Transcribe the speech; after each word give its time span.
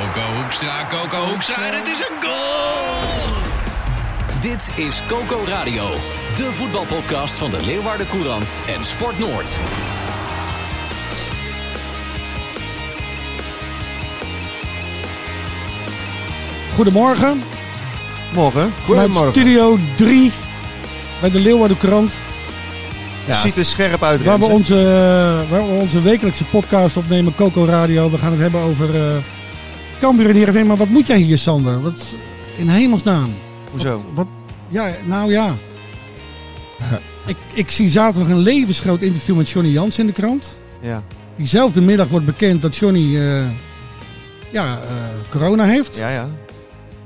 Coco 0.00 0.26
Hoekstra, 0.42 0.86
Coco 0.88 1.24
Hoekstra 1.26 1.66
en 1.66 1.78
het 1.78 1.88
is 1.88 1.98
een 1.98 2.22
goal! 2.22 3.32
Dit 4.40 4.70
is 4.76 5.02
Coco 5.08 5.44
Radio, 5.46 5.90
de 6.36 6.52
voetbalpodcast 6.52 7.38
van 7.38 7.50
de 7.50 7.62
Leeuwarden 7.64 8.06
Courant 8.08 8.60
en 8.66 8.84
Sport 8.84 9.18
Noord. 9.18 9.56
Goedemorgen. 16.74 17.42
Morgen. 18.34 18.72
Vanuit 18.82 19.30
Studio 19.30 19.78
3 19.96 20.32
bij 21.20 21.30
de 21.30 21.40
Leeuwarden 21.40 21.76
Krant. 21.76 22.14
Ja. 23.26 23.34
Ziet 23.34 23.56
er 23.56 23.64
scherp 23.64 24.02
uit. 24.02 24.24
Waar 24.24 24.38
we, 24.38 24.44
onze, 24.44 24.74
waar 25.48 25.66
we 25.66 25.72
onze 25.72 26.02
wekelijkse 26.02 26.44
podcast 26.44 26.96
opnemen, 26.96 27.34
Coco 27.34 27.64
Radio. 27.64 28.10
We 28.10 28.18
gaan 28.18 28.30
het 28.30 28.40
hebben 28.40 28.60
over 28.60 28.94
uh, 28.94 29.16
Cambuur 30.00 30.28
en 30.28 30.34
Heerenveen. 30.34 30.66
Maar 30.66 30.76
wat 30.76 30.88
moet 30.88 31.06
jij 31.06 31.18
hier, 31.18 31.38
Sander? 31.38 31.82
Wat, 31.82 32.14
in 32.58 32.68
hemelsnaam. 32.68 33.34
Hoezo? 33.70 33.92
Wat, 33.92 34.04
wat, 34.14 34.26
ja, 34.68 34.90
nou 35.06 35.30
ja. 35.30 35.54
ik, 37.26 37.36
ik 37.52 37.70
zie 37.70 37.88
zaterdag 37.88 38.30
een 38.30 38.38
levensgroot 38.38 39.02
interview 39.02 39.36
met 39.36 39.48
Johnny 39.48 39.70
Jans 39.70 39.98
in 39.98 40.06
de 40.06 40.12
krant. 40.12 40.56
Ja. 40.80 41.02
Diezelfde 41.36 41.80
middag 41.80 42.08
wordt 42.08 42.26
bekend 42.26 42.62
dat 42.62 42.76
Johnny 42.76 43.16
uh, 43.16 43.46
ja, 44.50 44.64
uh, 44.64 44.80
corona 45.30 45.64
heeft. 45.64 45.96
Ja, 45.96 46.08
ja. 46.08 46.28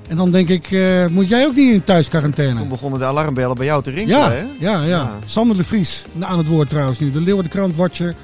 En 0.09 0.17
dan 0.17 0.31
denk 0.31 0.49
ik, 0.49 0.71
uh, 0.71 1.07
moet 1.07 1.29
jij 1.29 1.47
ook 1.47 1.55
niet 1.55 1.73
in 1.73 1.85
thuisquarantaine? 1.85 2.59
Toen 2.59 2.69
begonnen 2.69 2.99
de 2.99 3.05
alarmbellen 3.05 3.57
bij 3.57 3.67
jou 3.67 3.83
te 3.83 3.91
rinkelen, 3.91 4.19
ja, 4.19 4.31
hè? 4.31 4.45
Ja, 4.59 4.81
ja, 4.81 4.83
ja. 4.83 5.19
Sander 5.27 5.57
de 5.57 5.65
Vries 5.65 6.05
aan 6.21 6.39
het 6.39 6.49
woord 6.49 6.69
trouwens 6.69 6.99
nu. 6.99 7.11
De 7.11 7.21
Leeuwarden 7.21 7.53
Krant 7.53 7.77
watcher. 7.77 8.15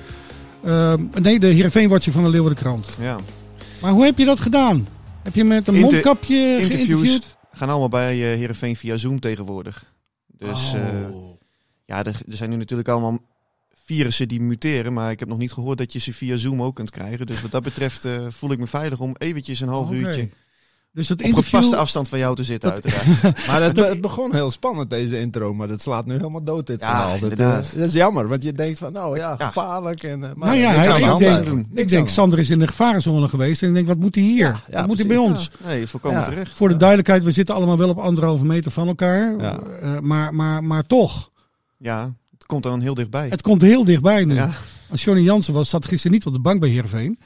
Uh, 0.65 0.93
nee, 1.23 1.39
de 1.39 1.47
Heerenveen 1.47 1.89
watcher 1.89 2.13
van 2.13 2.23
de 2.23 2.29
Leeuwarden 2.29 2.59
Krant. 2.59 2.97
Ja. 3.01 3.17
Maar 3.81 3.93
hoe 3.93 4.05
heb 4.05 4.19
je 4.19 4.25
dat 4.25 4.41
gedaan? 4.41 4.87
Heb 5.23 5.35
je 5.35 5.45
met 5.45 5.67
een 5.67 5.75
Inter 5.75 5.91
mondkapje 5.91 6.59
interviews 6.59 6.87
geïnterviewd? 6.87 7.37
gaan 7.53 7.69
allemaal 7.69 7.89
bij 7.89 8.17
uh, 8.17 8.23
Heerenveen 8.23 8.77
via 8.77 8.97
Zoom 8.97 9.21
tegenwoordig. 9.21 9.95
Dus 10.27 10.75
oh. 10.75 11.31
ja, 11.85 11.99
er, 11.99 12.21
er 12.29 12.37
zijn 12.37 12.51
nu 12.51 12.57
natuurlijk 12.57 12.89
allemaal 12.89 13.19
virussen 13.75 14.29
die 14.29 14.41
muteren. 14.41 14.93
Maar 14.93 15.11
ik 15.11 15.19
heb 15.19 15.29
nog 15.29 15.39
niet 15.39 15.53
gehoord 15.53 15.79
dat 15.79 15.93
je 15.93 15.99
ze 15.99 16.13
via 16.13 16.37
Zoom 16.37 16.63
ook 16.63 16.75
kunt 16.75 16.91
krijgen. 16.91 17.27
Dus 17.27 17.43
wat 17.43 17.51
dat 17.51 17.63
betreft 17.63 18.05
uh, 18.05 18.27
voel 18.31 18.53
ik 18.53 18.59
me 18.59 18.67
veilig 18.67 19.01
om 19.01 19.15
eventjes 19.19 19.61
een 19.61 19.69
half 19.69 19.87
okay. 19.87 19.99
uurtje... 19.99 20.29
Dus 20.93 21.11
op 21.11 21.21
interview... 21.21 21.45
gepaste 21.45 21.77
afstand 21.77 22.09
van 22.09 22.19
jou 22.19 22.37
te 22.37 22.43
zitten, 22.43 22.73
uiteraard. 22.73 23.23
maar 23.49 23.63
het, 23.63 23.77
het, 23.77 24.01
begon 24.01 24.35
heel 24.35 24.51
spannend, 24.51 24.91
deze 24.91 25.21
intro. 25.21 25.55
Maar 25.55 25.69
dat 25.69 25.81
slaat 25.81 26.07
nu 26.07 26.13
helemaal 26.13 26.45
dood, 26.45 26.67
dit 26.67 26.81
ja, 26.81 26.87
verhaal. 26.87 27.19
Dat, 27.19 27.31
uh, 27.31 27.37
dat, 27.37 27.75
is 27.75 27.93
jammer, 27.93 28.29
want 28.29 28.43
je 28.43 28.53
denkt 28.53 28.79
van, 28.79 28.93
nou 28.93 29.17
ja, 29.17 29.37
gevaarlijk. 29.37 30.03
En, 30.03 30.21
uh, 30.21 30.31
maar 30.35 30.49
nou 30.49 30.61
ja, 30.61 31.13
ik, 31.13 31.19
denk, 31.19 31.47
doen. 31.47 31.67
ik 31.75 31.89
denk 31.89 32.09
Sander 32.09 32.39
is 32.39 32.51
in 32.51 32.59
de 32.59 32.67
gevarenzone 32.67 33.29
geweest. 33.29 33.63
En 33.63 33.69
ik 33.69 33.75
denk, 33.75 33.87
wat 33.87 33.99
moet 33.99 34.15
hij 34.15 34.25
hier? 34.25 34.47
Ja, 34.47 34.61
ja, 34.69 34.79
wat 34.79 34.87
moet 34.87 34.99
hij 34.99 35.07
bij 35.07 35.17
ons? 35.17 35.51
Nee, 35.65 35.87
volkomen 35.87 36.25
terecht. 36.25 36.57
Voor 36.57 36.69
de 36.69 36.77
duidelijkheid, 36.77 37.25
we 37.25 37.33
zitten 37.33 37.55
allemaal 37.55 37.79
wel 37.79 37.89
op 37.89 37.99
anderhalve 37.99 38.45
meter 38.45 38.71
van 38.71 38.87
elkaar. 38.87 39.35
Uh, 39.35 39.99
maar, 39.99 40.35
maar, 40.35 40.65
maar 40.65 40.87
toch. 40.87 41.31
Ja, 41.77 42.15
het 42.33 42.47
komt 42.47 42.63
dan 42.63 42.81
heel 42.81 42.95
dichtbij. 42.95 43.29
Het 43.29 43.43
komt 43.43 43.63
heel 43.63 43.85
dichtbij 43.85 44.25
nu. 44.25 44.39
Als 44.91 45.05
Johnny 45.05 45.25
Jansen 45.25 45.55
was, 45.55 45.69
zat 45.69 45.85
gisteren 45.85 46.13
niet 46.13 46.27
op 46.27 46.33
de 46.33 46.41
bank 46.41 46.61
bij 46.61 46.69
Heerenveen. 46.69 47.19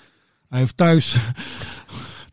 Hij 0.48 0.58
heeft 0.58 0.76
thuis... 0.76 1.16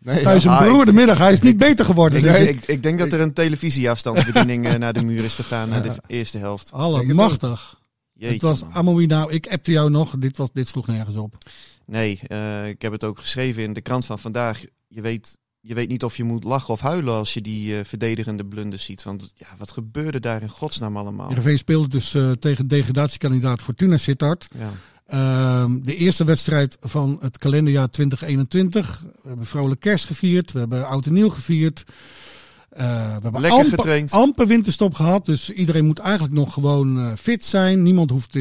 Nee, 0.03 0.23
Thuis 0.23 0.43
een 0.43 0.57
broer 0.57 0.85
de 0.85 0.93
middag. 0.93 1.17
Hij 1.17 1.31
is 1.31 1.39
niet 1.39 1.57
beter 1.57 1.85
geworden. 1.85 2.17
Ik, 2.17 2.23
denk, 2.23 2.49
ik, 2.49 2.67
ik 2.67 2.83
denk 2.83 2.99
dat 2.99 3.13
er 3.13 3.19
een 3.19 3.33
televisieafstandsbediening 3.33 4.77
naar 4.77 4.93
de 4.93 5.03
muur 5.03 5.23
is 5.23 5.33
gegaan 5.33 5.69
na 5.69 5.79
de 5.79 5.91
eerste 6.07 6.37
helft. 6.37 6.71
Allemachtig. 6.73 7.79
Jeetje, 8.13 8.33
het 8.33 8.41
was 8.41 8.63
Amoui 8.73 9.05
nou. 9.05 9.31
Ik 9.31 9.47
appte 9.47 9.71
jou 9.71 9.89
nog. 9.89 10.17
Dit, 10.17 10.37
was, 10.37 10.51
dit 10.51 10.67
sloeg 10.67 10.87
nergens 10.87 11.15
op. 11.15 11.37
Nee, 11.85 12.19
uh, 12.27 12.67
ik 12.67 12.81
heb 12.81 12.91
het 12.91 13.03
ook 13.03 13.19
geschreven 13.19 13.63
in 13.63 13.73
de 13.73 13.81
krant 13.81 14.05
van 14.05 14.19
vandaag. 14.19 14.63
Je 14.87 15.01
weet, 15.01 15.37
je 15.59 15.73
weet 15.73 15.89
niet 15.89 16.03
of 16.03 16.17
je 16.17 16.23
moet 16.23 16.43
lachen 16.43 16.73
of 16.73 16.79
huilen 16.79 17.13
als 17.13 17.33
je 17.33 17.41
die 17.41 17.73
uh, 17.73 17.79
verdedigende 17.83 18.45
blunders 18.45 18.83
ziet. 18.83 19.03
Want 19.03 19.31
ja, 19.35 19.47
wat 19.57 19.71
gebeurde 19.71 20.19
daar 20.19 20.41
in 20.41 20.49
godsnaam 20.49 20.97
allemaal? 20.97 21.27
Heerenveen 21.27 21.57
speelde 21.57 21.87
dus 21.87 22.13
uh, 22.13 22.31
tegen 22.31 22.67
degradatiekandidaat 22.67 23.61
Fortuna 23.61 23.97
Sittard. 23.97 24.47
Ja. 24.57 24.71
Uh, 25.13 25.65
de 25.81 25.95
eerste 25.95 26.23
wedstrijd 26.23 26.77
van 26.81 27.17
het 27.21 27.37
kalenderjaar 27.37 27.89
2021. 27.89 29.05
We 29.21 29.27
hebben 29.27 29.45
vrolijk 29.45 29.79
kerst 29.79 30.05
gevierd. 30.05 30.51
We 30.51 30.59
hebben 30.59 30.87
oud 30.87 31.05
en 31.05 31.13
nieuw 31.13 31.29
gevierd. 31.29 31.83
Uh, 31.87 32.77
we 32.77 33.21
hebben 33.21 33.41
Lekker 33.41 33.59
amper, 33.59 33.77
getraind. 33.77 34.11
amper 34.11 34.47
winterstop 34.47 34.93
gehad. 34.93 35.25
Dus 35.25 35.49
iedereen 35.49 35.85
moet 35.85 35.99
eigenlijk 35.99 36.33
nog 36.33 36.53
gewoon 36.53 36.99
uh, 36.99 37.13
fit 37.15 37.45
zijn. 37.45 37.83
Niemand 37.83 38.09
hoeft, 38.09 38.33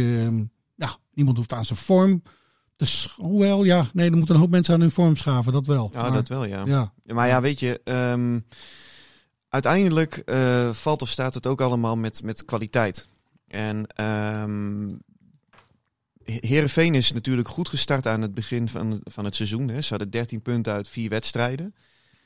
ja, 0.74 0.96
niemand 1.14 1.36
hoeft 1.36 1.52
aan 1.52 1.64
zijn 1.64 1.78
vorm. 1.78 2.22
Dus, 2.76 3.14
hoewel, 3.16 3.64
ja, 3.64 3.86
nee, 3.92 4.10
er 4.10 4.16
moeten 4.16 4.34
een 4.34 4.40
hoop 4.40 4.50
mensen 4.50 4.74
aan 4.74 4.80
hun 4.80 4.90
vorm 4.90 5.16
schaven. 5.16 5.52
Dat 5.52 5.66
wel. 5.66 5.88
Ja, 5.92 6.02
maar, 6.02 6.12
dat 6.12 6.28
wel, 6.28 6.44
ja. 6.44 6.62
ja. 6.66 6.92
Maar 7.04 7.28
ja, 7.28 7.40
weet 7.40 7.60
je... 7.60 7.80
Um, 7.84 8.46
uiteindelijk 9.48 10.22
valt 10.72 11.02
of 11.02 11.08
staat 11.08 11.34
het 11.34 11.46
ook 11.46 11.60
allemaal 11.60 11.96
met, 11.96 12.22
met 12.22 12.44
kwaliteit. 12.44 13.08
En... 13.46 13.86
Um, 14.42 15.00
Heerenveen 16.40 16.94
is 16.94 17.12
natuurlijk 17.12 17.48
goed 17.48 17.68
gestart 17.68 18.06
aan 18.06 18.22
het 18.22 18.34
begin 18.34 18.68
van, 18.68 19.00
van 19.04 19.24
het 19.24 19.36
seizoen. 19.36 19.68
Hè. 19.68 19.80
Ze 19.80 19.88
hadden 19.88 20.10
13 20.10 20.42
punten 20.42 20.72
uit 20.72 20.88
vier 20.88 21.08
wedstrijden. 21.08 21.74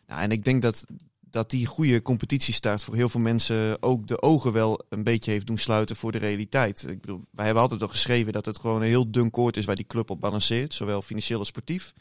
Nou, 0.07 0.21
en 0.21 0.31
ik 0.31 0.45
denk 0.45 0.63
dat, 0.63 0.85
dat 1.21 1.51
die 1.51 1.67
goede 1.67 2.03
competitiestart 2.03 2.83
voor 2.83 2.95
heel 2.95 3.09
veel 3.09 3.21
mensen 3.21 3.83
ook 3.83 4.07
de 4.07 4.23
ogen 4.23 4.53
wel 4.53 4.85
een 4.89 5.05
beetje 5.05 5.31
heeft 5.31 5.47
doen 5.47 5.59
sluiten 5.59 5.97
voor 5.97 6.13
de 6.13 6.19
realiteit. 6.19 6.87
Ik 6.89 7.01
bedoel, 7.01 7.25
wij 7.31 7.45
hebben 7.45 7.63
altijd 7.63 7.83
al 7.83 7.89
geschreven 7.89 8.33
dat 8.33 8.47
het 8.47 8.59
gewoon 8.59 8.83
een 8.83 8.89
heel 8.89 9.11
dun 9.11 9.31
koord 9.31 9.57
is 9.57 9.65
waar 9.65 9.77
die 9.77 9.87
club 9.87 10.11
op 10.11 10.21
balanceert. 10.21 10.75
Zowel 10.75 11.03
financieel 11.03 11.39
als 11.39 11.49
sportief. 11.49 11.93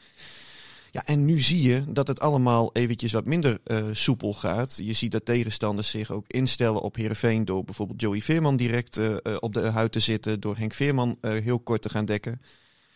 Ja, 0.93 1.05
en 1.05 1.25
nu 1.25 1.39
zie 1.39 1.61
je 1.61 1.83
dat 1.87 2.07
het 2.07 2.19
allemaal 2.19 2.69
eventjes 2.73 3.11
wat 3.11 3.25
minder 3.25 3.59
uh, 3.65 3.83
soepel 3.91 4.33
gaat. 4.33 4.79
Je 4.83 4.93
ziet 4.93 5.11
dat 5.11 5.25
tegenstanders 5.25 5.89
zich 5.89 6.11
ook 6.11 6.25
instellen 6.27 6.81
op 6.81 6.95
Heerenveen 6.95 7.45
door 7.45 7.63
bijvoorbeeld 7.63 8.01
Joey 8.01 8.21
Veerman 8.21 8.55
direct 8.55 8.97
uh, 8.97 9.05
uh, 9.09 9.35
op 9.39 9.53
de 9.53 9.61
huid 9.61 9.91
te 9.91 9.99
zitten. 9.99 10.39
Door 10.39 10.57
Henk 10.57 10.73
Veerman 10.73 11.17
heel 11.21 11.59
kort 11.59 11.81
te 11.81 11.89
gaan 11.89 12.05
dekken. 12.05 12.41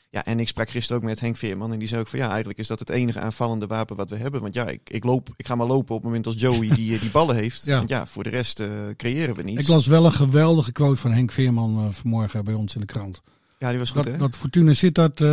Ja, 0.09 0.25
en 0.25 0.39
ik 0.39 0.47
sprak 0.47 0.69
gisteren 0.69 1.01
ook 1.01 1.07
met 1.07 1.19
Henk 1.19 1.37
Veerman 1.37 1.73
en 1.73 1.79
die 1.79 1.87
zei 1.87 2.01
ook 2.01 2.07
van 2.07 2.19
ja, 2.19 2.27
eigenlijk 2.29 2.59
is 2.59 2.67
dat 2.67 2.79
het 2.79 2.89
enige 2.89 3.19
aanvallende 3.19 3.67
wapen 3.67 3.95
wat 3.95 4.09
we 4.09 4.15
hebben. 4.15 4.41
Want 4.41 4.53
ja, 4.53 4.67
ik, 4.67 4.89
ik, 4.89 5.03
loop, 5.03 5.29
ik 5.35 5.47
ga 5.47 5.55
maar 5.55 5.67
lopen 5.67 5.95
op 5.95 6.01
het 6.01 6.09
moment 6.09 6.25
als 6.25 6.39
Joey 6.39 6.67
die, 6.67 6.99
die 6.99 7.11
ballen 7.11 7.35
heeft. 7.35 7.65
Ja. 7.65 7.77
Want 7.77 7.89
ja, 7.89 8.07
voor 8.07 8.23
de 8.23 8.29
rest 8.29 8.63
creëren 8.95 9.35
we 9.35 9.43
niet. 9.43 9.59
Ik 9.59 9.67
las 9.67 9.87
wel 9.87 10.05
een 10.05 10.13
geweldige 10.13 10.71
quote 10.71 10.99
van 10.99 11.11
Henk 11.11 11.31
Veerman 11.31 11.93
vanmorgen 11.93 12.45
bij 12.45 12.53
ons 12.53 12.75
in 12.75 12.81
de 12.81 12.87
krant. 12.87 13.21
Ja, 13.57 13.69
die 13.69 13.79
was 13.79 13.91
goed, 13.91 14.03
dat, 14.03 14.13
hè? 14.13 14.19
dat 14.19 14.35
Fortuna 14.35 14.73
Sittard 14.73 15.19
uh, 15.19 15.29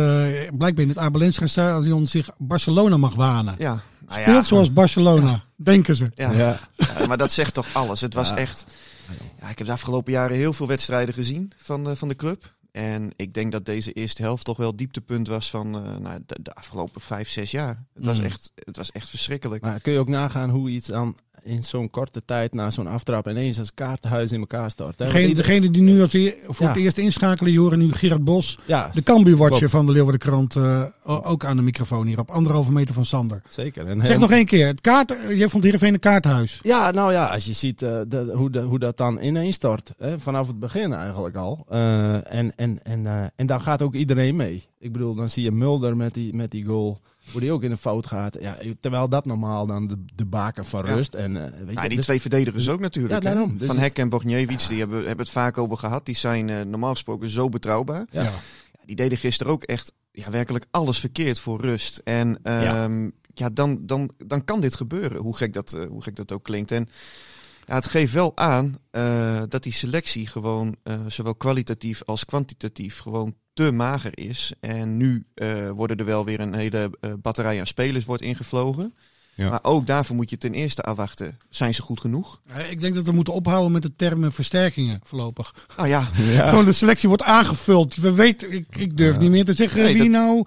blijkbaar 0.57 0.83
in 0.83 0.89
het 0.89 0.97
Abelenska 0.97 1.47
stadion 1.47 2.07
zich 2.07 2.29
Barcelona 2.37 2.97
mag 2.97 3.15
wanen. 3.15 3.55
Ja. 3.57 3.83
Nou 4.07 4.21
Speelt 4.21 4.35
ja, 4.35 4.43
zoals 4.43 4.73
Barcelona, 4.73 5.29
ja. 5.29 5.43
denken 5.55 5.95
ze. 5.95 6.11
Ja. 6.15 6.31
ja. 6.31 6.59
ja. 6.77 7.05
maar 7.07 7.17
dat 7.17 7.31
zegt 7.31 7.53
toch 7.53 7.67
alles. 7.73 8.01
Het 8.01 8.13
was 8.13 8.31
echt... 8.31 8.65
Ja, 9.41 9.49
ik 9.49 9.57
heb 9.57 9.67
de 9.67 9.73
afgelopen 9.73 10.11
jaren 10.11 10.37
heel 10.37 10.53
veel 10.53 10.67
wedstrijden 10.67 11.13
gezien 11.13 11.51
van 11.57 11.83
de, 11.83 11.95
van 11.95 12.07
de 12.07 12.15
club. 12.15 12.53
En 12.71 13.11
ik 13.15 13.33
denk 13.33 13.51
dat 13.51 13.65
deze 13.65 13.91
eerste 13.91 14.21
helft 14.21 14.45
toch 14.45 14.57
wel 14.57 14.67
het 14.67 14.77
dieptepunt 14.77 15.27
was 15.27 15.49
van 15.49 15.75
uh, 15.75 15.95
nou, 15.97 16.19
de, 16.25 16.37
de, 16.41 16.53
afgelopen 16.53 17.01
vijf, 17.01 17.29
zes 17.29 17.51
jaar. 17.51 17.83
Het, 17.93 18.05
was, 18.05 18.17
Mm. 18.17 18.23
echt, 18.23 18.51
het 18.55 18.77
was 18.77 18.91
echt 18.91 19.09
verschrikkelijk. 19.09 19.61
Maar 19.61 19.79
kun 19.79 19.93
je 19.93 19.99
ook 19.99 20.07
nagaan 20.07 20.49
hoe 20.49 20.69
iets 20.69 20.91
aan 20.91 21.15
in 21.45 21.63
zo'n 21.63 21.89
korte 21.89 22.21
tijd 22.25 22.53
na 22.53 22.71
zo'n 22.71 22.87
aftrap 22.87 23.27
ineens 23.27 23.59
als 23.59 23.73
kaartenhuis 23.73 24.31
in 24.31 24.39
elkaar 24.39 24.71
stort. 24.71 24.99
Hè? 24.99 25.05
Degene, 25.05 25.35
degene 25.35 25.71
die 25.71 25.81
nu 25.81 26.01
als 26.01 26.13
e 26.13 26.33
voor 26.43 26.65
ja. 26.65 26.71
het 26.71 26.81
eerst 26.81 26.97
inschakelen, 26.97 27.51
je 27.51 27.59
horen 27.59 27.79
nu 27.79 27.91
Gerard 27.91 28.23
Bos, 28.23 28.59
ja. 28.65 28.89
de 28.93 29.03
Cambuur-watcher 29.03 29.69
van 29.69 29.85
de 29.85 29.91
Leeuwarden 29.91 30.19
Krant, 30.19 30.55
uh, 30.55 30.83
ook 31.03 31.45
aan 31.45 31.55
de 31.55 31.61
microfoon 31.61 32.07
hier 32.07 32.19
op 32.19 32.29
anderhalve 32.31 32.71
meter 32.71 32.93
van 32.93 33.05
Sander. 33.05 33.41
Zeker. 33.49 33.87
En 33.87 34.01
zeg 34.05 34.19
nog 34.19 34.31
één 34.31 34.45
keer, 34.45 34.67
het 34.67 34.81
kaart, 34.81 35.15
je 35.29 35.49
vond 35.49 35.63
Heerenveen 35.63 35.93
een 35.93 35.99
kaarthuis. 35.99 36.59
Ja, 36.61 36.91
nou 36.91 37.11
ja, 37.11 37.25
als 37.25 37.45
je 37.45 37.53
ziet 37.53 37.81
uh, 37.81 37.89
de, 38.07 38.31
hoe, 38.35 38.49
de, 38.49 38.61
hoe 38.61 38.79
dat 38.79 38.97
dan 38.97 39.21
ineens 39.21 39.55
stort, 39.55 39.91
hè, 39.97 40.19
vanaf 40.19 40.47
het 40.47 40.59
begin 40.59 40.93
eigenlijk 40.93 41.35
al. 41.35 41.65
Uh, 41.71 42.33
en, 42.33 42.55
en, 42.55 42.83
en, 42.83 43.31
en 43.35 43.45
dan 43.45 43.61
gaat 43.61 43.81
ook 43.81 43.93
iedereen 43.93 44.35
mee. 44.35 44.67
Ik 44.79 44.91
bedoel, 44.91 45.15
dan 45.15 45.29
zie 45.29 45.43
je 45.43 45.51
Mulder 45.51 45.97
met 45.97 46.13
die, 46.13 46.33
met 46.33 46.51
die 46.51 46.65
goal. 46.65 46.99
Hoe 47.31 47.41
die 47.41 47.51
ook 47.51 47.63
in 47.63 47.69
de 47.69 47.77
fout 47.77 48.07
gaat. 48.07 48.37
Ja, 48.39 48.57
terwijl 48.79 49.09
dat 49.09 49.25
normaal 49.25 49.65
dan 49.65 49.87
de, 49.87 50.03
de 50.15 50.25
baken 50.25 50.65
van 50.65 50.85
rust. 50.85 51.13
En, 51.13 51.35
uh, 51.35 51.43
weet 51.43 51.73
ja, 51.73 51.81
je, 51.81 51.87
die 51.87 51.97
dus, 51.97 52.05
twee 52.05 52.21
verdedigers 52.21 52.69
ook 52.69 52.79
natuurlijk. 52.79 53.13
Ja, 53.13 53.19
daarom. 53.19 53.57
Dus 53.57 53.67
van 53.67 53.77
Hek 53.77 53.97
en 53.97 54.09
Bogniewicz, 54.09 54.67
die 54.67 54.79
hebben, 54.79 54.97
hebben 54.97 55.25
het 55.25 55.29
vaak 55.29 55.57
over 55.57 55.77
gehad. 55.77 56.05
Die 56.05 56.15
zijn 56.15 56.47
uh, 56.47 56.61
normaal 56.61 56.91
gesproken 56.91 57.29
zo 57.29 57.49
betrouwbaar. 57.49 58.05
Ja. 58.11 58.31
Die 58.85 58.95
deden 58.95 59.17
gisteren 59.17 59.53
ook 59.53 59.63
echt 59.63 59.93
ja, 60.11 60.31
werkelijk 60.31 60.65
alles 60.71 60.99
verkeerd 60.99 61.39
voor 61.39 61.61
rust. 61.61 62.01
En 62.03 62.27
um, 62.27 63.03
ja. 63.03 63.11
ja, 63.33 63.49
dan, 63.49 63.85
dan, 63.85 64.11
dan 64.25 64.43
kan 64.43 64.59
dit 64.59 64.75
gebeuren. 64.75 65.21
Hoe 65.21 65.35
gek 65.35 65.53
dat, 65.53 65.73
uh, 65.73 65.85
hoe 65.85 66.03
gek 66.03 66.15
dat 66.15 66.31
ook 66.31 66.43
klinkt. 66.43 66.71
En 66.71 66.87
ja, 67.65 67.75
het 67.75 67.87
geeft 67.87 68.13
wel 68.13 68.31
aan 68.35 68.77
uh, 68.91 69.41
dat 69.49 69.63
die 69.63 69.73
selectie 69.73 70.27
gewoon 70.27 70.75
uh, 70.83 70.95
zowel 71.07 71.35
kwalitatief 71.35 72.03
als 72.05 72.25
kwantitatief 72.25 72.99
gewoon 72.99 73.35
te 73.53 73.71
mager 73.71 74.17
is. 74.17 74.53
En 74.59 74.97
nu 74.97 75.25
uh, 75.35 75.69
worden 75.69 75.97
er 75.97 76.05
wel 76.05 76.25
weer 76.25 76.39
een 76.39 76.53
hele 76.53 76.91
uh, 77.01 77.13
batterij 77.21 77.59
aan 77.59 77.67
spelers 77.67 78.05
wordt 78.05 78.21
ingevlogen. 78.21 78.93
Ja. 79.35 79.49
Maar 79.49 79.59
ook 79.61 79.87
daarvoor 79.87 80.15
moet 80.15 80.29
je 80.29 80.37
ten 80.37 80.53
eerste 80.53 80.81
afwachten. 80.81 81.37
Zijn 81.49 81.73
ze 81.73 81.81
goed 81.81 81.99
genoeg? 81.99 82.41
Ik 82.69 82.79
denk 82.79 82.95
dat 82.95 83.05
we 83.05 83.11
moeten 83.11 83.33
ophouden 83.33 83.71
met 83.71 83.81
de 83.81 83.95
termen 83.95 84.31
versterkingen 84.31 84.99
voorlopig. 85.03 85.67
Ja. 85.77 85.85
ja. 85.85 86.07
Gewoon 86.49 86.65
de 86.65 86.71
selectie 86.71 87.07
wordt 87.07 87.23
aangevuld. 87.23 87.95
We 87.95 88.13
weten, 88.13 88.51
ik, 88.51 88.77
ik 88.77 88.97
durf 88.97 89.17
niet 89.17 89.29
meer 89.29 89.45
te 89.45 89.53
zeggen 89.53 89.83
wie 89.83 90.09
nou 90.09 90.45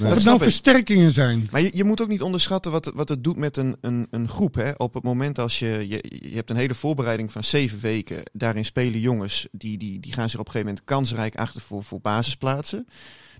Of 0.00 0.14
het 0.14 0.24
nou 0.24 0.38
versterkingen 0.38 1.12
zijn. 1.12 1.48
Maar 1.50 1.60
je, 1.60 1.70
je 1.74 1.84
moet 1.84 2.02
ook 2.02 2.08
niet 2.08 2.22
onderschatten 2.22 2.72
wat, 2.72 2.92
wat 2.94 3.08
het 3.08 3.24
doet 3.24 3.36
met 3.36 3.56
een, 3.56 3.76
een, 3.80 4.06
een 4.10 4.28
groep. 4.28 4.54
Hè? 4.54 4.72
Op 4.76 4.94
het 4.94 5.02
moment 5.02 5.38
als 5.38 5.58
je, 5.58 5.86
je... 5.88 6.04
Je 6.30 6.34
hebt 6.34 6.50
een 6.50 6.56
hele 6.56 6.74
voorbereiding 6.74 7.32
van 7.32 7.44
zeven 7.44 7.80
weken. 7.80 8.22
Daarin 8.32 8.64
spelen 8.64 9.00
jongens. 9.00 9.46
Die, 9.52 9.78
die, 9.78 10.00
die 10.00 10.12
gaan 10.12 10.30
zich 10.30 10.40
op 10.40 10.46
een 10.46 10.52
gegeven 10.52 10.74
moment 10.74 10.86
kansrijk 10.86 11.36
achter 11.36 11.60
voor, 11.60 11.84
voor 11.84 12.00
basisplaatsen. 12.00 12.86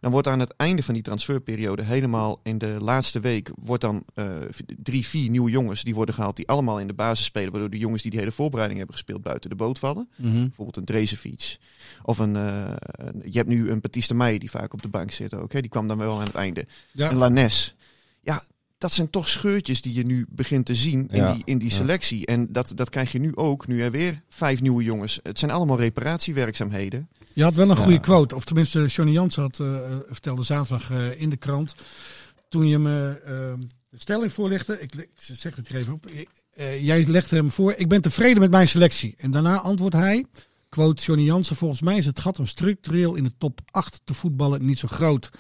Dan 0.01 0.11
wordt 0.11 0.27
aan 0.27 0.41
het 0.41 0.55
einde 0.57 0.83
van 0.83 0.95
die 0.95 1.03
transferperiode 1.03 1.83
helemaal 1.83 2.41
in 2.43 2.59
de 2.59 2.77
laatste 2.81 3.21
week... 3.21 3.51
wordt 3.55 3.83
dan 3.83 4.05
eh, 4.15 4.27
drie, 4.83 5.07
vier 5.07 5.31
nieuwe 5.31 5.51
jongens 5.51 5.83
die 5.85 5.95
worden 5.95 6.15
gehaald... 6.15 6.37
die 6.37 6.49
allemaal 6.49 6.81
in 6.81 6.87
de 6.87 6.93
basis 6.95 7.27
spelen. 7.27 7.51
Waardoor 7.51 7.71
de 7.71 7.79
jongens 7.79 8.03
die 8.03 8.11
die 8.11 8.21
hele 8.21 8.33
voorbereiding 8.33 8.79
hebben 8.79 8.97
gespeeld 8.97 9.23
buiten 9.23 9.51
de 9.51 9.57
boot 9.57 9.79
vallen. 9.79 10.09
Bijvoorbeeld 10.17 10.77
een 10.77 10.85
Drezefiets. 10.85 11.59
Of 12.03 12.19
een... 12.19 12.37
eh, 12.37 12.65
een- 12.91 13.23
je 13.25 13.39
hebt 13.39 13.49
nu 13.49 13.71
een 13.71 13.81
Baptiste 13.81 14.15
Meijer 14.15 14.41
die 14.41 14.51
vaak 14.51 14.73
op 14.73 14.83
de 14.83 14.89
bank 14.89 15.11
zit 15.13 15.35
ook. 15.35 15.53
Hè? 15.53 15.61
Die 15.61 15.71
kwam 15.71 15.89
dan 15.89 15.99
wel 15.99 16.19
aan 16.21 16.27
het 16.27 16.35
einde. 16.35 16.67
Ja. 16.93 17.11
En 17.11 17.17
Lanes. 17.17 17.75
Ja, 18.21 18.43
dat 18.79 18.93
zijn 18.93 19.11
toch 19.11 19.29
scheurtjes 19.29 19.81
die 19.83 19.95
je 19.95 20.07
nu 20.07 20.27
begint 20.29 20.67
te 20.67 20.75
zien 20.75 21.09
in 21.11 21.17
Ja, 21.17 21.33
die, 21.33 21.43
in 21.45 21.59
die 21.59 21.69
ja. 21.69 21.75
selectie. 21.75 22.27
En 22.27 22.53
dat, 22.53 22.73
dat 22.75 22.91
krijg 22.91 23.13
je 23.13 23.19
nu 23.21 23.35
ook, 23.37 23.67
nu 23.67 23.81
er 23.83 23.91
weer 23.91 24.23
vijf 24.29 24.61
nieuwe 24.61 24.83
jongens. 24.83 25.21
Het 25.23 25.39
zijn 25.39 25.51
allemaal 25.51 25.79
reparatiewerkzaamheden. 25.79 27.09
Je 27.33 27.43
had 27.43 27.55
wel 27.55 27.71
een 27.71 27.77
Ja. 27.77 27.83
goede 27.83 28.01
quote. 28.01 28.35
Of 28.35 28.45
tenminste, 28.45 28.87
Johnny 28.87 29.13
Jans 29.15 29.37
had, 29.37 29.61
eh, 29.61 29.97
vertelde 30.09 30.43
zaterdag 30.43 30.91
eh, 30.91 31.21
in 31.21 31.31
de 31.31 31.37
krant. 31.37 31.75
Toen 32.49 32.67
je 32.67 32.79
me 32.79 33.21
eh, 33.25 33.33
de 33.91 33.99
stelling 33.99 34.33
voorlegde. 34.33 34.81
Ik, 34.81 34.95
ik 34.95 35.09
zeg 35.17 35.57
het 35.57 35.69
hier 35.69 35.79
even 35.79 35.93
op. 35.93 36.07
Eh, 36.55 36.85
jij 36.85 37.05
legde 37.07 37.37
hem 37.37 37.51
voor. 37.51 37.75
Ik 37.77 37.89
ben 37.89 38.01
tevreden 38.03 38.41
met 38.41 38.51
mijn 38.51 38.69
selectie. 38.69 39.15
En 39.19 39.31
daarna 39.31 39.61
antwoordt 39.61 39.95
hij. 39.97 40.25
Quote 40.77 41.03
Johnny 41.03 41.25
Jansen. 41.25 41.57
Volgens 41.57 41.81
mij 41.81 41.97
is 41.97 42.07
het 42.07 42.21
gat 42.21 42.39
om 42.39 42.47
structureel 42.47 43.15
in 43.15 43.25
de 43.25 43.33
top 43.39 43.61
8 43.71 44.01
te 44.05 44.15
voetballen 44.15 44.65
niet 44.67 44.79
zo 44.79 44.89
groot. 44.89 45.31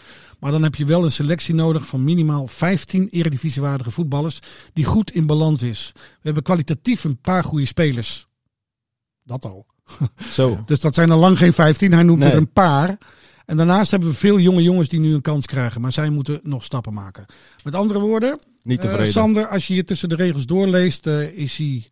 Maar 0.40 0.50
dan 0.50 0.62
heb 0.62 0.74
je 0.74 0.84
wel 0.84 1.04
een 1.04 1.12
selectie 1.12 1.54
nodig 1.54 1.86
van 1.86 2.04
minimaal 2.04 2.46
15 2.46 3.08
eredivisiewaardige 3.08 3.90
voetballers. 3.90 4.38
Die 4.72 4.84
goed 4.84 5.10
in 5.10 5.26
balans 5.26 5.62
is. 5.62 5.90
We 5.94 6.00
hebben 6.22 6.42
kwalitatief 6.42 7.04
een 7.04 7.20
paar 7.20 7.44
goede 7.44 7.66
spelers. 7.66 8.26
Dat 9.22 9.44
al. 9.44 9.66
Zo. 10.32 10.62
Dus 10.66 10.80
dat 10.80 10.94
zijn 10.94 11.10
er 11.10 11.16
lang 11.16 11.38
geen 11.38 11.52
15. 11.52 11.92
Hij 11.92 12.02
noemt 12.02 12.18
Nee. 12.20 12.30
er 12.30 12.36
een 12.36 12.52
paar. 12.52 12.98
En 13.46 13.56
daarnaast 13.56 13.90
hebben 13.90 14.08
we 14.08 14.14
veel 14.14 14.38
jonge 14.38 14.62
jongens 14.62 14.88
die 14.88 15.00
nu 15.00 15.14
een 15.14 15.20
kans 15.20 15.46
krijgen. 15.46 15.80
Maar 15.80 15.92
zij 15.92 16.10
moeten 16.10 16.40
nog 16.42 16.64
stappen 16.64 16.94
maken. 16.94 17.26
Met 17.64 17.74
andere 17.74 17.98
woorden, 18.00 18.38
Niet 18.62 18.78
eh, 18.78 18.84
tevreden. 18.84 19.12
Sander, 19.12 19.46
als 19.48 19.66
je 19.66 19.72
hier 19.72 19.84
tussen 19.84 20.08
de 20.08 20.16
regels 20.16 20.46
doorleest, 20.46 21.06
eh, 21.06 21.38
is 21.38 21.56
hij 21.56 21.88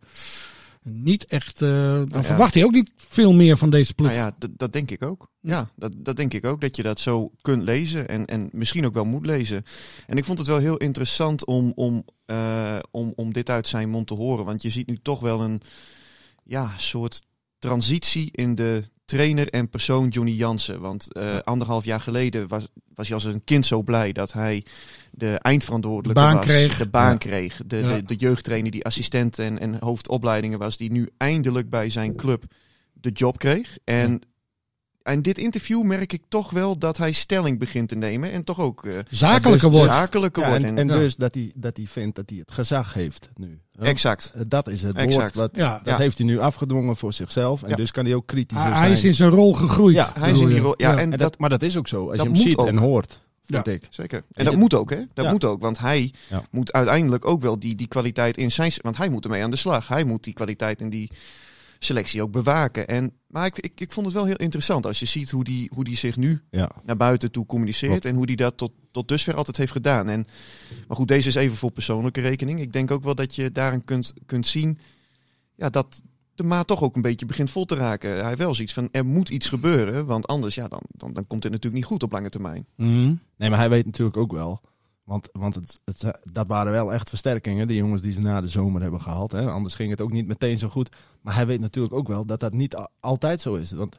niet 0.87 1.25
echt. 1.25 1.61
eh, 1.61 1.69
dan 1.69 2.07
ja. 2.11 2.23
verwacht 2.23 2.53
hij 2.53 2.63
ook 2.63 2.71
niet 2.71 2.91
veel 2.95 3.33
meer 3.33 3.57
van 3.57 3.69
deze 3.69 3.93
ploeg. 3.93 4.07
Nou 4.07 4.19
ja, 4.19 4.31
d- 4.31 4.47
dat 4.59 4.73
denk 4.73 4.91
ik 4.91 5.05
ook. 5.05 5.29
Ja, 5.41 5.69
dat, 5.75 5.91
dat 5.97 6.15
denk 6.15 6.33
ik 6.33 6.45
ook. 6.45 6.61
Dat 6.61 6.75
je 6.75 6.83
dat 6.83 6.99
zo 6.99 7.31
kunt 7.41 7.63
lezen 7.63 8.07
en, 8.07 8.25
en 8.25 8.49
misschien 8.51 8.85
ook 8.85 8.93
wel 8.93 9.05
moet 9.05 9.25
lezen. 9.25 9.63
En 10.07 10.17
ik 10.17 10.25
vond 10.25 10.37
het 10.37 10.47
wel 10.47 10.59
heel 10.59 10.77
interessant 10.77 11.45
om, 11.45 11.71
om, 11.75 12.05
eh, 12.25 12.77
om, 12.91 13.13
om 13.15 13.33
dit 13.33 13.49
uit 13.49 13.67
zijn 13.67 13.89
mond 13.89 14.07
te 14.07 14.13
horen. 14.13 14.45
Want 14.45 14.61
je 14.61 14.69
ziet 14.69 14.87
nu 14.87 14.97
toch 15.01 15.19
wel 15.19 15.41
een 15.41 15.61
ja, 16.43 16.71
soort 16.77 17.21
transitie 17.59 18.29
in 18.31 18.55
de 18.55 18.83
trainer 19.05 19.49
en 19.49 19.69
persoon 19.69 20.07
Johnny 20.07 20.31
Jansen. 20.31 20.79
Want 20.79 21.13
eh, 21.13 21.37
anderhalf 21.43 21.85
jaar 21.85 21.99
geleden 22.01 22.47
was, 22.47 22.67
was 22.95 23.07
hij 23.07 23.15
als 23.15 23.25
een 23.25 23.43
kind 23.43 23.65
zo 23.65 23.81
blij 23.81 24.11
dat 24.11 24.33
hij 24.33 24.63
de 25.11 25.33
eindverantwoordelijke 25.39 26.21
baan 26.21 26.35
was. 26.35 26.45
kreeg. 26.45 26.77
De 26.77 26.89
baan 26.89 27.11
Ja. 27.11 27.17
kreeg. 27.17 27.61
De, 27.65 27.77
Ja. 27.77 27.95
de, 27.95 28.03
de 28.03 28.15
jeugdtrainer 28.15 28.71
die 28.71 28.85
assistent 28.85 29.39
en, 29.39 29.59
en 29.59 29.79
hoofdopleidingen 29.79 30.59
was. 30.59 30.77
Die 30.77 30.91
nu 30.91 31.09
eindelijk 31.17 31.69
bij 31.69 31.89
zijn 31.89 32.15
club 32.15 32.43
de 32.93 33.09
job 33.11 33.37
kreeg. 33.37 33.77
En 33.83 34.21
in 35.13 35.21
dit 35.21 35.37
interview 35.37 35.83
merk 35.83 36.13
ik 36.13 36.21
toch 36.27 36.49
wel 36.49 36.77
dat 36.77 36.97
hij 36.97 37.11
stelling 37.11 37.59
begint 37.59 37.89
te 37.89 37.95
nemen. 37.95 38.31
En 38.31 38.43
toch 38.43 38.59
ook 38.59 38.85
eh, 38.85 38.93
Zakelijker 39.09 39.69
dus 39.69 39.79
wordt. 39.79 39.93
zakelijker 39.93 40.43
Ja, 40.43 40.49
wordt. 40.49 40.63
en, 40.63 40.69
En, 40.69 40.77
en 40.77 40.87
Ja. 40.87 40.93
dus 41.01 41.15
dat 41.15 41.33
hij, 41.33 41.51
dat 41.55 41.77
hij 41.77 41.85
vindt 41.85 42.15
dat 42.15 42.29
hij 42.29 42.39
het 42.39 42.51
gezag 42.51 42.93
heeft 42.93 43.29
nu. 43.35 43.59
Ja. 43.71 43.83
exact. 43.83 44.31
Eh, 44.35 44.41
Dat 44.47 44.67
is 44.69 44.81
het 44.81 44.95
Exact. 44.95 45.13
woord. 45.15 45.35
Wat, 45.35 45.49
Ja. 45.53 45.69
Dat 45.83 45.85
Ja. 45.93 45.97
heeft 45.97 46.17
hij 46.17 46.27
nu 46.27 46.39
afgedwongen 46.39 46.95
voor 46.95 47.13
zichzelf. 47.13 47.63
En 47.63 47.69
Ja. 47.69 47.75
dus 47.75 47.91
kan 47.91 48.05
hij 48.05 48.13
ook 48.13 48.27
kritisch 48.27 48.57
zijn. 48.61 48.73
hij 48.73 48.91
is 48.91 49.03
in 49.03 49.13
zijn 49.15 49.29
rol 49.29 49.53
gegroeid. 49.53 49.95
Ja, 49.95 50.11
Hij 50.19 50.31
is 50.31 50.39
in 50.39 50.47
die 50.47 50.59
rol. 50.59 50.73
Ja, 50.77 50.91
en 50.91 50.97
En 50.99 51.09
dat, 51.09 51.19
dat, 51.19 51.39
maar 51.39 51.49
dat 51.49 51.61
is 51.63 51.77
ook 51.77 51.87
zo. 51.87 52.09
Als 52.11 52.21
je 52.21 52.27
hem 52.27 52.35
ziet 52.35 52.55
ook. 52.57 52.67
en 52.67 52.77
hoort, 52.77 53.21
vind 53.45 53.67
ik. 53.67 53.87
Zeker. 53.89 54.23
En 54.33 54.45
dat 54.45 54.55
moet 54.55 54.73
ook, 54.73 54.89
hè? 54.89 54.99
Dat 55.13 55.25
Ja. 55.25 55.31
moet 55.31 55.43
ook. 55.43 55.61
Want 55.61 55.79
hij 55.79 56.13
Ja. 56.29 56.43
moet 56.51 56.71
uiteindelijk 56.73 57.25
ook 57.27 57.41
wel 57.41 57.59
die, 57.59 57.75
die 57.75 57.87
kwaliteit 57.87 58.37
in 58.37 58.51
zijn. 58.51 58.71
Want 58.81 58.97
hij 58.97 59.09
moet 59.09 59.23
ermee 59.23 59.43
aan 59.43 59.49
de 59.49 59.55
slag. 59.55 59.87
Hij 59.87 60.03
moet 60.03 60.23
die 60.23 60.33
kwaliteit 60.33 60.81
in 60.81 60.89
die 60.89 61.11
selectie 61.85 62.21
ook 62.21 62.31
bewaken. 62.31 62.87
En, 62.87 63.11
maar 63.27 63.45
ik, 63.45 63.59
ik, 63.59 63.79
ik 63.81 63.91
vond 63.91 64.05
het 64.05 64.15
wel 64.15 64.25
heel 64.25 64.35
interessant 64.35 64.85
als 64.85 64.99
je 64.99 65.05
ziet 65.05 65.31
hoe 65.31 65.43
die, 65.43 65.71
hoe 65.73 65.83
die 65.83 65.97
zich 65.97 66.15
nu 66.17 66.41
Ja. 66.49 66.71
naar 66.85 66.97
buiten 66.97 67.31
toe 67.31 67.45
communiceert. 67.45 67.91
Klopt. 67.91 68.05
En 68.05 68.15
hoe 68.15 68.25
die 68.25 68.35
dat 68.35 68.57
tot, 68.57 68.71
tot 68.91 69.07
dusver 69.07 69.35
altijd 69.35 69.57
heeft 69.57 69.71
gedaan. 69.71 70.09
En, 70.09 70.25
maar 70.87 70.97
goed, 70.97 71.07
deze 71.07 71.27
is 71.27 71.35
even 71.35 71.57
voor 71.57 71.71
persoonlijke 71.71 72.21
rekening. 72.21 72.59
Ik 72.59 72.73
denk 72.73 72.91
ook 72.91 73.03
wel 73.03 73.15
dat 73.15 73.35
je 73.35 73.51
daarin 73.51 73.83
kunt, 73.83 74.13
kunt 74.25 74.47
zien 74.47 74.79
ja, 75.55 75.69
dat 75.69 76.01
de 76.35 76.43
maat 76.43 76.67
toch 76.67 76.83
ook 76.83 76.95
een 76.95 77.01
beetje 77.01 77.25
begint 77.25 77.49
vol 77.49 77.65
te 77.65 77.75
raken. 77.75 78.09
Hij 78.11 78.25
heeft 78.27 78.37
wel 78.37 78.53
zoiets 78.53 78.73
van, 78.73 78.89
er 78.91 79.05
moet 79.05 79.29
iets 79.29 79.49
gebeuren. 79.49 80.05
Want 80.05 80.27
anders, 80.27 80.55
ja, 80.55 80.67
dan, 80.67 80.81
dan, 80.87 81.13
dan 81.13 81.27
komt 81.27 81.43
het 81.43 81.51
natuurlijk 81.51 81.81
niet 81.81 81.91
goed 81.91 82.03
op 82.03 82.11
lange 82.11 82.29
termijn. 82.29 82.65
Mhm. 82.75 83.13
Nee, 83.37 83.49
maar 83.49 83.59
hij 83.59 83.69
weet 83.69 83.85
natuurlijk 83.85 84.17
ook 84.17 84.31
wel. 84.31 84.61
Want, 85.05 85.29
want 85.31 85.55
het, 85.55 85.79
het, 85.85 86.19
dat 86.31 86.47
waren 86.47 86.71
wel 86.71 86.93
echt 86.93 87.09
versterkingen, 87.09 87.67
die 87.67 87.77
jongens 87.77 88.01
die 88.01 88.11
ze 88.11 88.21
na 88.21 88.41
de 88.41 88.47
zomer 88.47 88.81
hebben 88.81 89.01
gehaald. 89.01 89.31
Hè. 89.31 89.51
Anders 89.51 89.75
ging 89.75 89.89
het 89.89 90.01
ook 90.01 90.11
niet 90.11 90.27
meteen 90.27 90.57
zo 90.57 90.69
goed. 90.69 90.95
Maar 91.21 91.35
hij 91.35 91.45
weet 91.47 91.59
natuurlijk 91.59 91.93
ook 91.93 92.07
wel 92.07 92.25
dat 92.25 92.39
dat 92.39 92.53
niet 92.53 92.75
altijd 92.99 93.41
zo 93.41 93.53
is. 93.53 93.71
Want 93.71 93.97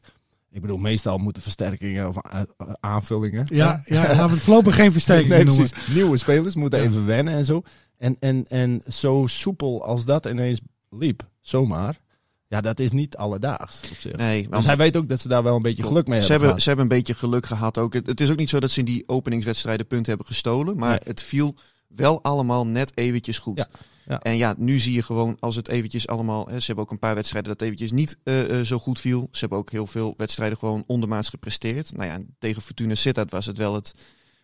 ik 0.50 0.60
bedoel, 0.60 0.76
meestal 0.78 1.18
moeten 1.18 1.42
versterkingen 1.42 2.08
of 2.08 2.16
a- 2.34 2.46
a- 2.62 2.76
aanvullingen. 2.80 3.46
Ja, 3.48 3.82
ja, 3.84 4.28
we 4.30 4.36
voorlopig 4.36 4.74
geen 4.74 4.92
versterking 4.92 5.28
nee, 5.28 5.44
precies. 5.44 5.72
Nieuwe 5.94 6.16
spelers 6.16 6.54
moeten 6.54 6.78
Ja. 6.82 6.84
even 6.88 7.06
wennen 7.06 7.34
en 7.34 7.44
zo. 7.44 7.62
En, 7.98 8.16
en, 8.20 8.46
en 8.46 8.82
zo 8.88 9.24
soepel 9.26 9.84
als 9.84 10.04
dat 10.04 10.26
ineens 10.26 10.60
liep, 10.90 11.28
zomaar. 11.40 12.00
Ja, 12.48 12.60
dat 12.60 12.80
is 12.80 12.92
niet 12.92 13.16
alledaags 13.16 13.80
op 13.90 13.96
zich. 13.96 14.16
Nee, 14.16 14.42
dus 14.42 14.50
want 14.50 14.64
hij 14.64 14.76
weet 14.76 14.96
ook 14.96 15.08
dat 15.08 15.20
ze 15.20 15.28
daar 15.28 15.42
wel 15.42 15.56
een 15.56 15.62
beetje 15.62 15.82
geluk 15.82 16.06
mee 16.06 16.20
ze 16.20 16.26
hebben. 16.26 16.44
hebben, 16.44 16.62
ze 16.62 16.68
hebben 16.68 16.90
een 16.90 16.96
beetje 16.96 17.14
geluk 17.14 17.46
gehad 17.46 17.78
ook. 17.78 17.92
Het, 17.92 18.06
het 18.06 18.20
is 18.20 18.30
ook 18.30 18.36
niet 18.36 18.48
zo 18.48 18.60
dat 18.60 18.70
ze 18.70 18.78
in 18.78 18.84
die 18.84 19.02
openingswedstrijden 19.06 19.86
punten 19.86 20.08
hebben 20.08 20.26
gestolen. 20.26 20.76
Maar 20.76 20.90
Nee. 20.90 20.98
het 21.04 21.22
viel 21.22 21.54
wel 21.88 22.22
allemaal 22.22 22.66
net 22.66 22.96
eventjes 22.96 23.38
goed. 23.38 23.58
Ja, 23.58 23.68
ja. 24.06 24.20
En 24.20 24.36
ja, 24.36 24.54
nu 24.58 24.78
zie 24.78 24.92
je 24.92 25.02
gewoon 25.02 25.36
als 25.40 25.56
het 25.56 25.68
eventjes 25.68 26.06
allemaal... 26.06 26.46
Hè, 26.48 26.60
ze 26.60 26.66
hebben 26.66 26.84
ook 26.84 26.90
een 26.90 26.98
paar 26.98 27.14
wedstrijden 27.14 27.50
dat 27.50 27.62
eventjes 27.62 27.92
niet 27.92 28.18
eh, 28.22 28.58
eh, 28.58 28.64
zo 28.66 28.78
goed 28.78 29.00
viel. 29.00 29.28
Ze 29.30 29.40
hebben 29.40 29.58
ook 29.58 29.70
heel 29.70 29.86
veel 29.86 30.14
wedstrijden 30.16 30.58
gewoon 30.58 30.84
ondermaats 30.86 31.28
gepresteerd. 31.28 31.92
Nou 31.96 32.08
ja, 32.08 32.18
tegen 32.38 32.62
Fortuna 32.62 32.94
Sittard 32.94 33.30
was 33.30 33.46
het 33.46 33.58
wel 33.58 33.74
het, 33.74 33.94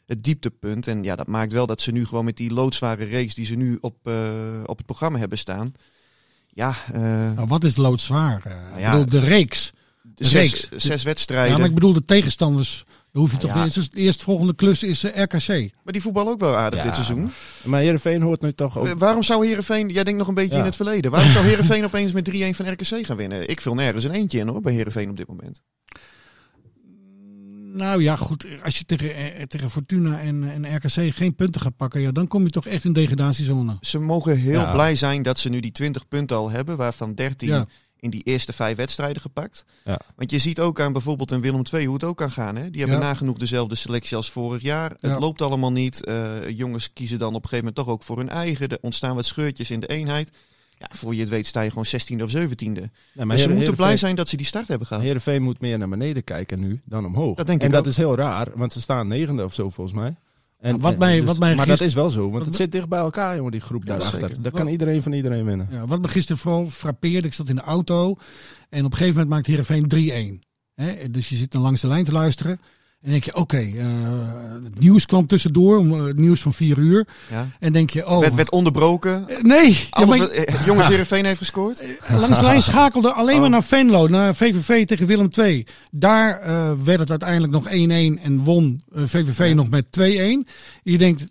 het 0.07 0.25
dieptepunt. 0.25 0.87
En 0.87 1.03
ja, 1.03 1.17
dat 1.17 1.27
maakt 1.27 1.53
wel 1.53 1.67
dat 1.67 1.81
ze 1.81 1.93
nu 1.93 2.05
gewoon 2.07 2.25
met 2.25 2.37
die 2.37 2.53
loodzware 2.53 3.05
reeks 3.05 3.35
die 3.35 3.47
ze 3.47 3.55
nu 3.55 3.79
op, 3.81 3.97
eh, 4.03 4.15
op 4.67 4.77
het 4.77 4.87
programma 4.87 5.19
hebben 5.19 5.39
staan... 5.39 5.73
Ja, 6.55 6.75
eh, 6.93 7.01
Nou, 7.35 7.47
wat 7.47 7.65
is 7.65 7.77
loodzwaar? 7.77 8.41
Eh, 8.45 8.53
ik 8.75 8.79
ja, 8.81 8.91
bedoel, 8.91 9.21
de 9.21 9.27
reeks. 9.27 9.73
de 10.03 10.25
zes, 10.25 10.51
reeks. 10.51 10.69
zes 10.85 11.03
Ja, 11.03 11.09
wedstrijden. 11.09 11.59
maar 11.59 11.69
ik 11.69 11.75
bedoel 11.75 11.93
de 11.93 12.05
tegenstanders. 12.05 12.85
Dan 13.13 13.23
hoef 13.23 13.31
je 13.31 13.37
Nou 13.37 13.49
toch 13.49 13.57
ja. 13.59 13.65
niet. 13.65 13.75
Het 13.75 13.95
eerstvolgende 13.95 14.55
klus 14.55 14.83
is 14.83 15.05
eh, 15.05 15.23
RKC. 15.23 15.49
Maar 15.85 15.93
die 15.93 16.03
voetbal 16.03 16.29
ook 16.29 16.41
wel 16.41 16.57
aardig 16.57 16.79
Ja, 16.79 16.85
dit 16.85 16.95
seizoen. 16.95 17.33
Maar 17.65 17.81
Heerenveen 17.81 18.23
hoort 18.23 18.41
nu 18.41 18.53
toch 18.53 18.79
ook... 18.79 18.99
Waarom 18.99 19.23
zou 19.23 19.47
Herenveen, 19.47 19.89
jij 19.89 20.05
denkt 20.05 20.19
nog 20.19 20.29
een 20.29 20.35
beetje 20.35 20.53
Ja. 20.53 20.59
in 20.59 20.65
het 20.65 20.77
verleden, 20.77 21.11
waarom 21.11 21.31
zou 21.31 21.45
Herenveen 21.45 21.85
opeens 21.91 22.13
met 22.13 22.31
3-1 22.31 22.33
van 22.57 22.71
RKC 22.71 23.07
gaan 23.07 23.17
winnen? 23.17 23.49
Ik 23.49 23.61
vul 23.61 23.75
nergens 23.75 24.05
een 24.05 24.11
eentje 24.11 24.39
in 24.39 24.49
hoor, 24.49 24.61
bij 24.61 24.73
Herenveen 24.73 25.11
op 25.11 25.17
dit 25.17 25.27
moment. 25.29 25.61
Nou 27.75 28.03
ja, 28.03 28.17
goed. 28.17 28.47
Als 28.65 28.79
je 28.79 28.85
tegen, 28.85 29.15
eh, 29.15 29.43
tegen 29.47 29.71
Fortuna 29.71 30.21
en, 30.21 30.51
en 30.65 30.77
RKC 30.77 31.15
geen 31.15 31.35
punten 31.35 31.61
gaat 31.61 31.77
pakken, 31.77 32.01
ja, 32.01 32.13
dan 32.13 32.29
kom 32.29 32.45
je 32.45 32.51
toch 32.51 32.67
echt 32.67 32.85
in 32.85 32.93
degradatiezone. 32.93 33.77
Ze 33.81 33.99
mogen 33.99 34.37
heel 34.39 34.61
Ja. 34.61 34.73
blij 34.73 34.95
zijn 34.95 35.23
dat 35.23 35.39
ze 35.39 35.49
nu 35.49 35.61
die 35.61 35.73
20 35.73 36.09
punten 36.09 36.37
al 36.37 36.51
hebben, 36.51 36.77
waarvan 36.77 37.15
13 37.15 37.49
Ja. 37.49 37.67
in 37.99 38.11
die 38.11 38.23
eerste 38.23 38.53
vijf 38.53 38.77
wedstrijden 38.77 39.23
gepakt. 39.23 39.65
Ja. 39.85 39.99
Want 40.17 40.31
je 40.31 40.39
ziet 40.39 40.61
ook 40.61 40.81
aan 40.81 40.93
bijvoorbeeld 40.93 41.31
een 41.31 41.41
Willem 41.41 41.63
II 41.73 41.85
hoe 41.85 41.95
het 41.95 42.05
ook 42.05 42.17
kan 42.17 42.31
gaan. 42.31 42.57
Hè? 42.57 42.71
Die 42.71 42.81
hebben 42.81 42.99
Ja. 43.01 43.05
nagenoeg 43.07 43.39
dezelfde 43.39 43.75
selectie 43.75 44.17
als 44.17 44.31
vorig 44.31 44.63
jaar. 44.63 44.93
Ja. 45.01 45.11
Het 45.11 45.21
loopt 45.21 45.43
allemaal 45.43 45.73
niet. 45.73 46.05
Eh, 46.05 46.49
jongens 46.49 46.93
kiezen 46.93 47.19
dan 47.19 47.29
op 47.29 47.43
een 47.43 47.49
gegeven 47.49 47.65
moment 47.65 47.75
toch 47.77 47.89
ook 47.95 48.03
voor 48.03 48.17
hun 48.19 48.29
eigen. 48.29 48.69
Er 48.69 48.79
ontstaan 48.81 49.15
wat 49.15 49.27
scheurtjes 49.27 49.71
in 49.71 49.81
de 49.81 49.87
eenheid. 49.87 50.31
Ja, 50.91 50.97
voor 50.97 51.15
je 51.15 51.21
het 51.21 51.29
weet 51.29 51.47
sta 51.47 51.61
je 51.61 51.69
gewoon 51.69 51.87
16e 51.87 52.23
of 52.23 52.31
17e. 52.37 52.57
Nee, 52.65 52.91
maar 53.15 53.27
dus 53.37 53.43
ze 53.43 53.49
moeten 53.51 53.75
blij 53.75 53.97
zijn 53.97 54.17
dat 54.17 54.29
ze 54.29 54.37
die 54.37 54.47
start 54.47 54.69
hebben 54.69 54.87
gehad. 54.87 55.03
Heerenveen 55.03 55.43
moet 55.43 55.61
meer 55.61 55.79
naar 55.79 55.89
beneden 55.89 56.25
kijken 56.25 56.61
nu 56.61 56.81
dan 56.85 57.05
omhoog. 57.05 57.37
Dat 57.37 57.47
denk 57.47 57.61
en 57.61 57.67
ik 57.67 57.73
dat 57.73 57.81
ook. 57.81 57.87
is 57.87 57.97
heel 57.97 58.17
raar, 58.17 58.49
want 58.55 58.73
ze 58.73 58.81
staan 58.81 59.09
negende 59.09 59.45
of 59.45 59.55
zo 59.55 59.71
volgens 59.71 59.97
mij. 59.97 60.15
En, 60.59 60.81
wat 60.81 60.93
en- 60.93 60.99
mij- 60.99 61.17
dus- 61.17 61.25
wat 61.27 61.39
mij 61.39 61.55
maar 61.55 61.67
dat 61.67 61.81
is 61.81 61.95
wel 61.95 62.11
zo, 62.11 62.31
want 62.31 62.45
het 62.45 62.55
zit 62.57 62.73
dicht 62.73 62.89
bij 62.89 62.99
elkaar, 62.99 63.37
jongen, 63.37 63.53
die 63.53 63.61
groep 63.61 63.85
Ja, 63.85 63.89
daarachter. 63.97 64.43
Daar 64.43 64.53
kan 64.53 64.69
iedereen 64.69 65.03
van 65.03 65.13
iedereen 65.13 65.45
winnen. 65.45 65.69
Ja, 65.71 65.87
wat 65.87 66.01
me 66.01 66.09
gisteren 66.09 66.41
vooral 66.43 66.71
frappeerde, 66.71 67.27
ik 67.27 67.35
zat 67.35 67.49
in 67.49 67.55
de 67.55 67.61
auto 67.63 68.17
en 68.69 68.85
op 68.85 68.91
een 68.91 68.97
gegeven 68.99 69.13
moment 69.13 69.29
maakt 69.29 69.47
Heerenveen 69.47 69.89
3-1. 69.89 70.47
Hè, 70.75 71.11
dus 71.11 71.29
je 71.29 71.37
zit 71.37 71.51
dan 71.51 71.63
langs 71.63 71.81
de 71.81 71.87
lijn 71.87 72.05
te 72.05 72.13
luisteren. 72.13 72.61
En 73.03 73.11
dan 73.11 73.21
denk 73.21 73.25
je, 73.25 73.35
oké, 73.37 73.57
eh, 73.57 74.65
het 74.65 74.79
nieuws 74.79 75.07
kwam 75.07 75.27
tussendoor, 75.27 75.79
om, 75.79 75.93
eh, 75.93 76.05
het 76.05 76.17
nieuws 76.17 76.41
van 76.41 76.53
vier 76.53 76.79
uur. 76.79 77.07
Ja. 77.31 77.49
En 77.61 77.73
denk 77.73 77.91
je, 77.91 78.07
oh... 78.07 78.21
Werd, 78.21 78.35
werd 78.35 78.51
onderbroken. 78.51 79.29
eh, 79.29 79.43
nee, 79.43 79.71
ja, 79.91 80.05
maar- 80.07 80.19
wat, 80.19 80.45
jongens 80.67 80.87
Heerenveen 80.87 81.25
heeft 81.25 81.39
gescoord. 81.39 81.83
langs 82.11 82.39
de 82.39 82.45
lijn 82.45 82.63
schakelde 82.63 83.13
alleen 83.13 83.37
maar 83.37 83.45
Oh. 83.45 83.51
naar 83.51 83.65
Venlo, 83.65 84.09
naar 84.09 84.35
VVV 84.35 84.87
tegen 84.87 85.07
Willem 85.07 85.29
II. 85.39 85.67
Daar 85.91 86.41
werd 86.85 86.99
het 87.01 87.11
uiteindelijk 87.11 87.53
nog 87.53 87.67
1-1 87.69 88.19
en 88.23 88.39
won 88.39 88.83
VVV 88.93 89.53
nog 89.55 89.69
met 89.71 89.87
2-1. 89.93 90.47
Je 90.83 90.99
denkt, 90.99 91.27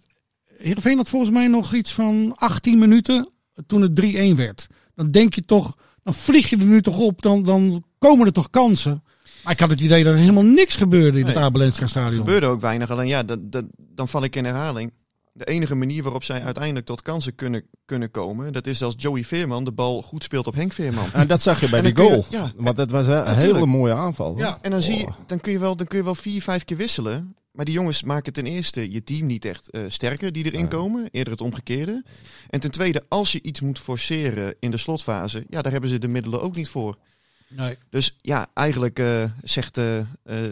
Heerenveen 0.57 0.97
had 0.97 1.09
volgens 1.09 1.31
mij 1.31 1.47
nog 1.47 1.73
iets 1.73 1.93
van 1.93 2.33
18 2.35 2.79
minuten 2.79 3.29
toen 3.67 3.81
het 3.81 3.95
3-1 3.95 4.35
werd. 4.35 4.67
Dan 4.95 5.11
denk 5.11 5.33
je 5.33 5.41
toch, 5.41 5.75
dan 6.03 6.13
vlieg 6.13 6.49
je 6.49 6.57
er 6.57 6.65
nu 6.65 6.81
toch 6.81 6.97
op, 6.97 7.21
dan, 7.21 7.43
dan 7.43 7.83
komen 7.97 8.25
er 8.25 8.33
toch 8.33 8.49
kansen. 8.49 9.03
Maar 9.43 9.53
ik 9.53 9.59
had 9.59 9.69
het 9.69 9.79
idee 9.81 10.03
dat 10.03 10.13
er 10.13 10.19
helemaal 10.19 10.43
niks 10.43 10.75
gebeurde 10.75 11.19
in 11.19 11.25
het 11.25 11.35
Nee. 11.35 11.43
Abelenska 11.43 11.83
Er 11.83 11.89
stadion. 11.89 12.19
gebeurde 12.19 12.45
ook 12.45 12.61
weinig. 12.61 12.89
Alleen 12.91 13.07
ja, 13.07 13.23
dat, 13.23 13.51
dat, 13.51 13.65
dan 13.77 14.07
val 14.07 14.23
ik 14.23 14.35
in 14.35 14.45
herhaling. 14.45 14.93
De 15.33 15.45
enige 15.45 15.75
manier 15.75 16.03
waarop 16.03 16.23
zij 16.23 16.43
uiteindelijk 16.43 16.85
tot 16.85 17.01
kansen 17.01 17.35
kunnen, 17.35 17.63
kunnen 17.85 18.11
komen, 18.11 18.53
dat 18.53 18.67
is 18.67 18.81
als 18.83 18.93
Joey 18.97 19.23
Veerman 19.23 19.63
de 19.63 19.71
bal 19.71 20.01
goed 20.01 20.23
speelt 20.23 20.47
op 20.47 20.53
Henk 20.55 20.73
Veerman. 20.73 21.05
En 21.13 21.27
dat 21.27 21.41
zag 21.41 21.59
je 21.59 21.69
bij 21.69 21.81
die 21.81 21.89
je- 21.95 22.01
goal. 22.01 22.25
ja. 22.29 22.51
Want 22.55 22.77
het 22.77 22.91
was 22.91 23.07
een 23.07 23.13
Natuurlijk. 23.13 23.53
hele 23.53 23.65
mooie 23.65 23.93
aanval. 23.93 24.37
Ja, 24.37 24.57
En 24.61 24.71
dan, 24.71 24.81
zie 24.81 24.97
je, 24.97 25.05
Oh. 25.05 25.13
dan, 25.25 25.39
kun 25.39 25.51
je 25.51 25.59
wel, 25.59 25.75
dan 25.75 25.87
kun 25.87 25.97
je 25.97 26.03
wel 26.03 26.15
vier, 26.15 26.41
vijf 26.41 26.63
keer 26.65 26.77
wisselen. 26.77 27.35
Maar 27.51 27.65
die 27.65 27.73
jongens 27.73 28.03
maken 28.03 28.33
ten 28.33 28.45
eerste 28.45 28.91
je 28.91 29.03
team 29.03 29.25
niet 29.25 29.45
echt 29.45 29.69
eh, 29.69 29.81
sterker 29.87 30.31
die 30.31 30.45
erin 30.45 30.67
komen. 30.67 31.07
Eerder 31.11 31.33
het 31.33 31.41
omgekeerde. 31.41 32.03
En 32.49 32.59
ten 32.59 32.71
tweede, 32.71 33.03
als 33.07 33.31
je 33.31 33.41
iets 33.41 33.61
moet 33.61 33.79
forceren 33.79 34.55
in 34.59 34.71
de 34.71 34.77
slotfase, 34.77 35.45
ja, 35.49 35.61
daar 35.61 35.71
hebben 35.71 35.89
ze 35.89 35.97
de 35.99 36.07
middelen 36.07 36.41
ook 36.41 36.55
niet 36.55 36.69
voor. 36.69 36.97
Nee. 37.55 37.77
Dus 37.89 38.15
ja, 38.21 38.47
eigenlijk 38.53 38.99
eh, 38.99 39.23
zegt 39.43 39.77
eh, 39.77 39.97
eh, 39.99 40.05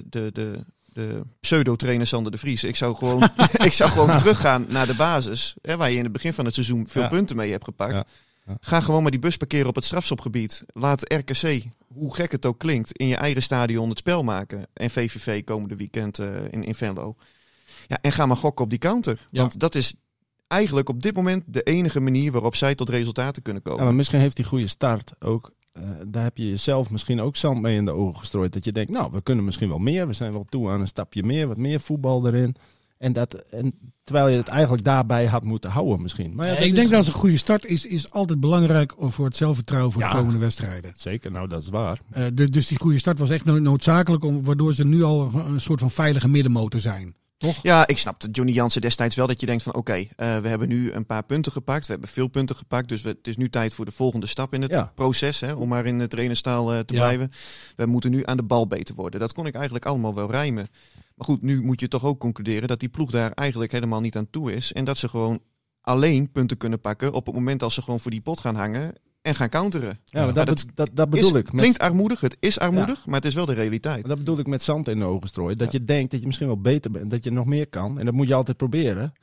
de, 0.04 0.30
de, 0.34 0.66
de 0.94 1.22
pseudo-trainer 1.40 2.08
Sander 2.08 2.32
de 2.32 2.38
Vries. 2.38 2.64
Ik 2.64 2.76
zou 2.76 2.96
gewoon, 2.96 3.30
ik 3.70 3.74
zou 3.74 3.92
gewoon 3.92 4.18
teruggaan 4.18 4.66
naar 4.70 4.88
de 4.88 4.96
basis. 4.96 5.56
Hè, 5.62 5.78
waar 5.78 5.92
je 5.92 5.98
in 5.98 6.04
het 6.04 6.12
begin 6.12 6.34
van 6.34 6.46
het 6.46 6.54
seizoen 6.54 6.88
veel 6.88 7.02
Ja. 7.02 7.08
punten 7.08 7.36
mee 7.36 7.52
hebt 7.52 7.64
gepakt. 7.64 7.94
Ja. 7.94 8.04
Ja. 8.46 8.58
Ga 8.62 8.82
gewoon 8.82 9.02
maar 9.02 9.12
die 9.12 9.20
bus 9.20 9.38
parkeren 9.38 9.68
op 9.68 9.76
het 9.76 9.86
strafschopgebied. 9.86 10.64
Laat 10.74 11.14
RKC, 11.14 11.64
hoe 11.88 12.16
gek 12.16 12.32
het 12.32 12.46
ook 12.46 12.60
klinkt, 12.60 12.92
in 12.98 13.08
je 13.08 13.16
eigen 13.16 13.42
stadion 13.42 13.90
het 13.90 13.98
spel 13.98 14.24
maken. 14.24 14.68
En 14.74 14.90
VVV 14.90 15.44
komende 15.44 15.76
weekend 15.76 16.20
in, 16.50 16.64
in 16.64 16.76
Venlo. 16.76 17.16
Ja, 17.88 17.98
en 18.02 18.12
ga 18.12 18.26
maar 18.26 18.38
gokken 18.38 18.64
op 18.64 18.70
die 18.70 18.80
counter. 18.80 19.28
Want 19.32 19.60
dat 19.60 19.76
is 19.76 19.94
eigenlijk 20.48 20.90
op 20.90 21.02
dit 21.02 21.16
moment 21.16 21.44
de 21.48 21.64
enige 21.64 22.00
manier 22.00 22.32
waarop 22.32 22.56
zij 22.56 22.76
tot 22.76 22.90
resultaten 22.90 23.42
kunnen 23.42 23.62
komen. 23.62 23.80
Ja, 23.80 23.86
maar 23.86 23.96
misschien 23.96 24.20
heeft 24.20 24.36
die 24.36 24.46
goede 24.46 24.68
start 24.68 25.12
ook. 25.20 25.52
Eh, 25.82 25.90
daar 26.08 26.24
heb 26.24 26.38
je 26.38 26.50
jezelf 26.50 26.90
misschien 26.90 27.22
ook 27.22 27.36
zand 27.36 27.62
mee 27.62 27.76
in 27.76 27.86
de 27.86 27.92
ogen 27.94 28.20
gestrooid. 28.20 28.54
Dat 28.54 28.66
je 28.66 28.72
denkt, 28.72 28.92
nou, 28.92 29.10
we 29.12 29.22
kunnen 29.22 29.46
misschien 29.46 29.70
wel 29.70 29.78
meer. 29.80 30.08
We 30.08 30.14
zijn 30.14 30.32
wel 30.32 30.46
toe 30.50 30.70
aan 30.70 30.82
een 30.82 30.88
stapje 30.88 31.24
meer, 31.24 31.48
wat 31.48 31.58
meer 31.58 31.80
voetbal 31.80 32.28
erin. 32.28 32.56
En 32.98 33.14
dat, 33.14 33.34
en, 33.34 33.72
terwijl 34.04 34.28
je 34.28 34.38
het 34.38 34.48
eigenlijk 34.48 34.84
daarbij 34.84 35.26
had 35.26 35.44
moeten 35.44 35.70
houden 35.70 36.02
misschien. 36.02 36.36
Maar 36.36 36.48
ja, 36.48 36.54
ik 36.58 36.66
is- 36.68 36.74
denk 36.74 36.90
dat 36.90 37.08
een 37.08 37.14
goede 37.14 37.38
start 37.38 37.66
is, 37.66 37.86
is 37.86 38.12
altijd 38.12 38.40
belangrijk 38.40 38.94
voor 38.98 39.26
het 39.26 39.36
zelfvertrouwen 39.36 39.92
voor 39.92 40.02
Ja. 40.02 40.12
de 40.12 40.18
komende 40.18 40.40
wedstrijden. 40.40 40.92
Zeker, 40.96 41.32
nou 41.32 41.48
dat 41.48 41.62
is 41.62 41.70
waar. 41.70 42.00
Eh, 42.12 42.26
de- 42.34 42.50
dus 42.50 42.68
die 42.68 42.80
goede 42.80 42.98
start 43.00 43.20
was 43.20 43.30
echt 43.30 43.46
no- 43.46 43.60
noodzakelijk, 43.60 44.24
om, 44.24 44.44
waardoor 44.44 44.74
ze 44.74 44.86
nu 44.86 45.04
al 45.04 45.32
een 45.48 45.62
soort 45.62 45.80
van 45.80 45.92
veilige 45.92 46.28
middenmotor 46.30 46.80
zijn. 46.80 47.16
Toch? 47.40 47.60
Ja, 47.64 47.88
ik 47.88 47.98
snapte 47.98 48.30
Johnny 48.32 48.54
Jansen 48.54 48.82
destijds 48.82 49.16
wel 49.16 49.28
dat 49.28 49.40
je 49.40 49.46
denkt 49.46 49.64
van 49.64 49.74
oké, 49.74 49.94
eh, 49.94 50.08
we 50.40 50.48
hebben 50.48 50.68
nu 50.68 50.92
een 50.92 51.06
paar 51.06 51.24
punten 51.24 51.52
gepakt. 51.52 51.86
We 51.86 51.92
hebben 51.92 52.10
veel 52.10 52.28
punten 52.28 52.56
gepakt. 52.56 52.88
Dus 52.88 53.02
we, 53.02 53.10
het 53.10 53.28
is 53.28 53.38
nu 53.38 53.50
tijd 53.50 53.74
voor 53.74 53.86
de 53.86 53.92
volgende 53.92 54.26
stap 54.28 54.54
in 54.54 54.62
het 54.62 54.72
Ja. 54.72 54.92
proces. 54.96 55.40
Hè, 55.40 55.54
om 55.54 55.68
maar 55.68 55.86
in 55.86 56.00
het 56.00 56.10
trainerstaal 56.10 56.74
eh, 56.74 56.80
te 56.80 56.94
Ja. 56.94 57.00
blijven. 57.00 57.32
We 57.76 57.86
moeten 57.86 58.12
nu 58.12 58.22
aan 58.26 58.38
de 58.38 58.44
bal 58.44 58.68
beter 58.68 58.96
worden. 58.96 59.20
Dat 59.20 59.34
kon 59.34 59.46
ik 59.46 59.54
eigenlijk 59.54 59.86
allemaal 59.86 60.14
wel 60.16 60.32
rijmen. 60.32 60.68
Maar 61.16 61.28
goed, 61.28 61.42
nu 61.42 61.62
moet 61.62 61.80
je 61.80 61.88
toch 61.88 62.04
ook 62.04 62.20
concluderen 62.20 62.68
dat 62.68 62.80
die 62.80 62.90
ploeg 62.90 63.12
daar 63.12 63.32
eigenlijk 63.32 63.72
helemaal 63.72 64.02
niet 64.02 64.16
aan 64.18 64.30
toe 64.30 64.54
is. 64.54 64.74
En 64.74 64.86
dat 64.86 64.98
ze 64.98 65.10
gewoon 65.10 65.40
alleen 65.82 66.32
punten 66.32 66.58
kunnen 66.58 66.82
pakken 66.82 67.14
op 67.14 67.26
het 67.26 67.36
moment 67.36 67.64
als 67.64 67.74
ze 67.74 67.82
gewoon 67.82 68.00
voor 68.00 68.12
die 68.12 68.22
pot 68.22 68.40
gaan 68.40 68.56
hangen 68.56 68.94
en 69.22 69.36
gaan 69.36 69.50
counteren. 69.50 70.00
Ja, 70.06 70.20
maar 70.26 70.28
Ja, 70.28 70.34
dat, 70.34 70.46
dat 70.48 70.66
dat, 70.76 70.90
dat 70.94 71.10
bedoel 71.10 71.32
Is- 71.36 71.38
ik. 71.40 71.52
Met, 71.52 71.62
Klinkt 71.62 71.80
armoedig, 71.80 72.20
het 72.22 72.38
is 72.40 72.60
armoedig, 72.60 73.06
maar 73.06 73.16
het 73.16 73.26
is 73.26 73.34
wel 73.36 73.46
de 73.46 73.54
realiteit. 73.54 74.06
dat 74.06 74.18
bedoel 74.18 74.40
ik 74.40 74.48
met 74.48 74.64
zand 74.64 74.88
in 74.88 75.00
de 75.00 75.06
ogen 75.06 75.28
strooien. 75.28 75.58
Dat 75.58 75.72
je 75.72 75.86
denkt 75.86 76.12
dat 76.12 76.20
je 76.20 76.26
misschien 76.26 76.48
wel 76.48 76.62
beter 76.62 76.92
bent. 76.92 77.12
Dat 77.12 77.24
je 77.24 77.32
nog 77.32 77.46
meer 77.46 77.68
kan. 77.68 78.00
En 78.00 78.06
dat 78.06 78.14
moet 78.14 78.28
je 78.28 78.34
altijd 78.34 78.58
proberen. 78.58 79.14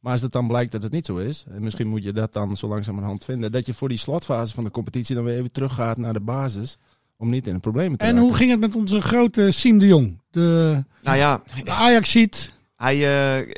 Maar 0.00 0.12
als 0.12 0.22
het 0.22 0.32
dan 0.32 0.48
blijkt 0.48 0.72
dat 0.72 0.82
het 0.82 0.92
niet 0.92 1.06
zo 1.06 1.16
is. 1.16 1.44
En 1.50 1.62
misschien 1.62 1.86
moet 1.88 2.04
je 2.04 2.12
dat 2.12 2.32
dan 2.32 2.56
zo 2.56 2.66
langzamerhand 2.68 3.24
vinden. 3.24 3.52
Dat 3.52 3.66
je 3.66 3.74
voor 3.74 3.88
die 3.88 3.98
slotfase 3.98 4.54
van 4.54 4.64
de 4.64 4.70
competitie 4.70 5.14
dan 5.14 5.24
weer 5.24 5.36
even 5.38 5.52
teruggaat 5.52 5.96
naar 5.96 6.12
de 6.12 6.20
basis. 6.20 6.78
Om 7.16 7.30
niet 7.30 7.46
in 7.46 7.54
de 7.54 7.60
problemen 7.60 7.98
te 7.98 8.04
En 8.04 8.10
raken. 8.10 8.26
hoe 8.26 8.36
ging 8.36 8.50
het 8.50 8.60
met 8.60 8.74
onze 8.74 9.00
grote 9.00 9.50
Siem 9.50 9.78
de 9.78 9.86
Jong? 9.86 10.20
De, 10.30 10.84
Nou 11.02 11.16
ja, 11.16 11.42
de 11.64 11.70
Ajax-ziet. 11.70 12.52
Hij, 12.76 12.94
eh, 13.40 13.52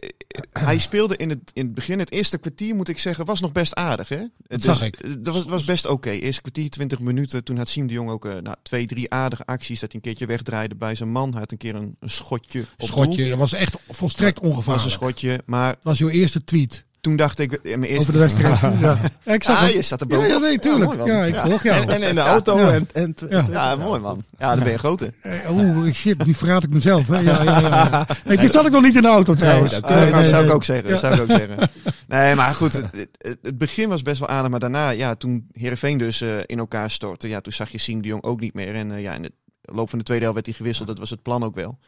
hij 0.52 0.78
speelde 0.78 1.16
in 1.16 1.28
het, 1.28 1.50
in 1.52 1.64
het 1.64 1.74
begin, 1.74 1.98
het 1.98 2.10
eerste 2.10 2.38
kwartier 2.38 2.74
moet 2.74 2.88
ik 2.88 2.98
zeggen, 2.98 3.24
was 3.24 3.40
nog 3.40 3.52
best 3.52 3.74
aardig. 3.74 4.08
Hè? 4.08 4.22
Dat 4.38 4.62
zag 4.62 4.82
ik. 4.82 5.24
Dat 5.24 5.34
was, 5.34 5.44
was 5.44 5.64
best 5.64 5.86
oké. 5.86 6.10
Eerste 6.10 6.40
kwartier, 6.40 6.70
20 6.70 6.98
minuten. 7.00 7.44
Toen 7.44 7.56
had 7.56 7.68
Siem 7.68 7.86
de 7.86 7.92
Jong 7.92 8.10
ook 8.10 8.24
eh, 8.24 8.36
nou, 8.36 8.56
twee, 8.62 8.86
drie 8.86 9.10
aardige 9.10 9.44
acties. 9.46 9.80
Dat 9.80 9.92
hij 9.92 10.00
een 10.00 10.06
keertje 10.06 10.26
wegdraaide 10.26 10.74
bij 10.74 10.94
zijn 10.94 11.10
man. 11.10 11.30
Hij 11.30 11.40
had 11.40 11.52
een 11.52 11.58
keer 11.58 11.74
een, 11.74 11.96
een 12.00 12.10
schotje. 12.10 12.64
op 12.78 12.86
Schotje, 12.86 13.28
dat 13.28 13.38
was 13.38 13.52
echt 13.52 13.76
volstrekt 13.88 14.38
was 14.38 14.48
een 14.48 14.54
ongevaarlijk. 14.54 14.90
schotje. 14.90 15.40
Maar 15.46 15.72
Dat 15.72 15.82
was 15.82 15.98
jouw 15.98 16.08
eerste 16.08 16.44
tweet 16.44 16.84
toen 17.00 17.16
dacht 17.16 17.38
ik, 17.38 17.52
eh, 17.52 17.62
mijn 17.62 17.82
eerste... 17.82 17.98
over 17.98 18.12
de 18.12 18.18
wedstrijd. 18.18 18.60
ja. 18.80 18.98
Ik 19.34 19.42
zag 19.42 19.62
Ah, 19.62 19.68
je 19.68 19.82
staat 19.82 20.00
er 20.00 20.28
Ja, 20.28 20.38
nee, 20.38 20.58
tuurlijk. 20.58 21.06
Ja, 21.06 21.24
ik 21.24 21.36
volg 21.36 21.62
jou. 21.62 21.80
En, 21.82 21.88
en 21.88 22.02
in 22.02 22.14
de 22.14 22.20
auto. 22.20 22.58
Ja. 22.58 22.72
En, 22.72 22.88
en, 22.92 23.14
Ja. 23.28 23.44
Ja, 23.50 23.76
mooi 23.76 24.00
man. 24.00 24.22
Ja, 24.38 24.54
dan 24.54 24.62
ben 24.64 24.72
je 24.72 24.78
groter. 24.78 25.12
Eh, 25.22 25.50
Oeh, 25.50 25.92
shit, 25.92 26.26
nu 26.26 26.34
verraad 26.34 26.64
ik 26.64 26.70
mezelf. 26.70 27.06
Hè? 27.08 27.18
Ja, 27.18 27.42
ja, 27.42 27.60
ja. 27.60 28.06
Nee, 28.24 28.36
dit 28.36 28.52
zat 28.52 28.66
ik 28.66 28.72
nog 28.72 28.82
niet 28.82 28.96
in 28.96 29.02
de 29.02 29.08
auto 29.08 29.34
trouwens. 29.34 29.72
dat- 29.72 29.88
Nee, 29.88 30.10
dat 30.10 30.26
zou 30.26 30.44
ik 30.44 30.52
ook 30.52 30.64
zeggen. 30.64 30.88
Dat 30.88 31.00
zou 31.00 31.14
ik 31.14 31.20
ook 31.20 31.30
zeggen. 31.30 31.70
Nee, 32.08 32.34
maar 32.34 32.54
goed, 32.54 32.72
het, 32.72 33.58
begin 33.58 33.88
was 33.88 34.02
best 34.02 34.18
wel 34.20 34.28
aardig. 34.28 34.50
Maar 34.50 34.60
daarna, 34.60 34.90
ja, 34.90 35.14
toen 35.14 35.46
Heerenveen 35.52 35.98
dus 35.98 36.20
eh, 36.20 36.28
in 36.46 36.58
elkaar 36.58 36.90
stortte, 36.90 37.28
ja, 37.28 37.40
toen 37.40 37.52
zag 37.52 37.68
je 37.68 37.78
Siem 37.78 38.02
de 38.02 38.08
Jong 38.08 38.22
ook 38.22 38.40
niet 38.40 38.54
meer. 38.54 38.74
En 38.74 38.92
eh, 38.92 39.02
ja, 39.02 39.14
in 39.14 39.22
de 39.22 39.32
loop 39.72 39.90
van 39.90 39.98
de 39.98 40.04
tweede 40.04 40.24
helft 40.24 40.34
werd 40.40 40.46
hij 40.48 40.56
gewisseld. 40.58 40.88
Dat 40.88 40.98
was 40.98 41.10
het 41.10 41.22
plan 41.22 41.42
ook 41.42 41.54
wel. 41.54 41.78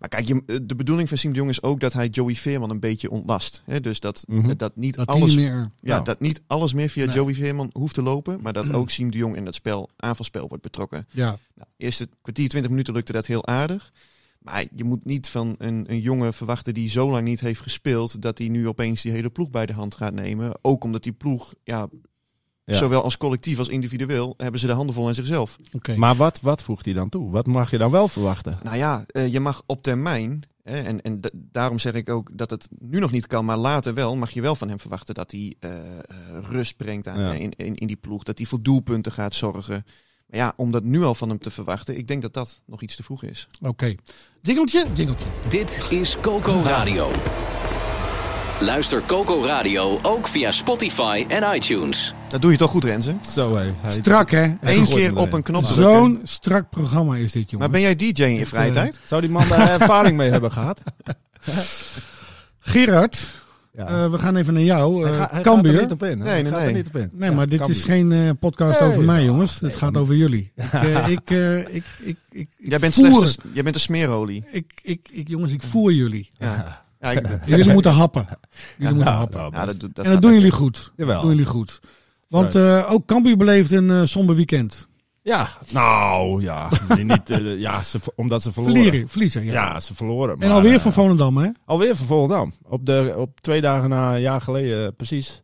Maar 0.00 0.08
kijk, 0.08 0.26
je, 0.26 0.62
de 0.66 0.74
bedoeling 0.76 1.08
van 1.08 1.18
Siem 1.18 1.32
de 1.32 1.38
Jong 1.38 1.50
is 1.50 1.62
ook 1.62 1.80
dat 1.80 1.92
hij 1.92 2.08
Joey 2.08 2.34
Veerman 2.34 2.70
een 2.70 2.80
beetje 2.80 3.10
ontlast. 3.10 3.62
Hè? 3.64 3.80
Dus 3.80 4.00
dat, 4.00 4.24
Mhm. 4.28 4.56
dat, 4.56 4.76
niet 4.76 4.94
Dat 4.94 5.06
die 5.06 5.16
alles... 5.16 5.34
niet 5.36 5.44
meer. 5.44 5.70
Ja, 5.80 5.92
Nou. 5.92 6.04
dat 6.04 6.20
niet 6.20 6.42
alles 6.46 6.72
meer 6.74 6.88
via 6.88 7.06
Nee. 7.06 7.14
Joey 7.14 7.34
Veerman 7.34 7.70
hoeft 7.72 7.94
te 7.94 8.02
lopen. 8.02 8.40
Maar 8.42 8.52
dat 8.52 8.72
ook 8.72 8.90
Siem 8.90 9.10
de 9.10 9.18
Jong 9.18 9.36
in 9.36 9.46
het 9.46 9.54
spel, 9.54 9.88
aanvalspel 9.96 10.48
wordt 10.48 10.62
betrokken. 10.62 11.06
Ja. 11.10 11.36
Nou, 11.54 11.68
eerste 11.76 12.08
kwartier, 12.22 12.48
20 12.48 12.70
minuten 12.70 12.94
lukte 12.94 13.12
dat 13.12 13.26
heel 13.26 13.46
aardig. 13.46 13.92
Maar 14.38 14.64
je 14.74 14.84
moet 14.84 15.04
niet 15.04 15.28
van 15.28 15.54
een, 15.58 15.84
een 15.88 16.00
jongen 16.00 16.34
verwachten 16.34 16.74
die 16.74 16.88
zo 16.88 17.10
lang 17.10 17.24
niet 17.24 17.40
heeft 17.40 17.60
gespeeld, 17.60 18.22
dat 18.22 18.38
hij 18.38 18.48
nu 18.48 18.68
opeens 18.68 19.02
die 19.02 19.12
hele 19.12 19.30
ploeg 19.30 19.50
bij 19.50 19.66
de 19.66 19.72
hand 19.72 19.94
gaat 19.94 20.14
nemen. 20.14 20.58
Ook 20.62 20.84
omdat 20.84 21.02
die 21.02 21.12
ploeg, 21.12 21.54
ja, 21.62 21.88
Ja. 22.66 22.74
zowel 22.76 23.02
als 23.02 23.16
collectief 23.16 23.58
als 23.58 23.68
individueel, 23.68 24.34
hebben 24.36 24.60
ze 24.60 24.66
de 24.66 24.72
handen 24.72 24.94
vol 24.94 25.06
aan 25.08 25.14
zichzelf. 25.14 25.58
Maar 25.96 26.14
wat, 26.16 26.40
wat 26.40 26.62
voegt 26.62 26.84
hij 26.84 26.94
dan 26.94 27.08
toe? 27.08 27.30
Wat 27.30 27.46
mag 27.46 27.70
je 27.70 27.78
dan 27.78 27.90
wel 27.90 28.08
verwachten? 28.08 28.58
Nou 28.62 28.76
ja, 28.76 29.04
eh, 29.06 29.32
je 29.32 29.40
mag 29.40 29.62
op 29.66 29.82
termijn, 29.82 30.42
hè, 30.62 30.80
en, 30.82 31.02
en 31.02 31.20
da- 31.20 31.30
daarom 31.34 31.78
zeg 31.78 31.92
ik 31.92 32.08
ook 32.08 32.30
dat 32.32 32.50
het 32.50 32.68
nu 32.78 32.98
nog 32.98 33.10
niet 33.12 33.26
kan, 33.26 33.44
maar 33.44 33.56
later 33.56 33.94
wel, 33.94 34.16
mag 34.16 34.30
je 34.30 34.40
wel 34.40 34.54
van 34.54 34.68
hem 34.68 34.80
verwachten 34.80 35.14
dat 35.14 35.30
hij 35.30 35.54
eh, 35.60 35.70
eh, 35.98 36.04
rust 36.40 36.76
brengt 36.76 37.08
aan, 37.08 37.20
Ja. 37.20 37.32
in, 37.32 37.52
in, 37.56 37.74
in 37.74 37.86
die 37.86 37.96
ploeg. 37.96 38.22
Dat 38.22 38.38
hij 38.38 38.46
voor 38.46 38.62
doelpunten 38.62 39.12
gaat 39.12 39.34
zorgen. 39.34 39.84
Maar 40.26 40.38
ja, 40.40 40.52
om 40.56 40.70
dat 40.70 40.84
nu 40.84 41.02
al 41.02 41.14
van 41.14 41.28
hem 41.28 41.38
te 41.38 41.50
verwachten, 41.50 41.96
ik 41.98 42.08
denk 42.08 42.22
dat 42.22 42.32
dat 42.34 42.60
nog 42.66 42.82
iets 42.82 42.96
te 42.96 43.02
vroeg 43.02 43.22
is. 43.22 43.46
Oké. 43.62 43.94
Jingeltje? 44.42 44.86
Jingeltje. 44.94 45.26
Dit 45.48 45.80
is 45.90 46.16
Coco 46.20 46.60
Radio. 46.62 47.10
Luister 48.60 49.02
Coco 49.06 49.44
Radio 49.44 49.98
ook 50.02 50.26
via 50.28 50.50
Spotify 50.50 51.24
en 51.28 51.54
iTunes. 51.54 52.14
Dat 52.34 52.42
doe 52.42 52.52
je 52.52 52.58
toch 52.58 52.70
goed, 52.70 52.84
Renze? 52.84 53.14
Zo 53.34 53.56
hé. 53.56 53.72
Strak, 53.90 54.30
hè? 54.30 54.52
Eén 54.60 54.84
keer 54.84 55.16
op 55.16 55.32
een 55.32 55.42
knop 55.42 55.62
drukken. 55.62 55.84
Zo'n 55.84 56.20
strak 56.24 56.70
programma 56.70 57.16
is 57.16 57.32
dit, 57.32 57.50
jongen. 57.50 57.58
Maar 57.58 57.70
ben 57.70 57.80
jij 57.80 57.94
DJ 57.96 58.22
in 58.22 58.34
je 58.34 58.46
vrije 58.46 58.68
eh, 58.68 58.74
tijd? 58.74 59.00
Zou 59.06 59.20
die 59.20 59.30
man 59.30 59.48
daar 59.48 59.70
ervaring 59.80 60.16
mee 60.16 60.30
hebben 60.30 60.52
gehad? 60.52 60.80
Gerard, 62.58 63.30
Ja. 63.72 63.86
eh, 63.86 64.10
we 64.10 64.18
gaan 64.18 64.36
even 64.36 64.54
naar 64.54 64.62
jou. 64.62 65.02
hij 65.02 65.10
eh, 65.12 65.16
ga- 65.18 65.24
hij 65.26 65.34
gaat 65.34 65.42
Cambuur. 65.42 65.74
er 65.74 65.80
niet 65.82 65.92
op 65.92 66.02
in. 66.02 66.18
hè? 66.20 66.24
Nee, 66.24 66.42
nee, 66.42 66.52
nee. 66.52 66.72
niet 66.72 66.86
op 66.86 66.96
in. 66.96 67.10
Nee, 67.12 67.30
maar 67.30 67.48
dit 67.48 67.58
Cambuur. 67.58 67.76
is 67.76 67.84
geen 67.84 68.12
eh, 68.12 68.30
podcast 68.40 68.80
Nee, 68.80 68.88
over 68.88 69.02
mij, 69.02 69.18
ja. 69.20 69.24
jongens. 69.26 69.60
Het 69.60 69.76
gaat 69.76 69.96
over 69.96 70.14
jullie. 70.14 70.52
Ik, 70.56 70.72
eh, 70.72 71.08
ik, 71.08 71.20
ik, 71.30 71.64
ik, 71.70 71.84
ik, 72.04 72.16
ik, 72.30 72.48
Jij 72.58 72.78
bent, 72.78 72.94
voer, 72.94 73.06
slechts 73.16 73.36
een- 73.42 73.50
jij 73.52 73.62
bent 73.62 73.74
een 73.74 73.80
smeerolie. 73.80 74.44
ik, 74.50 74.72
ik, 74.82 75.08
ik, 75.12 75.28
jongens, 75.28 75.52
ik 75.52 75.62
voer 75.62 75.92
jullie. 75.92 76.28
Ja. 76.38 76.82
Ja, 77.00 77.10
ik, 77.10 77.26
jullie 77.46 77.72
moeten 77.72 77.92
happen. 77.92 78.26
Jullie 78.78 78.94
moeten 78.94 79.12
happen. 79.12 79.40
nou, 79.52 79.66
dat, 79.66 79.80
dat 79.94 80.04
en 80.04 80.12
dat 80.12 80.22
doen 80.22 80.32
jullie 80.32 80.50
goed. 80.50 80.92
Jawel. 80.96 81.14
Dat 81.14 81.22
doen 81.22 81.30
jullie 81.30 81.46
goed. 81.46 81.80
Want 82.34 82.54
eh, 82.54 82.92
ook 82.92 83.06
Cambuur 83.06 83.36
beleeft 83.36 83.70
een 83.70 83.90
eh, 83.90 84.04
somber 84.04 84.34
weekend. 84.36 84.88
Ja, 85.22 85.48
nou 85.70 86.42
ja. 86.42 86.70
Niet, 87.02 87.30
eh, 87.30 87.60
ja 87.60 87.82
ze, 87.82 87.98
omdat 88.14 88.42
ze 88.42 88.52
verloren. 88.52 88.82
Verliezen, 88.82 89.08
verliezen. 89.08 89.44
Ja. 89.44 89.52
Ja, 89.52 89.80
ze 89.80 89.94
verloren. 89.94 90.32
en 90.32 90.38
maar, 90.38 90.56
alweer 90.56 90.74
eh, 90.74 90.80
van 90.80 90.92
Volendam, 90.92 91.36
hè? 91.36 91.48
Alweer 91.64 91.96
van 91.96 92.06
Volendam. 92.06 92.52
Op, 92.62 92.86
de, 92.86 93.14
op 93.16 93.40
twee 93.40 93.60
dagen 93.60 93.88
na 93.88 94.14
een 94.14 94.20
jaar 94.20 94.40
geleden, 94.40 94.96
precies. 94.96 95.42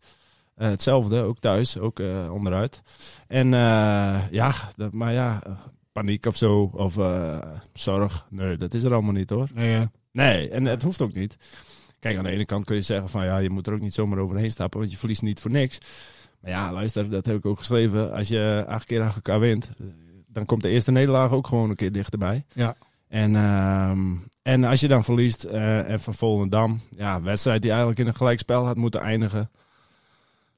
Hetzelfde, 0.55 1.23
ook 1.23 1.39
thuis, 1.39 1.79
ook 1.79 2.01
onderuit. 2.31 2.83
En 3.27 3.49
ja, 4.31 4.55
dat, 4.77 4.93
maar 4.93 5.13
ja, 5.13 5.43
paniek 5.93 6.27
of 6.27 6.37
zo, 6.37 6.71
of 6.75 6.99
zorg. 7.73 8.27
Nee, 8.31 8.57
dat 8.57 8.75
is 8.75 8.83
er 8.83 8.93
allemaal 8.93 9.13
niet 9.13 9.31
hoor. 9.31 9.49
Nee, 9.55 9.87
Nee, 10.13 10.49
en 10.49 10.65
het 10.65 10.83
hoeft 10.83 11.01
ook 11.01 11.15
niet. 11.15 11.37
Kijk, 11.99 12.17
aan 12.17 12.25
de 12.25 12.31
ene 12.31 12.45
kant 12.45 12.65
kun 12.65 12.77
je 12.77 12.83
zeggen 12.83 13.09
van 13.09 13.25
ja, 13.25 13.39
je 13.39 13.51
moet 13.51 13.67
er 13.67 13.73
ook 13.73 13.81
niet 13.81 13.95
zomaar 13.95 14.19
overheen 14.19 14.51
stappen, 14.51 14.79
want 14.79 14.91
je 14.91 14.99
verliest 14.99 15.23
niet 15.23 15.41
voor 15.41 15.51
niks. 15.51 15.79
Maar 16.41 16.51
ja, 16.51 16.73
luister, 16.73 17.11
dat 17.11 17.27
heb 17.27 17.37
ik 17.37 17.47
ook 17.47 17.59
geschreven. 17.59 18.13
Als 18.13 18.29
je 18.29 18.65
acht 18.69 18.85
keer 18.85 19.01
achter 19.01 19.23
elkaar 19.23 19.41
wint, 19.41 19.69
eh, 19.79 19.87
dan 20.27 20.45
komt 20.45 20.63
de 20.63 20.69
eerste 20.69 20.91
nederlaag 20.91 21.31
ook 21.31 21.47
gewoon 21.47 21.71
een 21.71 21.77
keer 21.77 21.93
dichterbij. 21.93 22.45
Ja. 22.53 22.75
En, 23.09 23.37
ehm, 23.37 24.15
en 24.43 24.65
als 24.65 24.81
je 24.81 24.89
dan 24.89 25.05
verliest 25.05 25.45
eh, 25.45 25.91
en 25.91 26.01
van 26.01 26.15
Volendam, 26.15 26.81
ja, 26.97 27.23
wedstrijd 27.23 27.63
die 27.63 27.71
eigenlijk 27.71 28.01
in 28.01 28.07
een 28.07 28.15
gelijkspel 28.15 28.65
had 28.65 28.77
moeten 28.77 29.01
eindigen. 29.01 29.51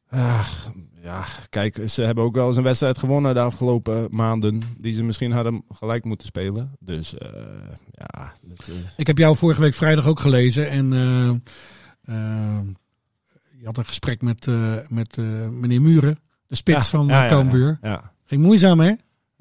Ah, 0.09 0.49
ja, 1.03 1.25
kijk, 1.49 1.81
ze 1.87 2.03
hebben 2.03 2.25
ook 2.25 2.35
wel 2.35 2.47
eens 2.47 2.57
een 2.57 2.63
wedstrijd 2.63 2.99
gewonnen 2.99 3.35
de 3.35 3.41
afgelopen 3.41 4.09
maanden. 4.11 4.63
Die 4.79 4.95
ze 4.95 5.03
misschien 5.03 5.33
hadden 5.33 5.65
gelijk 5.69 6.05
moeten 6.05 6.27
spelen. 6.27 6.77
Dus 6.81 7.19
eh, 7.19 7.31
ja. 7.91 8.33
dat, 8.43 8.71
Ik 8.97 9.07
heb 9.07 9.19
jou 9.19 9.37
vorige 9.37 9.61
week 9.61 9.75
vrijdag 9.75 10.07
ook 10.07 10.21
gelezen. 10.21 10.71
En 10.71 10.93
je 13.63 13.69
had 13.69 13.79
een 13.79 13.85
gesprek 13.85 14.23
met, 14.23 14.47
eh, 14.47 14.75
met 14.89 15.17
eh, 15.17 15.25
meneer 15.49 15.83
Muren, 15.83 16.19
de 16.47 16.57
spits 16.57 16.89
van 16.89 17.07
ja, 17.07 17.23
ja, 17.23 17.29
Cambuur. 17.29 17.79
Ging 18.25 18.43
moeizaam, 18.43 18.81
hè? 18.81 18.93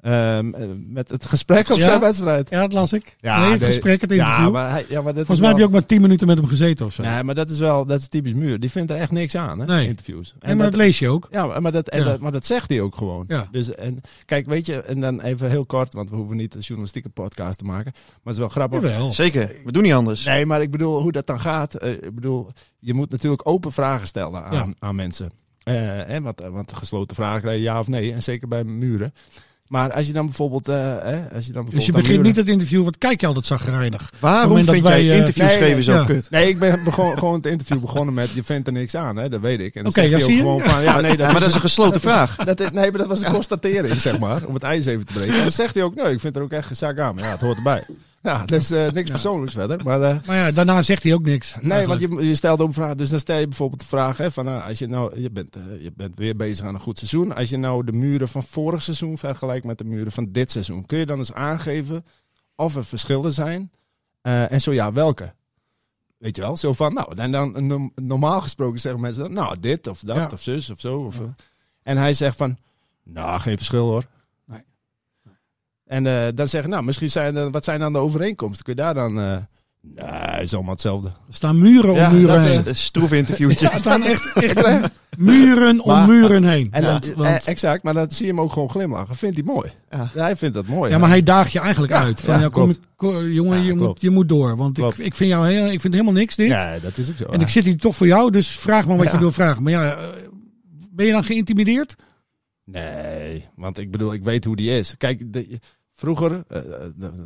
Ehm, 0.02 0.54
eh, 0.54 0.66
met 0.86 1.10
het 1.10 1.24
gesprek 1.24 1.68
op 1.70 1.76
Ja? 1.76 1.82
zijn 1.84 2.00
wedstrijd. 2.00 2.50
Ja, 2.50 2.60
dat 2.60 2.72
las 2.72 2.92
ik. 2.92 3.16
Ja, 3.20 3.40
nee, 3.40 3.52
het 3.52 3.64
gesprek, 3.64 4.00
het 4.00 4.12
interview. 4.12 4.44
Ja, 4.44 4.50
maar, 4.50 4.70
hij, 4.70 4.84
ja, 4.88 5.02
maar 5.02 5.14
dat 5.14 5.26
Volgens 5.26 5.40
mij 5.40 5.48
heb 5.48 5.58
je 5.58 5.64
ook 5.64 5.70
maar 5.70 5.86
tien 5.86 6.00
minuten 6.00 6.26
met 6.26 6.38
hem 6.38 6.46
gezeten 6.46 6.86
of 6.86 6.92
zo. 6.92 7.02
Nee, 7.02 7.22
maar 7.22 7.34
dat 7.34 7.50
is 7.50 7.58
wel 7.58 7.86
dat 7.86 8.00
is 8.00 8.08
typisch 8.08 8.32
muur. 8.34 8.60
Die 8.60 8.70
vindt 8.70 8.90
er 8.90 8.96
echt 8.96 9.10
niks 9.10 9.36
aan, 9.36 9.58
hè? 9.58 9.66
Nee. 9.66 9.86
Interviews. 9.88 10.34
en 10.40 10.56
maar 10.56 10.66
dat 10.70 10.76
lees 10.80 10.98
je 10.98 11.08
ook. 11.08 11.28
Ja, 11.30 11.60
maar 11.60 11.72
dat, 11.72 11.88
en 11.88 11.98
Ja. 11.98 12.04
dat, 12.04 12.20
maar 12.20 12.32
dat 12.32 12.46
zegt 12.46 12.68
hij 12.68 12.80
ook 12.80 12.96
gewoon. 12.96 13.24
Ja. 13.28 13.48
Dus, 13.50 13.74
en, 13.74 14.00
kijk, 14.24 14.46
weet 14.46 14.66
je, 14.66 14.82
en 14.82 15.00
dan 15.00 15.20
even 15.20 15.50
heel 15.50 15.66
kort, 15.66 15.92
want 15.92 16.10
we 16.10 16.16
hoeven 16.16 16.36
niet 16.36 16.54
een 16.54 16.60
journalistieke 16.60 17.08
podcast 17.08 17.58
te 17.58 17.64
maken. 17.64 17.92
Maar 17.94 18.02
het 18.24 18.32
is 18.32 18.38
wel 18.38 18.48
grappig. 18.48 18.80
Jawel. 18.82 19.12
Zeker, 19.12 19.54
we 19.64 19.72
doen 19.72 19.82
niet 19.82 19.92
anders. 19.92 20.24
Nee, 20.24 20.46
maar 20.46 20.62
ik 20.62 20.70
bedoel, 20.70 21.00
hoe 21.00 21.12
dat 21.12 21.26
dan 21.26 21.40
gaat. 21.40 21.74
eh, 21.74 21.90
ik 21.90 22.14
bedoel, 22.14 22.50
je 22.78 22.94
moet 22.94 23.10
natuurlijk 23.10 23.48
open 23.48 23.72
vragen 23.72 24.06
stellen 24.06 24.44
aan, 24.44 24.54
Ja. 24.54 24.68
aan 24.78 24.94
mensen. 24.94 25.30
Eh, 25.62 25.74
hè, 25.84 26.20
want, 26.20 26.40
want 26.40 26.72
gesloten 26.72 27.16
vragen 27.16 27.40
krijg 27.40 27.56
je 27.56 27.62
ja 27.62 27.78
of 27.78 27.88
nee. 27.88 28.12
En 28.12 28.22
zeker 28.22 28.48
bij 28.48 28.64
muren. 28.64 29.14
Maar 29.72 29.92
als 29.92 30.06
je 30.06 30.12
dan 30.12 30.24
bijvoorbeeld... 30.26 30.68
eh, 30.68 30.74
hè, 30.76 31.34
als 31.34 31.46
je 31.46 31.52
dan 31.52 31.64
Dus 31.64 31.72
je 31.72 31.92
bijvoorbeeld 31.92 31.92
begint 31.92 32.08
muren- 32.08 32.22
niet 32.24 32.36
het 32.36 32.48
interview, 32.48 32.84
wat 32.84 32.98
kijk 32.98 33.20
je 33.20 33.26
altijd 33.26 33.46
zagrijnig. 33.46 34.12
Waarom 34.18 34.64
vind 34.64 34.82
wij, 34.82 35.04
jij 35.04 35.12
eh, 35.12 35.18
interviews 35.18 35.54
nee, 35.54 35.62
geven 35.62 35.82
zo 35.82 35.92
ja. 35.92 36.04
kut? 36.04 36.30
Nee, 36.30 36.48
ik 36.48 36.58
ben 36.58 36.84
begon, 36.84 37.18
gewoon 37.18 37.34
het 37.34 37.46
interview 37.46 37.80
begonnen 37.80 38.14
met 38.14 38.30
je 38.30 38.42
vindt 38.42 38.66
er 38.66 38.72
niks 38.72 38.94
aan, 38.96 39.16
hè? 39.16 39.28
dat 39.28 39.40
weet 39.40 39.60
ik. 39.60 39.74
En 39.74 39.82
dan 39.82 39.90
Oké, 39.92 40.00
zegt 40.00 40.12
ja, 40.12 40.20
zie 40.20 40.34
je? 40.34 40.38
gewoon 40.40 40.60
van, 40.60 40.82
ja, 40.88 41.00
nee, 41.00 41.16
dat 41.16 41.30
Maar 41.32 41.40
dat 41.40 41.48
is 41.48 41.54
een 41.54 41.60
gesloten 41.60 42.00
vraag. 42.10 42.36
Dat, 42.36 42.58
nee, 42.58 42.70
maar 42.72 42.98
dat 42.98 43.06
was 43.06 43.20
een 43.22 43.32
constatering, 43.32 44.00
zeg 44.00 44.18
maar. 44.18 44.44
Om 44.46 44.54
het 44.54 44.62
ijs 44.62 44.86
even 44.86 45.06
te 45.06 45.12
breken. 45.12 45.34
En 45.34 45.42
dan 45.42 45.52
zegt 45.52 45.74
hij 45.74 45.82
ook, 45.82 45.94
nee, 45.94 46.12
ik 46.12 46.20
vind 46.20 46.36
er 46.36 46.42
ook 46.42 46.52
echt 46.52 46.66
geen 46.66 46.76
zaak 46.76 46.98
aan. 46.98 47.14
Maar 47.14 47.24
ja, 47.24 47.30
het 47.30 47.40
hoort 47.40 47.56
erbij. 47.56 47.82
Ja, 48.22 48.44
dus 48.46 48.70
eh, 48.70 48.90
niks 48.90 49.10
persoonlijks 49.10 49.54
verder. 49.54 49.80
Maar 49.84 50.02
eh, 50.02 50.16
Maar 50.26 50.36
ja, 50.36 50.52
daarna 50.52 50.82
zegt 50.82 51.02
hij 51.02 51.14
ook 51.14 51.22
niks. 51.24 51.56
nee, 51.60 51.86
want 51.86 52.00
je, 52.00 52.08
je 52.28 52.34
stelt 52.34 52.60
ook 52.60 52.74
vragen. 52.74 52.96
Dus 52.96 53.10
dan 53.10 53.20
stel 53.20 53.38
je 53.38 53.48
bijvoorbeeld 53.48 53.80
de 53.80 53.86
vraag, 53.86 54.16
hè, 54.16 54.30
van, 54.30 54.44
nou, 54.44 54.62
als 54.68 54.78
je 54.78 54.86
nou, 54.86 55.20
je 55.20 55.30
bent, 55.30 55.56
je 55.80 55.92
bent 55.96 56.16
weer 56.16 56.36
bezig 56.36 56.66
aan 56.66 56.74
een 56.74 56.80
goed 56.80 56.98
seizoen. 56.98 57.34
Als 57.34 57.48
je 57.50 57.56
nou 57.56 57.84
de 57.84 57.92
muren 57.92 58.28
van 58.28 58.42
vorig 58.42 58.82
seizoen 58.82 59.18
vergelijkt 59.18 59.64
met 59.66 59.78
de 59.78 59.84
muren 59.84 60.12
van 60.12 60.28
dit 60.32 60.50
seizoen. 60.50 60.86
Kun 60.86 60.98
je 60.98 61.06
dan 61.06 61.18
eens 61.18 61.32
aangeven 61.32 62.04
of 62.56 62.76
er 62.76 62.84
verschillen 62.84 63.32
zijn? 63.32 63.70
En 64.22 64.60
zo 64.60 64.72
ja, 64.72 64.92
welke? 64.92 65.32
Weet 66.18 66.36
je 66.36 66.42
wel, 66.42 66.56
zo 66.56 66.72
van, 66.72 66.94
nou, 66.94 67.30
dan 67.30 67.66
no- 67.66 67.90
normaal 67.94 68.40
gesproken 68.40 68.80
zeggen 68.80 69.00
mensen 69.00 69.22
dan, 69.22 69.32
nou, 69.32 69.60
dit 69.60 69.86
of 69.86 70.00
dat 70.00 70.16
Ja. 70.16 70.28
of 70.32 70.42
zus 70.42 70.70
of 70.70 70.80
zo. 70.80 70.98
Of. 70.98 71.20
En 71.82 71.96
hij 71.96 72.14
zegt 72.14 72.36
van, 72.36 72.58
nou, 73.04 73.40
geen 73.40 73.56
verschil 73.56 73.86
hoor. 73.86 74.04
En 75.92 76.06
eh, 76.06 76.26
dan 76.34 76.48
zeggen, 76.48 76.70
nou, 76.70 76.84
misschien 76.84 77.10
zijn 77.10 77.36
er, 77.36 77.50
wat 77.50 77.64
zijn 77.64 77.80
dan 77.80 77.92
de 77.92 77.98
overeenkomsten? 77.98 78.64
Kun 78.64 78.74
je 78.74 78.80
daar 78.80 78.94
dan, 78.94 79.20
eh 79.20 79.36
nee, 79.80 80.04
het 80.06 80.42
is 80.42 80.54
allemaal 80.54 80.72
hetzelfde. 80.72 81.08
Er 81.08 81.34
staan 81.34 81.58
muren 81.58 81.90
om 81.90 81.96
Ja, 81.96 82.10
muren 82.10 82.42
dat, 82.42 82.50
heen. 82.50 82.68
Een 82.68 82.76
stroef 82.76 83.12
interviewtje. 83.12 83.68
Er 83.68 83.78
staan 83.78 84.02
echt, 84.02 84.32
echt 84.34 84.88
muren 85.18 85.80
om 85.80 85.90
Maar- 85.92 86.08
muren 86.08 86.44
heen. 86.44 86.68
En 86.70 86.82
dat, 86.82 87.06
want- 87.14 87.28
eh, 87.28 87.48
exact, 87.48 87.82
maar 87.82 87.94
dan 87.94 88.10
zie 88.10 88.26
je 88.26 88.32
hem 88.32 88.40
ook 88.40 88.52
gewoon 88.52 88.70
glimlachen. 88.70 89.16
Vindt 89.16 89.36
hij 89.36 89.44
mooi. 89.44 89.70
Ja. 89.90 90.10
hij 90.14 90.36
vindt 90.36 90.54
dat 90.54 90.66
mooi. 90.66 90.90
ja, 90.90 90.98
maar 90.98 91.08
hij 91.08 91.22
daagt 91.22 91.52
je 91.52 91.58
eigenlijk 91.58 91.92
Ja, 91.92 92.02
uit. 92.02 92.20
Van, 92.20 92.34
ja, 92.34 92.40
ja, 92.40 92.48
kom, 92.48 92.74
jongen, 93.30 93.58
Ja, 93.58 93.64
je, 93.64 93.74
moet, 93.74 94.00
je 94.00 94.10
moet 94.10 94.28
door. 94.28 94.56
Want 94.56 94.76
ik, 94.78 94.82
Klopt. 94.82 95.00
ik, 95.04 95.14
vind 95.14 95.30
jou 95.30 95.48
heel, 95.48 95.66
ik 95.66 95.80
vind 95.80 95.92
helemaal 95.94 96.14
niks 96.14 96.36
dit. 96.36 96.48
Ja, 96.48 96.78
dat 96.78 96.98
is 96.98 97.08
ook 97.10 97.16
zo. 97.16 97.24
En 97.24 97.40
ik 97.40 97.48
zit 97.48 97.64
hier 97.64 97.78
toch 97.78 97.96
voor 97.96 98.06
jou, 98.06 98.30
dus 98.30 98.48
vraag 98.48 98.86
maar 98.86 98.96
wat 98.96 99.06
Ja. 99.06 99.12
je 99.12 99.18
wil 99.18 99.32
vragen. 99.32 99.62
Maar 99.62 99.72
ja, 99.72 99.96
ben 100.90 101.06
je 101.06 101.12
dan 101.12 101.24
geïntimideerd? 101.24 101.94
Nee, 102.64 103.48
want 103.56 103.78
ik 103.78 103.90
bedoel, 103.90 104.12
ik 104.12 104.22
weet 104.22 104.44
hoe 104.44 104.56
die 104.56 104.78
is. 104.78 104.94
Kijk, 104.96 105.32
de, 105.32 105.58
vroeger, 105.94 106.44
eh, 106.48 106.60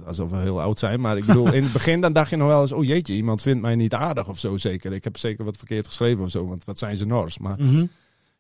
alsof 0.07 0.31
we 0.31 0.37
heel 0.37 0.61
oud 0.61 0.79
zijn, 0.79 1.01
maar 1.01 1.17
ik 1.17 1.25
bedoel, 1.25 1.53
in 1.53 1.63
het 1.63 1.73
begin 1.81 2.01
dan 2.01 2.13
dacht 2.13 2.31
je 2.31 2.37
nog 2.37 2.47
wel 2.49 2.61
eens, 2.61 2.73
oh 2.73 2.85
jeetje, 2.85 3.15
iemand 3.15 3.43
vindt 3.43 3.61
mij 3.63 3.75
niet 3.75 3.95
aardig 3.95 4.29
of 4.29 4.39
zo 4.39 4.57
zeker. 4.57 4.93
Ik 4.93 5.05
heb 5.05 5.17
zeker 5.17 5.45
wat 5.45 5.57
verkeerd 5.57 5.87
geschreven 5.87 6.25
of 6.25 6.31
zo, 6.31 6.47
want 6.47 6.65
wat 6.65 6.79
zijn 6.79 6.97
ze 6.97 7.07
nors. 7.07 7.39
Maar 7.39 7.57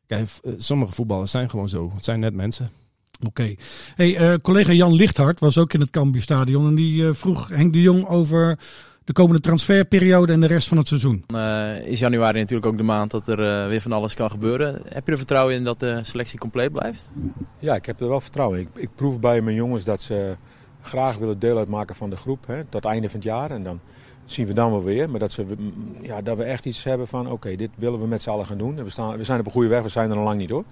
kijk, 0.07 0.29
v- 0.29 0.39
eh, 0.43 0.53
sommige 0.57 0.93
voetballers 0.93 1.31
zijn 1.31 1.51
gewoon 1.51 1.69
zo. 1.69 1.91
Het 1.95 2.05
zijn 2.05 2.21
net 2.21 2.35
mensen. 2.35 2.71
Oké. 3.27 3.55
Hey, 3.95 4.39
collega 4.39 4.73
Jan 4.73 4.93
Lichthart 4.95 5.41
was 5.41 5.59
ook 5.59 5.73
in 5.73 5.81
het 5.81 5.91
Cambuurstadion 5.91 6.67
en 6.67 6.75
die 6.75 7.13
vroeg 7.13 7.49
Henk 7.49 7.73
de 7.73 7.81
Jong 7.83 8.07
over 8.07 8.59
de 9.07 9.13
komende 9.13 9.41
transferperiode 9.41 10.33
en 10.33 10.41
de 10.41 10.47
rest 10.47 10.69
van 10.69 10.77
het 10.77 10.89
seizoen. 10.89 11.25
Eh, 11.27 11.87
is 11.87 11.99
januari 11.99 12.39
natuurlijk 12.39 12.67
ook 12.67 12.77
de 12.77 12.83
maand 12.83 13.11
dat 13.11 13.29
er 13.29 13.63
eh, 13.63 13.69
weer 13.69 13.81
van 13.81 13.93
alles 13.93 14.15
kan 14.15 14.31
gebeuren. 14.31 14.83
Heb 14.89 15.07
je 15.07 15.13
er 15.13 15.19
vertrouwen 15.19 15.55
in 15.55 15.65
dat 15.65 15.81
de 15.81 15.99
selectie 16.03 16.39
compleet 16.39 16.73
blijft? 16.73 17.11
Ja, 17.59 17.75
ik 17.75 17.87
heb 17.87 18.01
er 18.01 18.09
wel 18.09 18.21
vertrouwen 18.21 18.59
in. 18.59 18.69
Ik, 18.75 18.83
ik 18.83 18.89
proef 18.95 19.21
bij 19.21 19.41
mijn 19.41 19.57
jongens 19.57 19.85
dat 19.85 20.03
ze 20.03 20.35
graag 20.83 21.17
willen 21.19 21.39
deel 21.39 21.59
uitmaken 21.59 21.95
van 21.95 22.11
de 22.11 22.17
groep. 22.17 22.47
Hè, 22.47 22.65
tot 22.65 22.83
het 22.83 22.85
einde 22.85 23.09
van 23.09 23.17
het 23.19 23.29
jaar. 23.29 23.51
En 23.51 23.63
dan 23.63 23.81
zien 24.25 24.47
we 24.47 24.53
dan 24.53 24.71
wel 24.71 24.83
weer. 24.83 25.11
Maar 25.11 25.21
dat, 25.21 25.33
ze, 25.33 25.45
mm, 25.59 25.73
ja, 26.01 26.23
dat 26.23 26.37
we 26.37 26.43
echt 26.43 26.65
iets 26.65 26.85
hebben 26.85 27.09
van 27.09 27.31
oké, 27.31 27.57
dit 27.57 27.71
willen 27.77 28.01
we 28.01 28.07
met 28.07 28.23
z'n 28.23 28.31
allen 28.31 28.47
gaan 28.47 28.59
doen. 28.59 28.79
En 28.79 28.85
we, 28.85 28.91
staan, 28.91 29.17
we 29.17 29.25
zijn 29.25 29.41
op 29.41 29.47
een 29.47 29.53
goede 29.53 29.69
weg, 29.69 29.83
we 29.83 29.89
zijn 29.89 30.11
er 30.11 30.17
nog 30.17 30.25
lang 30.25 30.39
niet 30.39 30.51
hoor. 30.51 30.65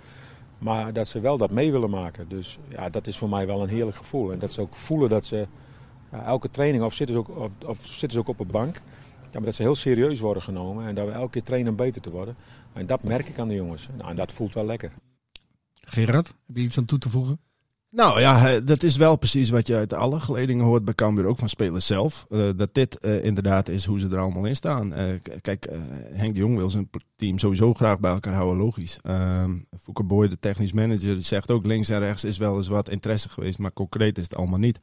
Maar 0.58 0.92
dat 0.92 1.06
ze 1.06 1.20
wel 1.20 1.38
dat 1.38 1.50
mee 1.50 1.72
willen 1.72 1.90
maken. 1.90 2.28
Dus 2.28 2.58
ja, 2.68 2.88
dat 2.88 3.06
is 3.06 3.16
voor 3.16 3.28
mij 3.28 3.46
wel 3.46 3.62
een 3.62 3.68
heerlijk 3.68 3.96
gevoel. 3.96 4.32
En 4.32 4.38
dat 4.38 4.52
ze 4.52 4.60
ook 4.60 4.74
voelen 4.74 5.08
dat 5.08 5.26
ze 5.26 5.46
ja, 6.14 6.24
elke 6.24 6.50
training, 6.50 6.84
of 6.84 6.94
zitten, 6.94 7.16
ze 7.16 7.20
ook, 7.20 7.38
of, 7.38 7.50
of 7.66 7.78
zitten 7.86 8.10
ze 8.10 8.18
ook 8.18 8.28
op 8.28 8.40
een 8.40 8.52
bank. 8.52 8.74
Ja, 9.20 9.40
maar 9.40 9.44
dat 9.44 9.54
ze 9.54 9.62
heel 9.62 9.74
serieus 9.74 10.20
worden 10.20 10.42
genomen. 10.42 10.86
En 10.86 10.94
dat 10.94 11.06
we 11.06 11.12
elke 11.12 11.30
keer 11.30 11.42
trainen 11.42 11.70
om 11.70 11.76
beter 11.76 12.00
te 12.00 12.10
worden. 12.10 12.36
En 12.72 12.86
dat 12.86 13.02
merk 13.02 13.28
ik 13.28 13.38
aan 13.38 13.48
de 13.48 13.54
jongens. 13.54 13.88
Nou, 13.96 14.10
en 14.10 14.16
dat 14.16 14.32
voelt 14.32 14.54
wel 14.54 14.66
lekker. 14.66 14.92
Gerard, 15.80 16.26
heb 16.46 16.56
je 16.56 16.62
iets 16.62 16.78
aan 16.78 16.84
toe 16.84 16.98
te 16.98 17.08
voegen? 17.08 17.38
Nou 17.94 18.20
ja, 18.20 18.60
dat 18.60 18.82
is 18.82 18.96
wel 18.96 19.16
precies 19.16 19.50
wat 19.50 19.66
je 19.66 19.74
uit 19.74 19.92
alle 19.92 20.20
geledingen 20.20 20.64
hoort 20.64 20.84
bij 20.84 20.94
Cambuur, 20.94 21.26
ook 21.26 21.38
van 21.38 21.48
spelers 21.48 21.86
zelf. 21.86 22.26
Eh, 22.30 22.48
dat 22.56 22.74
dit 22.74 22.98
eh, 22.98 23.24
inderdaad 23.24 23.68
is 23.68 23.84
hoe 23.84 24.00
ze 24.00 24.08
er 24.08 24.18
allemaal 24.18 24.44
in 24.44 24.56
staan. 24.56 24.92
Eh, 24.92 25.06
kijk, 25.40 25.64
eh, 25.64 25.78
Henk 26.12 26.34
de 26.34 26.40
Jong 26.40 26.56
wil 26.56 26.70
zijn 26.70 26.90
team 27.16 27.38
sowieso 27.38 27.74
graag 27.74 28.00
bij 28.00 28.12
elkaar 28.12 28.34
houden, 28.34 28.64
logisch. 28.64 28.98
Ehm 29.02 29.58
Fouke 29.80 30.02
Boy, 30.02 30.28
de 30.28 30.38
technisch 30.38 30.72
manager, 30.72 31.14
die 31.14 31.20
zegt 31.20 31.50
ook 31.50 31.66
links 31.66 31.88
en 31.88 31.98
rechts 31.98 32.24
is 32.24 32.38
wel 32.38 32.56
eens 32.56 32.68
wat 32.68 32.88
interesse 32.88 33.28
geweest, 33.28 33.58
maar 33.58 33.72
concreet 33.72 34.18
is 34.18 34.24
het 34.24 34.36
allemaal 34.36 34.58
niet. 34.58 34.78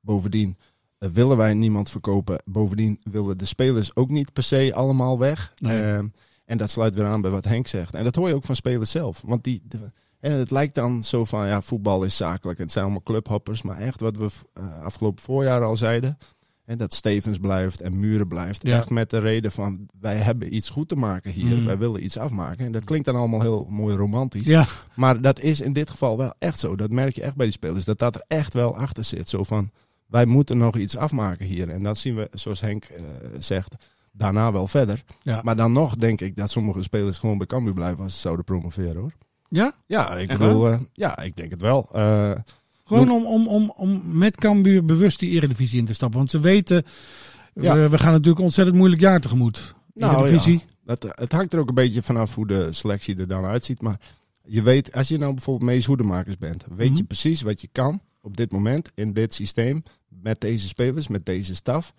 Bovendien 0.00 0.56
willen 0.98 1.36
wij 1.36 1.54
niemand 1.54 1.90
verkopen. 1.90 2.42
Bovendien 2.44 3.00
willen 3.02 3.38
de 3.38 3.44
spelers 3.44 3.96
ook 3.96 4.10
niet 4.10 4.32
per 4.32 4.42
se 4.42 4.72
allemaal 4.74 5.18
weg. 5.18 5.52
Nee. 5.58 5.82
Ehm, 5.82 6.06
en 6.44 6.58
dat 6.58 6.70
sluit 6.70 6.94
weer 6.94 7.06
aan 7.06 7.20
bij 7.20 7.30
wat 7.30 7.44
Henk 7.44 7.66
zegt. 7.66 7.94
En 7.94 8.04
dat 8.04 8.14
hoor 8.14 8.28
je 8.28 8.34
ook 8.34 8.44
van 8.44 8.56
spelers 8.56 8.90
zelf. 8.90 9.22
Want 9.26 9.44
die, 9.44 9.62
de- 9.64 9.90
en 10.20 10.32
het 10.32 10.50
lijkt 10.50 10.74
dan 10.74 11.04
zo 11.04 11.24
van, 11.24 11.46
ja, 11.46 11.60
voetbal 11.62 12.04
is 12.04 12.16
zakelijk. 12.16 12.58
Het 12.58 12.72
zijn 12.72 12.84
allemaal 12.84 13.02
clubhoppers. 13.02 13.62
Maar 13.62 13.78
echt 13.78 14.00
wat 14.00 14.16
we 14.16 14.28
eh, 14.52 14.80
afgelopen 14.80 15.22
voorjaar 15.22 15.64
al 15.64 15.76
zeiden. 15.76 16.18
En 16.64 16.78
dat 16.78 16.94
Stevens 16.94 17.38
blijft 17.38 17.80
en 17.80 18.00
Muren 18.00 18.28
blijft. 18.28 18.62
Ja. 18.66 18.76
Echt 18.76 18.90
met 18.90 19.10
de 19.10 19.18
reden 19.18 19.52
van, 19.52 19.88
wij 20.00 20.16
hebben 20.16 20.54
iets 20.54 20.70
goed 20.70 20.88
te 20.88 20.96
maken 20.96 21.30
hier. 21.30 21.56
Mm. 21.56 21.64
Wij 21.64 21.78
willen 21.78 22.04
iets 22.04 22.16
afmaken. 22.18 22.66
En 22.66 22.72
dat 22.72 22.84
klinkt 22.84 23.06
dan 23.06 23.16
allemaal 23.16 23.40
heel 23.40 23.66
mooi 23.70 23.96
romantisch. 23.96 24.46
Ja, 24.46 24.66
Maar 24.94 25.20
dat 25.20 25.40
is 25.40 25.60
in 25.60 25.72
dit 25.72 25.90
geval 25.90 26.16
wel 26.16 26.34
echt 26.38 26.58
zo. 26.58 26.76
Dat 26.76 26.90
merk 26.90 27.14
je 27.14 27.22
echt 27.22 27.36
bij 27.36 27.46
die 27.46 27.54
spelers. 27.54 27.84
Dat 27.84 27.98
dat 27.98 28.14
er 28.14 28.24
echt 28.26 28.54
wel 28.54 28.76
achter 28.76 29.04
zit. 29.04 29.28
Zo 29.28 29.42
van, 29.42 29.70
wij 30.06 30.26
moeten 30.26 30.58
nog 30.58 30.76
iets 30.76 30.96
afmaken 30.96 31.46
hier. 31.46 31.68
En 31.70 31.82
dat 31.82 31.98
zien 31.98 32.14
we, 32.14 32.28
zoals 32.32 32.60
Henk 32.60 32.84
eh, 32.84 33.02
zegt, 33.38 33.74
daarna 34.12 34.52
wel 34.52 34.66
verder. 34.66 35.04
Ja. 35.22 35.40
Maar 35.42 35.56
dan 35.56 35.72
nog 35.72 35.96
denk 35.96 36.20
ik 36.20 36.36
dat 36.36 36.50
sommige 36.50 36.82
spelers 36.82 37.18
gewoon 37.18 37.38
bij 37.38 37.46
Cambuur 37.46 37.74
blijven 37.74 38.02
als 38.04 38.14
ze 38.14 38.20
zouden 38.20 38.44
promoveren 38.44 38.96
hoor. 39.00 39.12
ja? 39.48 39.72
Ja, 39.86 40.16
ik 40.16 40.28
Echt 40.30 40.38
bedoel, 40.38 40.68
eh, 40.70 40.80
ja, 40.92 41.18
ik 41.18 41.36
denk 41.36 41.50
het 41.50 41.60
wel. 41.60 41.88
Eh, 41.92 42.30
Gewoon 42.84 43.10
om, 43.10 43.26
om, 43.26 43.46
om, 43.48 43.72
om 43.76 44.02
met 44.18 44.36
Cambuur 44.36 44.84
bewust 44.84 45.18
die 45.18 45.30
eredivisie 45.30 45.78
in 45.78 45.84
te 45.84 45.94
stappen. 45.94 46.18
Want 46.18 46.30
ze 46.30 46.40
weten, 46.40 46.84
Ja. 47.54 47.74
we, 47.74 47.88
we 47.88 47.98
gaan 47.98 48.12
natuurlijk 48.12 48.38
een 48.38 48.44
ontzettend 48.44 48.76
moeilijk 48.76 49.00
jaar 49.00 49.20
tegemoet. 49.20 49.74
Nou, 49.94 50.16
Eredivisie. 50.16 50.64
dat, 50.84 51.02
het 51.10 51.32
hangt 51.32 51.52
er 51.52 51.58
ook 51.58 51.68
een 51.68 51.74
beetje 51.74 52.02
vanaf 52.02 52.34
hoe 52.34 52.46
de 52.46 52.72
selectie 52.72 53.16
er 53.16 53.28
dan 53.28 53.44
uitziet. 53.44 53.82
Maar 53.82 54.00
je 54.42 54.62
weet, 54.62 54.92
als 54.92 55.08
je 55.08 55.18
nou 55.18 55.34
bijvoorbeeld 55.34 55.70
Mees 55.70 55.84
Hoedemakers 55.86 56.38
bent, 56.38 56.64
weet 56.76 56.88
Mhm. 56.88 56.96
je 56.98 57.04
precies 57.04 57.42
wat 57.42 57.60
je 57.60 57.68
kan 57.72 58.00
op 58.20 58.36
dit 58.36 58.52
moment 58.52 58.90
in 58.94 59.12
dit 59.12 59.34
systeem. 59.34 59.82
Met 60.22 60.40
deze 60.40 60.68
spelers, 60.68 61.06
met 61.08 61.26
deze 61.26 61.54
staf. 61.54 61.92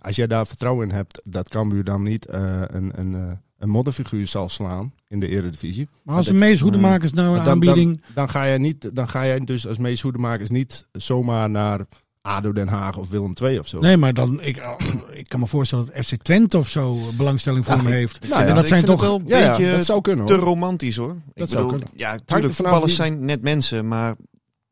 Als 0.00 0.16
jij 0.16 0.26
daar 0.26 0.46
vertrouwen 0.46 0.88
in 0.88 0.94
hebt 0.94 1.26
dat 1.30 1.48
Cambuur 1.48 1.84
dan 1.84 2.02
niet 2.02 2.26
eh, 2.26 2.60
een, 2.66 2.90
een, 2.94 3.14
eh, 3.14 3.30
een 3.58 3.68
modderfiguur 3.68 4.26
zal 4.26 4.48
slaan 4.48 4.92
in 5.08 5.20
de 5.20 5.28
eredivisie. 5.28 5.88
Maar 6.02 6.16
als 6.16 6.26
een 6.26 6.38
Mees 6.38 6.60
Hoedemakers 6.60 7.12
nou 7.12 7.28
een 7.28 7.44
Dan, 7.44 7.48
aanbieding... 7.48 7.94
dan, 8.02 8.10
dan, 8.14 8.28
ga 8.30 8.46
jij 8.46 8.58
niet, 8.58 8.94
dan 8.94 9.08
ga 9.08 9.26
jij 9.26 9.40
dus 9.40 9.66
als 9.66 9.78
Mees 9.78 10.00
Hoedemakers 10.00 10.50
niet 10.50 10.86
zomaar 10.92 11.50
naar 11.50 11.80
ADO 12.22 12.52
Den 12.52 12.68
Haag 12.68 12.96
of 12.96 13.08
Willem 13.10 13.32
II 13.42 13.58
of 13.58 13.68
zo. 13.68 13.80
Nee, 13.80 13.96
maar 13.96 14.14
dan, 14.14 14.40
ik, 14.42 14.62
ik 15.10 15.28
kan 15.28 15.40
me 15.40 15.46
voorstellen 15.46 15.86
dat 15.86 16.06
FC 16.06 16.14
Twente 16.22 16.58
of 16.58 16.68
zo 16.68 16.98
belangstelling 17.16 17.64
voor 17.64 17.74
Ja, 17.74 17.82
hem 17.82 17.92
heeft. 17.92 18.20
nou 18.28 18.42
ja, 18.42 18.48
en 18.48 18.54
dat 18.54 18.62
ik 18.62 18.68
zijn 18.68 18.84
toch... 18.84 19.00
wel 19.00 19.14
een 19.14 19.26
ja, 19.26 19.38
ja, 19.38 19.56
beetje 19.56 19.72
dat 19.72 19.84
zou 19.84 20.00
kunnen 20.00 20.26
te 20.26 20.34
romantisch 20.34 20.96
hoor. 20.96 21.10
Ik 21.10 21.16
Dat 21.34 21.50
zou 21.50 21.64
bedoel, 21.64 21.78
kunnen. 21.80 21.98
ja, 22.00 22.10
tuurlijk, 22.10 22.28
vanaf 22.28 22.56
voetballers 22.56 22.94
zijn 22.94 23.24
net 23.24 23.42
mensen, 23.42 23.88
maar 23.88 24.16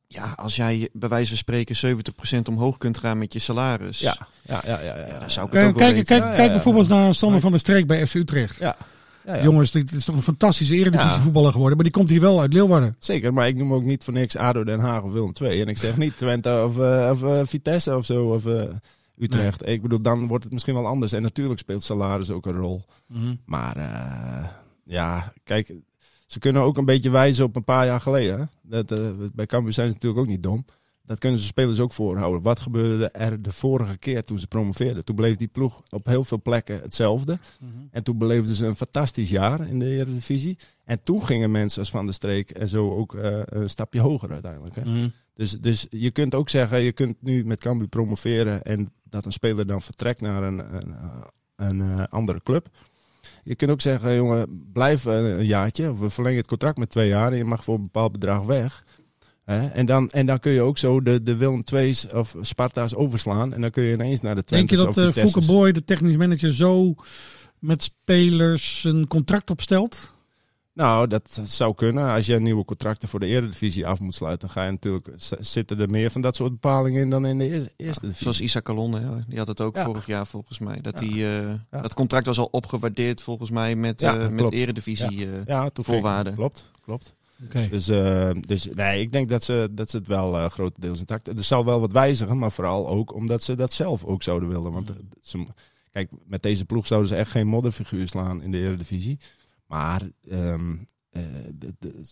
ja, 0.09 0.33
als 0.37 0.57
jij 0.57 0.88
bij 0.92 1.09
wijze 1.09 1.29
van 1.29 1.37
spreken 1.37 1.77
70% 2.37 2.38
omhoog 2.49 2.77
kunt 2.79 2.99
gaan 2.99 3.19
met 3.19 3.33
je 3.33 3.38
salaris, 3.38 3.99
Ja, 3.99 4.16
ja, 4.42 4.61
ja, 4.66 4.81
ja. 4.81 4.95
ja, 4.97 5.07
ja, 5.07 5.19
dan 5.19 5.31
zou 5.31 5.47
ik 5.47 5.53
het 5.53 5.62
Kijk, 5.62 5.75
kijk, 5.95 6.07
kijk, 6.07 6.21
Ja, 6.21 6.29
ja, 6.29 6.35
kijk 6.35 6.47
ja. 6.47 6.53
bijvoorbeeld 6.53 6.88
naar 6.88 7.14
Sander 7.14 7.40
van 7.40 7.51
der 7.51 7.61
Streek 7.61 7.87
bij 7.87 8.07
FC 8.07 8.14
Utrecht. 8.14 8.57
Ja. 8.59 8.77
Ja, 9.27 9.35
ja. 9.35 9.42
Jongens, 9.42 9.71
dit 9.71 9.92
is 9.92 10.05
toch 10.05 10.16
een 10.16 10.23
fantastische 10.23 10.75
eredivisie 10.75 11.11
Ja. 11.11 11.21
voetballer 11.21 11.53
geworden. 11.53 11.75
Maar 11.77 11.85
die 11.85 11.95
komt 11.95 12.11
hier 12.11 12.21
wel 12.21 12.40
uit 12.40 12.53
Leeuwarden. 12.53 12.97
Zeker, 12.99 13.33
maar 13.33 13.49
ik 13.49 13.57
noem 13.57 13.73
ook 13.75 13.83
niet 13.83 14.05
voor 14.05 14.12
niks 14.12 14.37
ADO 14.37 14.64
Den 14.64 14.81
Haag 14.81 15.03
of 15.03 15.12
Willem 15.12 15.33
II. 15.42 15.61
En 15.61 15.69
ik 15.69 15.79
zeg 15.79 15.97
niet 15.97 16.16
Twente 16.16 16.62
of, 16.64 16.79
eh, 16.79 17.09
of 17.12 17.23
eh, 17.23 17.40
Vitesse 17.45 17.97
of 17.97 18.05
zo, 18.05 18.25
of 18.27 18.47
eh, 18.47 18.62
Utrecht. 19.19 19.69
Ik 19.69 19.83
bedoel, 19.83 20.01
dan 20.01 20.27
wordt 20.27 20.45
het 20.45 20.53
misschien 20.53 20.75
wel 20.75 20.87
anders. 20.87 21.12
En 21.12 21.23
natuurlijk 21.23 21.59
speelt 21.61 21.85
salaris 21.85 22.31
ook 22.31 22.47
een 22.47 22.57
rol. 22.57 22.85
Maar 23.45 23.77
eh, 23.77 24.49
ja, 24.85 25.33
kijk, 25.45 25.75
ze 26.27 26.39
kunnen 26.39 26.62
ook 26.62 26.77
een 26.77 26.85
beetje 26.85 27.11
wijzen 27.11 27.45
op 27.45 27.57
een 27.57 27.65
paar 27.65 27.87
jaar 27.87 28.01
geleden. 28.01 28.39
Hè? 28.39 28.45
Dat, 28.62 28.99
eh, 28.99 29.11
bij 29.35 29.47
Cambuur 29.47 29.73
zijn 29.73 29.89
ze 29.89 29.95
natuurlijk 29.95 30.21
ook 30.23 30.29
niet 30.29 30.43
dom. 30.43 30.65
Dat 31.07 31.19
kunnen 31.19 31.41
ze 31.41 31.47
spelers 31.47 31.81
ook 31.81 31.93
voorhouden. 31.93 32.43
Wat 32.43 32.61
gebeurde 32.61 33.09
er 33.09 33.43
de 33.43 33.53
vorige 33.53 33.99
keer 33.99 34.25
toen 34.25 34.39
ze 34.39 34.47
promoveerden? 34.47 35.05
Toen 35.05 35.17
bleef 35.17 35.37
die 35.37 35.49
ploeg 35.49 35.83
op 35.91 36.07
heel 36.07 36.25
veel 36.25 36.43
plekken 36.43 36.81
hetzelfde. 36.81 37.39
En 37.91 38.03
toen 38.03 38.19
beleefden 38.19 38.55
ze 38.55 38.67
een 38.67 38.77
fantastisch 38.77 39.31
jaar 39.31 39.69
in 39.69 39.79
de 39.79 39.87
Eredivisie. 39.87 40.59
En 40.85 41.03
toen 41.03 41.27
gingen 41.27 41.51
mensen 41.51 41.81
als 41.81 41.91
Van 41.91 42.05
der 42.05 42.15
Streek 42.15 42.51
en 42.51 42.69
zo 42.69 42.91
ook 42.97 43.15
eh, 43.15 43.41
een 43.45 43.71
stapje 43.71 44.01
hoger 44.01 44.33
uiteindelijk. 44.33 44.75
Hè? 44.75 45.11
Dus, 45.35 45.51
dus 45.51 45.87
je 45.91 46.11
kunt 46.11 46.35
ook 46.35 46.49
zeggen, 46.49 46.81
je 46.81 46.93
kunt 46.93 47.23
nu 47.23 47.45
met 47.45 47.61
Cambuur 47.61 47.89
promoveren 47.89 48.62
en 48.62 48.93
dat 49.05 49.25
een 49.25 49.33
speler 49.33 49.67
dan 49.67 49.83
vertrekt 49.83 50.21
naar 50.21 50.43
een, 50.43 50.75
een, 50.75 50.95
een, 51.57 51.81
eh, 51.81 52.05
andere 52.09 52.43
club. 52.43 52.69
Je 53.45 53.55
kunt 53.55 53.71
ook 53.71 53.81
zeggen, 53.81 54.15
jongen, 54.15 54.69
blijf 54.73 55.07
eh, 55.07 55.39
een 55.39 55.47
jaartje 55.47 55.91
of 55.91 55.99
we 55.99 56.11
verlengen 56.11 56.39
het 56.39 56.47
contract 56.47 56.79
met 56.79 56.91
twee 56.91 57.09
jaar 57.09 57.33
en 57.33 57.39
je 57.39 57.45
mag 57.45 57.65
voor 57.65 57.75
een 57.75 57.83
bepaald 57.83 58.12
bedrag 58.12 58.45
weg. 58.45 58.85
En, 59.45 59.87
dan, 59.87 60.11
en 60.11 60.27
dan 60.27 60.39
kun 60.39 60.53
je 60.53 60.61
ook 60.61 60.79
zo 60.79 61.03
de, 61.03 61.23
de 61.23 61.37
Willem 61.37 61.62
II's 61.73 62.07
of 62.12 62.37
Sparta's 62.41 62.95
overslaan 62.95 63.55
en 63.55 63.61
dan 63.61 63.71
kun 63.71 63.83
je 63.83 63.93
ineens 63.93 64.21
naar 64.21 64.35
de 64.35 64.43
Denk 64.45 64.71
je 64.71 64.77
Twentes 64.77 65.15
dat. 65.15 65.31
Fouke 65.31 65.47
Boy, 65.47 65.73
de 65.73 65.85
technisch 65.85 66.17
manager, 66.17 66.55
zo 66.55 66.95
met 67.59 67.83
spelers 67.83 68.85
een 68.85 69.07
contract 69.07 69.51
opstelt? 69.51 70.15
Nou, 70.77 71.07
dat 71.07 71.41
zou 71.45 71.75
kunnen. 71.75 72.12
Als 72.12 72.27
je 72.27 72.39
nieuwe 72.41 72.65
contracten 72.65 73.09
voor 73.09 73.21
de 73.21 73.27
Eredivisie 73.27 73.87
af 73.87 74.01
moet 74.01 74.15
sluiten, 74.15 74.47
dan 74.47 74.57
ga 74.57 74.65
je 74.65 74.71
natuurlijk 74.71 75.09
zitten 75.41 75.81
er 75.81 75.91
meer 75.91 76.11
van 76.11 76.21
dat 76.21 76.37
soort 76.37 76.51
bepalingen 76.53 77.01
in 77.03 77.11
dan 77.11 77.27
in 77.27 77.39
de 77.39 77.45
eer- 77.53 77.73
eerste 77.77 78.01
divisie. 78.01 78.23
Zoals 78.23 78.41
Isa 78.41 78.61
Calonne, 78.62 79.01
ja, 79.01 79.19
die 79.29 79.39
had 79.39 79.47
het 79.47 79.61
ook 79.61 79.77
Ja. 79.77 79.85
vorig 79.85 80.07
jaar 80.07 80.27
volgens 80.27 80.59
mij. 80.59 80.81
Dat, 80.81 81.01
Ja. 81.01 81.07
die, 81.07 81.12
eh, 81.27 81.49
Ja. 81.71 81.81
dat 81.81 81.95
contract 81.95 82.27
was 82.27 82.39
al 82.39 82.49
opgewaardeerd 82.51 83.21
volgens 83.23 83.51
mij 83.51 83.77
met, 83.77 84.01
Ja, 84.01 84.15
eh, 84.15 84.29
met 84.29 84.37
klopt. 84.37 84.55
eredivisie. 84.55 85.27
eh, 85.27 85.45
ja, 85.47 85.71
voorwaarden. 85.75 86.35
Klopt, 86.35 86.71
klopt. 86.83 87.15
Oké. 87.45 87.69
Dus, 87.71 87.89
eh, 87.89 88.31
dus 88.41 88.69
nee, 88.75 89.01
ik 89.01 89.12
denk 89.12 89.29
dat 89.29 89.45
ze, 89.45 89.69
dat 89.73 89.91
ze 89.91 89.97
het 89.97 90.07
wel 90.07 90.39
eh, 90.39 90.51
grotendeels 90.51 90.99
intact. 90.99 91.29
Er 91.29 91.45
zal 91.45 91.65
wel 91.65 91.81
wat 91.81 91.93
wijzigen, 91.93 92.39
maar 92.39 92.53
vooral 92.53 92.89
ook 92.89 93.15
omdat 93.15 93.43
ze 93.43 93.55
dat 93.57 93.73
zelf 93.73 94.05
ook 94.05 94.23
zouden 94.23 94.49
willen. 94.49 94.73
Want 94.73 94.93
ze, 95.23 95.47
kijk, 95.93 96.11
met 96.27 96.43
deze 96.43 96.65
ploeg 96.65 96.87
zouden 96.87 97.09
ze 97.09 97.17
echt 97.17 97.31
geen 97.31 97.47
modderfiguur 97.47 98.09
slaan 98.09 98.43
in 98.43 98.51
de 98.51 98.59
Eredivisie. 98.59 99.19
Maar 99.66 100.02
ehm, 100.31 100.72
eh, 101.11 101.22
de- 101.55 101.74
de- 101.79 102.05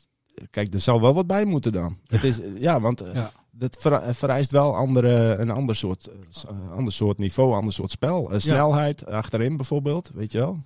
kijk, 0.50 0.74
er 0.74 0.80
zal 0.80 1.00
wel 1.00 1.14
wat 1.14 1.26
bij 1.26 1.44
moeten 1.44 1.72
dan. 1.72 1.98
Het 2.06 2.24
is, 2.24 2.40
eh, 2.40 2.56
ja, 2.66 2.80
want 2.80 3.00
eh, 3.00 3.14
Ja. 3.14 3.30
dat 3.50 3.76
ver- 3.78 4.14
vereist 4.14 4.50
wel 4.50 4.76
andere, 4.76 5.36
een 5.36 5.50
ander 5.50 5.76
soort, 5.76 6.06
eh, 6.06 6.14
eh, 6.50 6.70
ander 6.70 6.92
soort 6.92 7.18
niveau, 7.18 7.54
ander 7.54 7.72
soort 7.72 7.90
spel. 7.90 8.32
Eh, 8.32 8.38
snelheid 8.40 9.06
achterin 9.06 9.56
bijvoorbeeld, 9.56 10.10
weet 10.14 10.32
je 10.32 10.38
wel. 10.38 10.62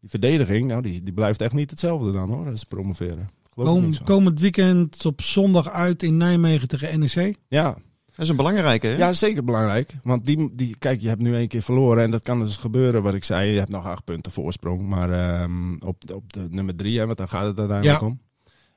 Die 0.00 0.10
verdediging, 0.10 0.68
nou, 0.68 0.82
die, 0.82 1.02
die 1.02 1.12
blijft 1.12 1.40
echt 1.40 1.52
niet 1.52 1.70
hetzelfde 1.70 2.10
dan 2.10 2.30
hoor, 2.30 2.50
als 2.50 2.64
promoveren. 2.64 3.28
Kom, 3.54 3.98
komend 4.04 4.40
weekend 4.40 5.06
op 5.06 5.20
zondag 5.22 5.68
uit 5.70 6.02
in 6.02 6.16
Nijmegen 6.16 6.68
tegen 6.68 6.98
NEC. 6.98 7.36
Ja, 7.48 7.76
Dat 8.10 8.24
is 8.24 8.28
een 8.28 8.36
belangrijke, 8.36 8.86
hè? 8.86 8.96
ja, 8.96 9.12
zeker 9.12 9.44
belangrijk. 9.44 9.94
Want 10.02 10.24
die, 10.24 10.50
die, 10.54 10.76
kijk, 10.78 11.00
je 11.00 11.08
hebt 11.08 11.22
nu 11.22 11.34
één 11.34 11.48
keer 11.48 11.62
verloren 11.62 12.02
en 12.04 12.10
dat 12.10 12.22
kan 12.22 12.38
dus 12.40 12.56
gebeuren 12.56 13.02
wat 13.02 13.14
ik 13.14 13.24
zei. 13.24 13.50
Je 13.50 13.58
hebt 13.58 13.70
nog 13.70 13.86
acht 13.86 14.04
punten 14.04 14.32
voorsprong, 14.32 14.88
maar 14.88 15.10
ehm, 15.12 15.74
op, 15.74 16.02
op 16.14 16.32
de 16.32 16.46
nummer 16.50 16.76
drie, 16.76 16.98
hè, 16.98 17.06
want 17.06 17.18
daar 17.18 17.28
gaat 17.28 17.46
het 17.46 17.58
uiteindelijk 17.58 18.00
Ja. 18.00 18.06
om. 18.06 18.20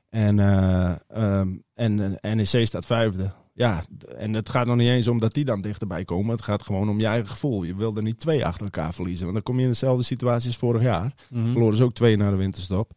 En, 0.08 0.38
eh, 0.38 0.94
ehm, 1.08 1.48
en 1.74 2.20
eh, 2.20 2.34
NEC 2.34 2.66
staat 2.66 2.86
vijfde. 2.86 3.32
Ja, 3.56 3.82
en 4.16 4.32
het 4.32 4.48
gaat 4.48 4.66
nog 4.66 4.76
niet 4.76 4.88
eens 4.88 5.08
om 5.08 5.20
dat 5.20 5.34
die 5.34 5.44
dan 5.44 5.60
dichterbij 5.60 6.04
komen. 6.04 6.30
Het 6.34 6.44
gaat 6.44 6.62
gewoon 6.62 6.88
om 6.88 7.00
je 7.00 7.06
eigen 7.06 7.28
gevoel. 7.28 7.62
Je 7.62 7.74
wil 7.74 7.96
er 7.96 8.02
niet 8.02 8.20
twee 8.20 8.46
achter 8.46 8.64
elkaar 8.64 8.94
verliezen. 8.94 9.22
Want 9.22 9.34
dan 9.34 9.42
kom 9.44 9.56
je 9.56 9.62
in 9.62 9.70
dezelfde 9.70 10.02
situatie 10.04 10.48
als 10.48 10.56
vorig 10.56 10.82
jaar. 10.82 11.14
Verloren 11.32 11.76
ze 11.76 11.82
ook 11.82 11.94
twee 11.94 12.16
na 12.16 12.30
de 12.30 12.36
winterstop. 12.36 12.92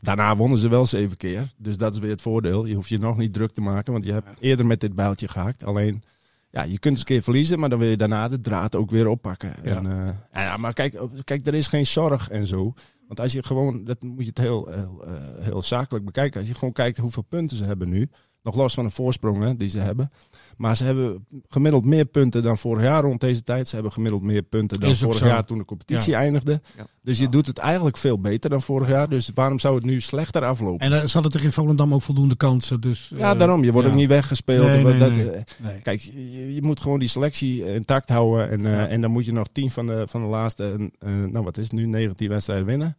Daarna 0.00 0.36
wonnen 0.36 0.58
ze 0.58 0.68
wel 0.68 0.86
zeven 0.86 1.16
keer. 1.16 1.52
Dus 1.56 1.76
dat 1.76 1.92
is 1.92 1.98
weer 1.98 2.10
het 2.10 2.22
voordeel. 2.22 2.66
Je 2.66 2.74
hoeft 2.74 2.88
je 2.88 2.98
nog 2.98 3.16
niet 3.16 3.32
druk 3.32 3.52
te 3.52 3.60
maken, 3.60 3.92
want 3.92 4.04
je 4.04 4.12
hebt 4.12 4.28
eerder 4.40 4.66
met 4.66 4.80
dit 4.80 4.94
bijltje 4.94 5.28
gehaakt. 5.28 5.64
Alleen, 5.64 6.02
ja, 6.50 6.62
je 6.62 6.78
kunt 6.78 6.92
eens 6.92 7.00
een 7.00 7.06
keer 7.06 7.22
verliezen, 7.22 7.58
maar 7.58 7.68
dan 7.68 7.78
wil 7.78 7.88
je 7.88 7.96
daarna 7.96 8.28
de 8.28 8.40
draad 8.40 8.76
ook 8.76 8.90
weer 8.90 9.06
oppakken. 9.06 9.52
Ja. 9.64 9.76
En, 9.76 9.86
eh, 10.30 10.42
ja, 10.42 10.56
maar 10.56 10.72
kijk, 10.72 11.00
kijk, 11.24 11.46
er 11.46 11.54
is 11.54 11.66
geen 11.66 11.86
zorg 11.86 12.30
en 12.30 12.46
zo. 12.46 12.74
Want 13.06 13.20
als 13.20 13.32
je 13.32 13.42
gewoon, 13.42 13.84
dat 13.84 14.02
moet 14.02 14.22
je 14.22 14.28
het 14.28 14.38
heel, 14.38 14.68
heel, 14.68 15.04
eh, 15.06 15.44
heel 15.44 15.62
zakelijk 15.62 16.04
bekijken. 16.04 16.40
Als 16.40 16.48
je 16.48 16.54
gewoon 16.54 16.72
kijkt 16.72 16.98
hoeveel 16.98 17.22
punten 17.22 17.56
ze 17.56 17.64
hebben 17.64 17.88
nu. 17.88 18.10
Nog 18.42 18.54
los 18.54 18.74
van 18.74 18.84
de 18.84 18.90
voorsprong 18.90 19.42
hè, 19.42 19.56
die 19.56 19.68
ze 19.68 19.78
hebben. 19.78 20.10
Maar 20.56 20.76
ze 20.76 20.84
hebben 20.84 21.26
gemiddeld 21.48 21.84
meer 21.84 22.04
punten 22.04 22.42
dan 22.42 22.58
vorig 22.58 22.82
jaar 22.82 23.02
rond 23.02 23.20
deze 23.20 23.42
tijd. 23.42 23.68
Ze 23.68 23.74
hebben 23.74 23.92
gemiddeld 23.92 24.22
meer 24.22 24.42
punten 24.42 24.80
dan 24.80 24.96
vorig 24.96 25.16
zo. 25.16 25.26
jaar 25.26 25.44
toen 25.44 25.58
de 25.58 25.64
competitie 25.64 26.14
eindigde. 26.14 26.60
Ja. 26.76 26.86
Dus 27.02 27.18
je 27.18 27.28
doet 27.28 27.46
het 27.46 27.58
eigenlijk 27.58 27.96
veel 27.96 28.20
beter 28.20 28.50
dan 28.50 28.62
vorig 28.62 28.88
jaar. 28.88 29.08
Dus 29.08 29.30
waarom 29.34 29.58
zou 29.58 29.74
het 29.74 29.84
nu 29.84 30.00
slechter 30.00 30.44
aflopen? 30.44 30.86
En 30.86 30.92
uh, 30.92 31.04
ze 31.04 31.12
hadden 31.12 31.32
er 31.32 31.44
in 31.44 31.52
Volendam 31.52 31.94
ook 31.94 32.02
voldoende 32.02 32.36
kansen. 32.36 32.80
Dus, 32.80 33.10
ja, 33.14 33.32
eh, 33.32 33.38
daarom. 33.38 33.64
Je 33.64 33.72
wordt 33.72 33.86
ja. 33.86 33.92
ook 33.92 33.98
niet 33.98 34.08
weggespeeld. 34.08 34.66
Nee, 34.66 34.84
Of 34.84 34.90
nee, 34.90 34.98
dat, 34.98 35.10
nee. 35.10 35.30
eh. 35.30 35.82
Kijk, 35.82 36.00
je, 36.00 36.54
je 36.54 36.62
moet 36.62 36.80
gewoon 36.80 36.98
die 36.98 37.08
selectie 37.08 37.74
intact 37.74 38.08
houden. 38.08 38.50
En, 38.50 38.66
eh, 38.66 38.92
en 38.92 39.00
dan 39.00 39.10
moet 39.10 39.24
je 39.24 39.32
nog 39.32 39.46
10 39.52 39.70
van 39.70 39.86
de, 39.86 40.04
van 40.08 40.20
de 40.20 40.28
laatste, 40.28 40.90
eh, 40.98 41.10
nou 41.10 41.44
wat 41.44 41.58
is 41.58 41.64
het 41.64 41.72
nu, 41.72 41.86
19 41.86 42.28
wedstrijden 42.28 42.66
winnen. 42.66 42.96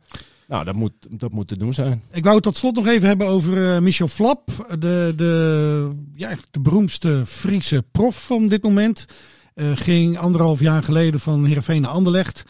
Nou, 0.47 0.65
dat 0.65 0.75
moet, 0.75 0.93
dat 1.09 1.31
moet 1.31 1.47
te 1.47 1.57
doen 1.57 1.73
zijn. 1.73 2.01
Ik 2.11 2.23
wou 2.23 2.35
het 2.35 2.43
tot 2.43 2.57
slot 2.57 2.75
nog 2.75 2.87
even 2.87 3.07
hebben 3.07 3.27
over 3.27 3.73
eh, 3.73 3.81
Michel 3.81 4.07
Flap. 4.07 4.67
De, 4.79 5.13
de, 5.15 5.91
ja, 6.13 6.35
de 6.51 6.59
beroemdste 6.59 7.23
Friese 7.25 7.83
prof 7.91 8.25
van 8.25 8.47
dit 8.47 8.63
moment. 8.63 9.05
Eh, 9.53 9.71
ging 9.75 10.17
anderhalf 10.17 10.59
jaar 10.59 10.83
geleden 10.83 11.19
van 11.19 11.45
Heerenveen 11.45 11.81
naar 11.81 11.91
Anderlecht. 11.91 12.43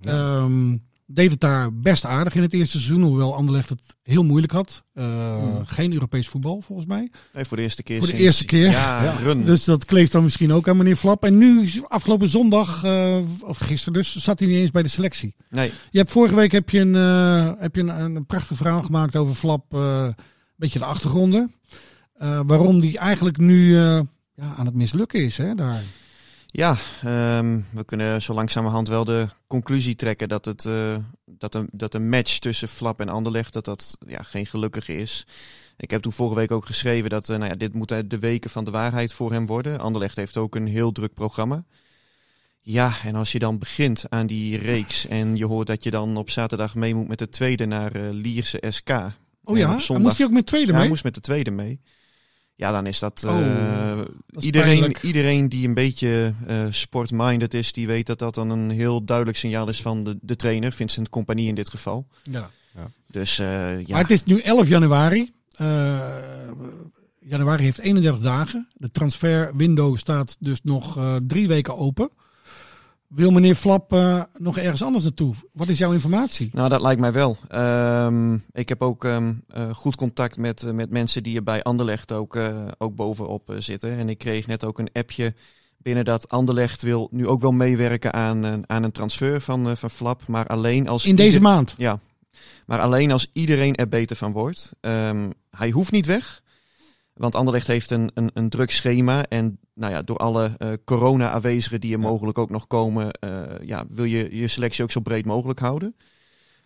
Ehm, 0.00 0.76
deed 1.06 1.30
het 1.30 1.40
daar 1.40 1.74
best 1.74 2.04
aardig 2.04 2.34
in 2.34 2.42
het 2.42 2.52
eerste 2.52 2.78
seizoen. 2.80 3.02
Hoewel 3.02 3.34
Anderlecht 3.34 3.68
het 3.68 3.80
heel 4.02 4.24
moeilijk 4.24 4.52
had. 4.52 4.82
Eh, 4.94 5.56
Geen 5.64 5.92
Europees 5.92 6.28
voetbal 6.28 6.60
volgens 6.60 6.86
mij. 6.88 7.10
Nee, 7.32 7.44
voor 7.44 7.56
de 7.56 7.62
eerste 7.62 7.82
keer 7.82 7.98
Voor 7.98 8.06
de 8.06 8.12
eerste 8.16 8.44
keer. 8.44 8.70
jaren. 8.70 9.44
Dus 9.44 9.64
dat 9.64 9.84
kleeft 9.84 10.12
dan 10.12 10.22
misschien 10.22 10.52
ook 10.52 10.68
aan 10.68 10.76
meneer 10.76 10.96
Flap. 10.96 11.24
En 11.24 11.38
nu, 11.38 11.70
afgelopen 11.88 12.28
zondag, 12.28 12.84
eh, 12.84 13.18
of 13.40 13.56
gisteren 13.58 13.92
dus, 13.94 14.16
zat 14.16 14.38
hij 14.38 14.48
niet 14.48 14.56
eens 14.56 14.70
bij 14.70 14.82
de 14.82 14.88
selectie. 14.88 15.34
Nee, 15.50 15.72
Je 15.90 15.98
hebt 15.98 16.10
vorige 16.10 16.34
week 16.34 16.52
heb 16.52 16.70
je 16.70 16.80
een, 16.80 16.94
eh, 16.94 17.60
heb 17.60 17.74
je 17.74 17.80
een, 17.80 17.88
een 18.16 18.26
prachtig 18.26 18.56
verhaal 18.56 18.82
gemaakt 18.82 19.16
over 19.16 19.34
Flap. 19.34 19.72
een 19.72 20.14
beetje 20.56 20.78
de 20.78 20.84
achtergronden. 20.84 21.52
Waarom 22.46 22.80
die 22.80 22.98
eigenlijk 22.98 23.36
nu 23.38 23.76
ja, 23.76 24.54
aan 24.56 24.66
het 24.66 24.74
mislukken 24.74 25.24
is. 25.24 25.36
Hè, 25.36 25.54
daar. 25.54 25.82
Ja, 26.56 26.76
ehm, 27.02 27.60
we 27.70 27.84
kunnen 27.84 28.22
zo 28.22 28.34
langzamerhand 28.34 28.88
wel 28.88 29.04
de 29.04 29.28
conclusie 29.46 29.94
trekken 29.94 30.28
dat, 30.28 30.44
het, 30.44 30.64
eh, 30.66 30.96
dat, 31.26 31.54
een, 31.54 31.68
dat 31.72 31.94
een 31.94 32.08
match 32.08 32.38
tussen 32.38 32.68
Flap 32.68 33.00
en 33.00 33.08
Anderlecht 33.08 33.52
dat 33.52 33.64
dat, 33.64 33.96
ja, 34.06 34.22
geen 34.22 34.46
gelukkige 34.46 34.96
is. 34.96 35.26
Ik 35.76 35.90
heb 35.90 36.02
toen 36.02 36.12
vorige 36.12 36.36
week 36.36 36.50
ook 36.50 36.66
geschreven 36.66 37.10
dat 37.10 37.28
eh, 37.28 37.36
nou 37.36 37.50
ja, 37.50 37.56
dit 37.56 37.74
moeten 37.74 38.08
de 38.08 38.18
weken 38.18 38.50
van 38.50 38.64
de 38.64 38.70
waarheid 38.70 39.12
voor 39.12 39.32
hem 39.32 39.46
worden. 39.46 39.80
Anderlecht 39.80 40.16
heeft 40.16 40.36
ook 40.36 40.54
een 40.54 40.66
heel 40.66 40.92
druk 40.92 41.14
programma. 41.14 41.64
Ja, 42.60 42.92
en 43.04 43.14
als 43.14 43.32
je 43.32 43.38
dan 43.38 43.58
begint 43.58 44.04
aan 44.08 44.26
die 44.26 44.58
reeks 44.58 45.06
en 45.06 45.36
je 45.36 45.44
hoort 45.46 45.66
dat 45.66 45.84
je 45.84 45.90
dan 45.90 46.16
op 46.16 46.30
zaterdag 46.30 46.74
mee 46.74 46.94
moet 46.94 47.08
met 47.08 47.18
de 47.18 47.28
tweede 47.28 47.66
naar 47.66 47.92
eh, 47.92 48.02
Lierse 48.10 48.62
SK. 48.68 48.90
Oh 48.90 49.00
En 49.44 49.56
ja, 49.56 49.72
op 49.72 49.80
zondag- 49.80 50.04
moest 50.04 50.16
hij 50.18 50.26
ook 50.26 50.32
met 50.32 50.46
tweede 50.46 50.66
Ja, 50.66 50.72
hij 50.72 50.80
mee? 50.80 50.90
moest 50.90 51.04
met 51.04 51.14
de 51.14 51.20
tweede 51.20 51.50
mee. 51.50 51.80
Ja, 52.56 52.72
dan 52.72 52.86
is 52.86 52.98
dat... 52.98 53.24
Oh, 53.26 53.40
eh, 53.40 53.96
dat 53.96 54.06
is 54.42 54.44
iedereen, 54.44 54.78
pijnlijk. 54.78 55.02
iedereen 55.02 55.48
die 55.48 55.68
een 55.68 55.74
beetje 55.74 56.34
eh 56.46 56.66
sportminded 56.70 57.54
is, 57.54 57.72
die 57.72 57.86
weet 57.86 58.06
dat 58.06 58.18
dat 58.18 58.34
dan 58.34 58.50
een 58.50 58.70
heel 58.70 59.04
duidelijk 59.04 59.36
signaal 59.38 59.68
is 59.68 59.82
van 59.82 60.04
de, 60.04 60.18
de 60.20 60.36
trainer, 60.36 60.72
Vincent 60.72 61.08
Compagnie 61.08 61.48
in 61.48 61.54
dit 61.54 61.70
geval. 61.70 62.06
Ja. 62.22 62.50
Dus 63.14 63.38
eh, 63.38 63.80
ja, 63.80 63.84
Maar 63.88 64.00
het 64.00 64.10
is 64.10 64.24
nu 64.24 64.40
11 64.40 64.68
januari. 64.68 65.32
Eh, 65.56 66.00
januari 67.20 67.64
heeft 67.64 67.78
31 67.78 68.22
dagen. 68.22 68.68
De 68.74 68.90
transferwindow 68.90 69.96
staat 69.96 70.36
dus 70.38 70.60
nog 70.62 70.96
eh, 70.96 71.16
drie 71.26 71.48
weken 71.48 71.76
open. 71.76 72.10
Wil 73.14 73.30
meneer 73.30 73.54
Flap 73.54 73.92
eh, 73.92 74.22
nog 74.38 74.58
ergens 74.58 74.82
anders 74.82 75.04
naartoe? 75.04 75.34
Wat 75.52 75.68
is 75.68 75.78
jouw 75.78 75.92
informatie? 75.92 76.50
nou 76.52 76.68
dat 76.68 76.80
lijkt 76.80 77.00
mij 77.00 77.12
wel. 77.12 77.36
Ehm, 77.48 78.34
ik 78.52 78.68
heb 78.68 78.82
ook 78.82 79.04
ehm, 79.04 79.32
eh, 79.48 79.70
goed 79.74 79.96
contact 79.96 80.36
met, 80.36 80.62
eh, 80.62 80.72
met 80.72 80.90
mensen 80.90 81.22
die 81.22 81.36
er 81.36 81.42
bij 81.42 81.62
Anderlecht 81.62 82.12
ook, 82.12 82.38
ook 82.78 82.94
bovenop 82.94 83.54
zitten. 83.58 83.98
En 83.98 84.08
ik 84.08 84.18
kreeg 84.18 84.46
net 84.46 84.64
ook 84.64 84.78
een 84.78 84.90
appje 84.92 85.34
binnen 85.78 86.04
dat 86.04 86.28
Anderlecht 86.28 86.82
wil 86.82 87.08
nu 87.10 87.26
ook 87.26 87.40
wel 87.40 87.52
meewerken 87.52 88.12
aan, 88.12 88.42
een- 88.42 88.64
aan 88.66 88.82
een 88.82 88.92
transfer 88.92 89.40
van, 89.40 89.76
van 89.76 89.90
Flap. 89.90 90.26
Maar 90.26 90.46
alleen 90.46 90.88
als 90.88 91.06
In 91.06 91.16
deze 91.16 91.40
maand. 91.40 91.74
Ja, 91.78 92.00
maar 92.66 92.80
alleen 92.80 93.12
als 93.12 93.30
iedereen 93.32 93.74
er 93.74 93.88
beter 93.88 94.16
van 94.16 94.32
wordt. 94.32 94.72
Ehm, 94.80 95.30
hij 95.50 95.70
hoeft 95.70 95.92
niet 95.92 96.06
weg. 96.06 96.42
Want 97.14 97.34
Anderlecht 97.34 97.66
heeft 97.66 97.90
een, 97.90 98.10
een, 98.14 98.30
een 98.34 98.48
druk 98.48 98.70
schema. 98.70 99.24
En 99.28 99.58
nou 99.74 99.92
ja, 99.92 100.02
door 100.02 100.16
alle 100.16 100.54
eh, 100.58 100.68
corona-aanwezigen 100.84 101.80
die 101.80 101.92
er 101.92 102.00
mogelijk 102.00 102.38
ook 102.38 102.50
nog 102.50 102.66
komen, 102.66 103.10
eh, 103.10 103.30
ja, 103.62 103.84
wil 103.88 104.04
je 104.04 104.36
je 104.36 104.48
selectie 104.48 104.84
ook 104.84 104.90
zo 104.90 105.00
breed 105.00 105.24
mogelijk 105.24 105.58
houden. 105.58 105.96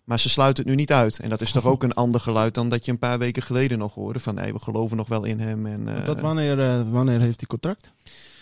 Maar 0.03 0.19
ze 0.19 0.29
sluiten 0.29 0.63
het 0.63 0.71
nu 0.71 0.79
niet 0.79 0.91
uit. 0.91 1.19
En 1.19 1.29
dat 1.29 1.41
is 1.41 1.51
toch 1.51 1.65
ook 1.65 1.83
een 1.83 1.93
ander 1.93 2.21
geluid 2.21 2.53
dan 2.53 2.69
dat 2.69 2.85
je 2.85 2.91
een 2.91 2.99
paar 2.99 3.19
weken 3.19 3.43
geleden 3.43 3.77
nog 3.77 3.93
hoorde. 3.93 4.19
Van 4.19 4.35
nee, 4.35 4.53
we 4.53 4.59
geloven 4.59 4.97
nog 4.97 5.07
wel 5.07 5.23
in 5.23 5.39
hem. 5.39 5.65
En, 5.65 6.05
eh, 6.05 6.21
wanneer, 6.21 6.91
wanneer 6.91 7.19
heeft 7.19 7.39
hij 7.39 7.47
contract? 7.47 7.93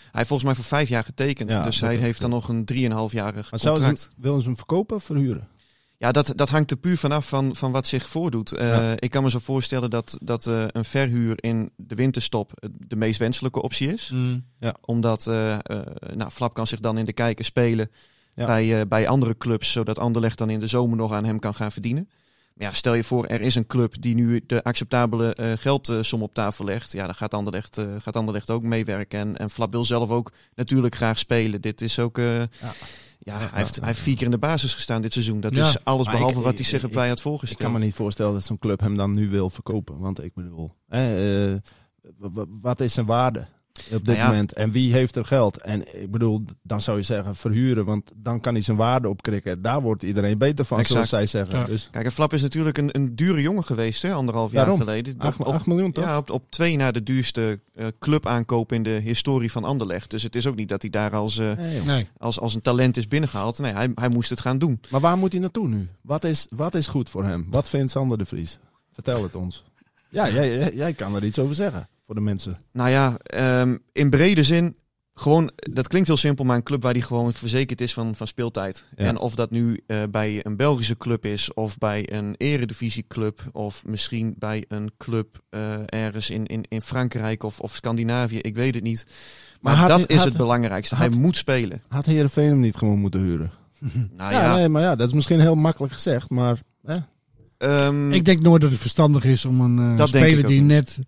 hij 0.08 0.10
heeft 0.12 0.28
volgens 0.28 0.44
mij 0.44 0.54
voor 0.54 0.78
vijf 0.78 0.88
jaar 0.88 1.04
getekend. 1.04 1.50
Ja, 1.50 1.62
dus 1.62 1.80
hij 1.80 1.96
heeft 1.96 2.20
dan 2.20 2.30
nog 2.30 2.48
een 2.48 2.64
drieënhalfjarig 2.64 3.50
contract. 3.50 4.00
ze, 4.00 4.08
willen 4.16 4.40
ze 4.40 4.46
hem 4.46 4.56
verkopen 4.56 4.96
of 4.96 5.04
verhuren? 5.04 5.48
Ja, 6.00 6.12
dat, 6.12 6.32
dat 6.36 6.48
hangt 6.48 6.70
er 6.70 6.76
puur 6.76 6.98
vanaf 6.98 7.28
van, 7.28 7.56
van 7.56 7.72
wat 7.72 7.86
zich 7.86 8.08
voordoet. 8.08 8.52
Eh, 8.52 8.68
Ja. 8.68 8.94
Ik 8.98 9.10
kan 9.10 9.22
me 9.22 9.30
zo 9.30 9.38
voorstellen 9.38 9.90
dat, 9.90 10.18
dat 10.22 10.46
eh, 10.46 10.64
een 10.72 10.84
verhuur 10.84 11.34
in 11.36 11.70
de 11.76 11.94
winterstop 11.94 12.52
eh, 12.54 12.68
de 12.72 12.96
meest 12.96 13.18
wenselijke 13.18 13.62
optie 13.62 13.92
is. 13.92 14.12
Omdat 14.84 15.26
eh 15.26 15.52
eh, 15.54 15.58
nou, 16.14 16.30
Flap 16.30 16.54
kan 16.54 16.66
zich 16.66 16.80
dan 16.80 16.98
in 16.98 17.04
de 17.04 17.12
kijker 17.12 17.44
spelen 17.44 17.90
Ja. 18.34 18.46
bij, 18.46 18.88
bij 18.88 19.08
andere 19.08 19.36
clubs. 19.36 19.72
Zodat 19.72 19.98
Anderlecht 19.98 20.38
dan 20.38 20.50
in 20.50 20.60
de 20.60 20.66
zomer 20.66 20.96
nog 20.96 21.12
aan 21.12 21.24
hem 21.24 21.38
kan 21.38 21.54
gaan 21.54 21.72
verdienen. 21.72 22.08
Maar 22.54 22.66
ja, 22.66 22.72
stel 22.72 22.94
je 22.94 23.04
voor, 23.04 23.26
er 23.26 23.40
is 23.40 23.54
een 23.54 23.66
club 23.66 23.94
die 24.00 24.14
nu 24.14 24.40
de 24.46 24.62
acceptabele 24.64 25.56
geldsom 25.58 26.22
op 26.22 26.34
tafel 26.34 26.64
legt. 26.64 26.92
Ja, 26.92 27.04
dan 27.06 27.14
gaat 27.14 27.34
Anderlecht, 27.34 27.80
gaat 27.98 28.16
Anderlecht 28.16 28.50
ook 28.50 28.62
meewerken. 28.62 29.18
En, 29.18 29.36
en 29.36 29.50
Flap 29.50 29.72
wil 29.72 29.84
zelf 29.84 30.10
ook 30.10 30.32
natuurlijk 30.54 30.94
graag 30.94 31.18
spelen. 31.18 31.60
Dit 31.60 31.80
is 31.80 31.98
ook... 31.98 32.18
eh, 32.18 32.42
ja. 33.32 33.38
hij, 33.38 33.48
heeft, 33.52 33.76
hij 33.76 33.86
heeft 33.86 33.98
vier 34.00 34.16
keer 34.16 34.24
in 34.24 34.30
de 34.30 34.38
basis 34.38 34.74
gestaan 34.74 35.02
dit 35.02 35.12
seizoen. 35.12 35.40
Dat 35.40 35.52
is 35.56 35.84
alles 35.84 36.06
behalve 36.06 36.38
ik- 36.38 36.44
wat 36.44 36.54
hij 36.54 36.64
zich 36.64 36.84
ik- 36.84 36.94
had 36.94 37.10
Ik 37.10 37.18
voorgesteld. 37.18 37.60
kan 37.60 37.72
me 37.72 37.78
niet 37.78 37.94
voorstellen 37.94 38.32
dat 38.32 38.44
zo'n 38.44 38.58
club 38.58 38.80
hem 38.80 38.96
dan 38.96 39.14
nu 39.14 39.28
wil 39.28 39.50
verkopen. 39.50 39.98
Want 39.98 40.22
ik 40.24 40.34
bedoel, 40.34 40.70
eh, 40.88 41.54
wat 42.62 42.80
is 42.80 42.92
zijn 42.94 43.06
waarde 43.06 43.46
op 43.84 44.04
dit 44.04 44.06
Nou 44.06 44.18
ja. 44.18 44.26
moment? 44.26 44.52
En 44.52 44.70
wie 44.70 44.92
heeft 44.92 45.16
er 45.16 45.24
geld? 45.24 45.56
En 45.56 46.00
ik 46.02 46.10
bedoel, 46.10 46.44
dan 46.62 46.80
zou 46.80 46.96
je 46.98 47.02
zeggen 47.02 47.36
verhuren, 47.36 47.84
want 47.84 48.12
dan 48.16 48.40
kan 48.40 48.52
hij 48.54 48.62
zijn 48.62 48.76
waarde 48.76 49.08
opkrikken. 49.08 49.62
Daar 49.62 49.80
wordt 49.82 50.02
iedereen 50.02 50.38
beter 50.38 50.64
van, 50.64 50.78
Exact. 50.78 50.92
zoals 51.08 51.08
zij 51.08 51.26
zeggen. 51.44 51.58
Ja. 51.58 51.66
Dus 51.66 51.88
Kijk, 51.90 52.04
en 52.04 52.10
Flap 52.12 52.32
is 52.32 52.42
natuurlijk 52.42 52.78
een, 52.78 52.88
een 52.92 53.16
dure 53.16 53.40
jongen 53.40 53.64
geweest, 53.64 54.02
hè, 54.02 54.12
anderhalf 54.12 54.52
jaar 54.52 54.60
Daarom. 54.64 54.80
geleden. 54.80 55.14
Op- 55.14 55.20
8, 55.22 55.38
op, 55.38 55.66
miljoen 55.66 55.92
toch? 55.92 56.04
ja, 56.04 56.16
op, 56.16 56.30
op 56.30 56.50
twee 56.50 56.76
na 56.76 56.90
de 56.92 57.02
duurste 57.02 57.60
eh, 57.74 57.86
clubaankoop 57.98 58.72
in 58.72 58.82
de 58.82 58.90
historie 59.04 59.50
van 59.52 59.64
Anderlecht. 59.64 60.10
Dus 60.10 60.22
het 60.22 60.36
is 60.36 60.46
ook 60.46 60.56
niet 60.56 60.68
dat 60.68 60.82
hij 60.82 60.90
daar 60.90 61.14
als, 61.14 61.38
eh, 61.38 61.52
Nee, 61.56 61.76
joh. 61.76 61.86
Nee. 61.86 62.06
als, 62.18 62.40
als 62.40 62.54
een 62.54 62.62
talent 62.62 62.96
is 62.96 63.08
binnengehaald. 63.08 63.58
Nee, 63.58 63.72
hij, 63.72 63.90
hij 63.94 64.08
moest 64.08 64.30
het 64.30 64.40
gaan 64.40 64.58
doen. 64.58 64.80
Maar 64.90 65.00
waar 65.00 65.18
moet 65.18 65.32
hij 65.32 65.40
naartoe 65.40 65.68
nu? 65.68 65.88
Wat 66.00 66.24
is, 66.24 66.46
wat 66.50 66.74
is 66.74 66.86
goed 66.86 67.10
voor 67.10 67.24
hem? 67.24 67.46
Wat 67.48 67.68
vindt 67.68 67.90
Sander 67.90 68.18
de 68.18 68.24
Vries? 68.24 68.58
Vertel 68.92 69.22
het 69.22 69.34
ons. 69.34 69.64
Ja, 70.10 70.28
jij, 70.30 70.56
jij, 70.58 70.74
jij 70.74 70.92
kan 70.92 71.14
er 71.14 71.24
iets 71.24 71.38
over 71.38 71.54
zeggen 71.54 71.88
voor 72.08 72.16
de 72.16 72.22
mensen. 72.22 72.58
Nou 72.72 72.90
ja, 72.90 73.16
ehm, 73.18 73.76
in 73.92 74.10
brede 74.10 74.42
zin, 74.44 74.76
gewoon, 75.14 75.50
dat 75.54 75.88
klinkt 75.88 76.08
heel 76.08 76.16
simpel, 76.16 76.44
maar 76.44 76.56
een 76.56 76.62
club 76.62 76.82
waar 76.82 76.92
hij 76.92 77.00
gewoon 77.02 77.32
verzekerd 77.32 77.80
is 77.80 77.92
van, 77.92 78.16
van 78.16 78.26
speeltijd. 78.26 78.84
Ja. 78.96 79.04
En 79.04 79.18
of 79.18 79.34
dat 79.34 79.50
nu 79.50 79.80
eh, 79.86 80.02
bij 80.10 80.40
een 80.46 80.56
Belgische 80.56 80.96
club 80.96 81.24
is, 81.24 81.54
of 81.54 81.78
bij 81.78 82.12
een 82.12 82.34
eredivisieclub, 82.36 83.40
of 83.52 83.84
misschien 83.86 84.34
bij 84.38 84.64
een 84.68 84.90
club 84.98 85.42
eh, 85.50 85.60
ergens 85.86 86.30
in, 86.30 86.46
in, 86.46 86.64
in 86.68 86.82
Frankrijk 86.82 87.42
of, 87.42 87.60
of 87.60 87.74
Scandinavië, 87.74 88.38
ik 88.38 88.54
weet 88.54 88.74
het 88.74 88.84
niet. 88.84 89.06
Maar, 89.60 89.88
dat 89.88 89.96
hij- 89.98 90.06
is 90.08 90.16
had- 90.16 90.24
het 90.24 90.36
belangrijkste. 90.36 90.94
had- 90.94 91.08
hij 91.10 91.18
moet 91.18 91.36
spelen. 91.36 91.82
Had 91.88 92.04
Heerenveen 92.04 92.48
hem 92.48 92.60
niet 92.60 92.76
gewoon 92.76 92.98
moeten 92.98 93.20
huren? 93.20 93.50
Nou 94.16 94.32
ja, 94.32 94.42
ja, 94.42 94.54
nee, 94.54 94.68
maar 94.68 94.82
ja, 94.82 94.96
dat 94.96 95.08
is 95.08 95.14
misschien 95.14 95.40
heel 95.40 95.54
makkelijk 95.54 95.92
gezegd, 95.92 96.30
maar... 96.30 96.58
Hè? 96.84 96.96
ehm, 97.58 98.12
Ik 98.12 98.24
denk 98.24 98.40
nooit 98.40 98.62
dat 98.62 98.70
het 98.70 98.80
verstandig 98.80 99.24
is 99.24 99.44
om 99.44 99.60
een 99.60 99.78
eh, 99.98 100.02
ik 100.04 100.06
speler 100.08 100.46
die 100.46 100.60
niet. 100.62 100.98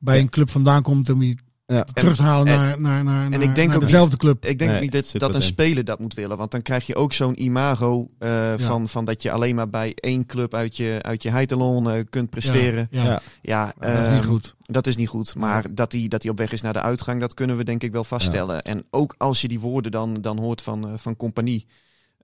Bij 0.00 0.18
een 0.20 0.28
club 0.28 0.50
vandaan 0.50 0.82
komt, 0.82 1.10
om 1.10 1.18
die 1.18 1.38
Ja. 1.66 1.84
terug 1.84 2.16
te 2.16 2.22
halen 2.22 2.46
en- 2.52 2.58
naar, 2.58 2.78
naar, 2.80 3.04
naar, 3.04 3.24
ik 3.24 3.30
naar, 3.30 3.54
denk 3.54 3.56
naar 3.56 3.66
ook 3.76 3.82
niet- 3.82 3.90
dezelfde 3.90 4.16
club. 4.16 4.44
Ik 4.46 4.58
denk 4.58 4.70
Nee, 4.70 4.80
niet 4.80 4.92
dat, 4.92 5.10
dat 5.12 5.34
een 5.34 5.42
speler 5.42 5.84
dat 5.84 5.98
moet 5.98 6.14
willen. 6.14 6.36
Want 6.36 6.50
dan 6.50 6.62
krijg 6.62 6.86
je 6.86 6.94
ook 6.96 7.12
zo'n 7.12 7.42
imago 7.42 8.10
eh, 8.18 8.54
van, 8.56 8.88
van 8.88 9.04
dat 9.04 9.22
je 9.22 9.30
alleen 9.30 9.54
maar 9.54 9.68
bij 9.68 9.92
één 9.94 10.26
club 10.26 10.54
uit 10.54 10.76
je, 10.76 10.98
uit 11.02 11.22
je 11.22 11.30
heitalon 11.30 11.90
eh, 11.90 12.00
kunt 12.10 12.30
presteren. 12.30 12.88
Ja, 12.90 13.02
Ja. 13.04 13.20
Ja, 13.42 13.74
dat 13.78 13.90
is 13.90 14.08
niet 14.08 14.20
ehm, 14.20 14.28
goed. 14.28 14.54
Dat 14.62 14.86
is 14.86 14.96
niet 14.96 15.08
goed. 15.08 15.34
Maar 15.34 15.74
dat 15.74 15.92
hij 15.92 16.08
dat 16.08 16.22
hij 16.22 16.30
op 16.30 16.38
weg 16.38 16.52
is 16.52 16.60
naar 16.60 16.72
de 16.72 16.82
uitgang, 16.82 17.20
dat 17.20 17.34
kunnen 17.34 17.56
we 17.56 17.64
denk 17.64 17.82
ik 17.82 17.92
wel 17.92 18.04
vaststellen. 18.04 18.62
En 18.62 18.84
ook 18.90 19.14
als 19.18 19.40
je 19.40 19.48
die 19.48 19.60
woorden 19.60 19.92
dan, 19.92 20.14
dan 20.14 20.38
hoort 20.38 20.62
van, 20.62 20.88
eh, 20.88 20.92
van 20.96 21.16
compagnie 21.16 21.66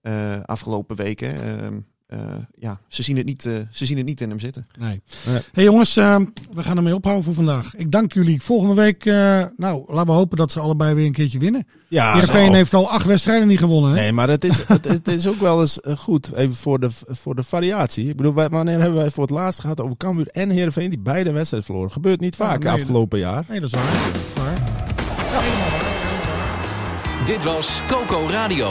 eh, 0.03 0.41
afgelopen 0.45 0.97
weken. 0.97 1.35
Ehm, 2.07 2.21
eh, 2.21 2.35
ja, 2.59 2.81
ze 2.88 3.03
zien, 3.03 3.16
het 3.16 3.27
niet, 3.27 3.47
eh, 3.47 3.53
ze 3.71 3.87
zien 3.87 3.97
het 3.97 4.07
niet 4.07 4.21
in 4.21 4.29
hem 4.29 4.38
zitten. 4.38 4.66
Nee. 4.79 5.01
Hey 5.53 5.64
jongens, 5.64 5.97
eh, 5.97 6.21
we 6.51 6.62
gaan 6.62 6.77
ermee 6.77 6.95
ophouden 6.95 7.25
voor 7.25 7.35
vandaag. 7.35 7.77
Ik 7.77 7.90
dank 7.90 8.12
jullie. 8.12 8.42
Volgende 8.42 8.75
week, 8.75 9.05
eh, 9.05 9.45
nou, 9.57 9.85
laten 9.87 10.07
we 10.07 10.12
hopen 10.12 10.37
dat 10.37 10.53
ze 10.53 10.61
allebei 10.61 10.95
weer 10.95 11.07
een 11.07 11.12
keertje 11.12 11.38
winnen. 11.38 11.66
Ja, 11.88 12.12
Heerenveen 12.12 12.55
heeft 12.55 12.75
al 12.75 12.90
acht 12.90 13.07
wedstrijden 13.07 13.49
niet 13.49 13.59
gewonnen. 13.59 13.90
Hè? 13.90 13.97
Nee, 13.97 14.12
maar 14.12 14.29
het 14.29 14.45
is, 14.45 14.62
het, 14.66 14.85
het 14.88 15.09
is 15.09 15.29
ook 15.29 15.40
wel 15.40 15.61
eens 15.61 15.79
goed, 15.97 16.33
even 16.33 16.55
voor 16.55 16.81
de, 16.81 16.88
voor 17.09 17.35
de 17.35 17.42
variatie. 17.42 18.09
Ik 18.09 18.16
bedoel, 18.16 18.33
wanneer 18.33 18.81
hebben 18.81 18.99
wij 18.99 19.11
voor 19.11 19.23
het 19.23 19.33
laatst 19.33 19.61
gehad 19.61 19.81
over 19.81 19.97
Cambuur 19.97 20.29
en 20.29 20.51
Heerenveen 20.51 20.90
die 20.90 20.99
beide 20.99 21.33
wedstrijden 21.33 21.69
verloren? 21.69 21.92
Gebeurt 21.92 22.21
niet 22.21 22.37
vaak 22.37 22.62
nee, 22.62 22.73
afgelopen 22.73 23.19
jaar. 23.19 23.45
Nee, 23.49 23.61
dat 23.61 23.69
is 23.69 23.75
waar. 23.75 23.92
waar. 24.35 24.55
Dit 27.27 27.45
was 27.45 27.81
Coco 27.88 28.27
Radio. 28.31 28.71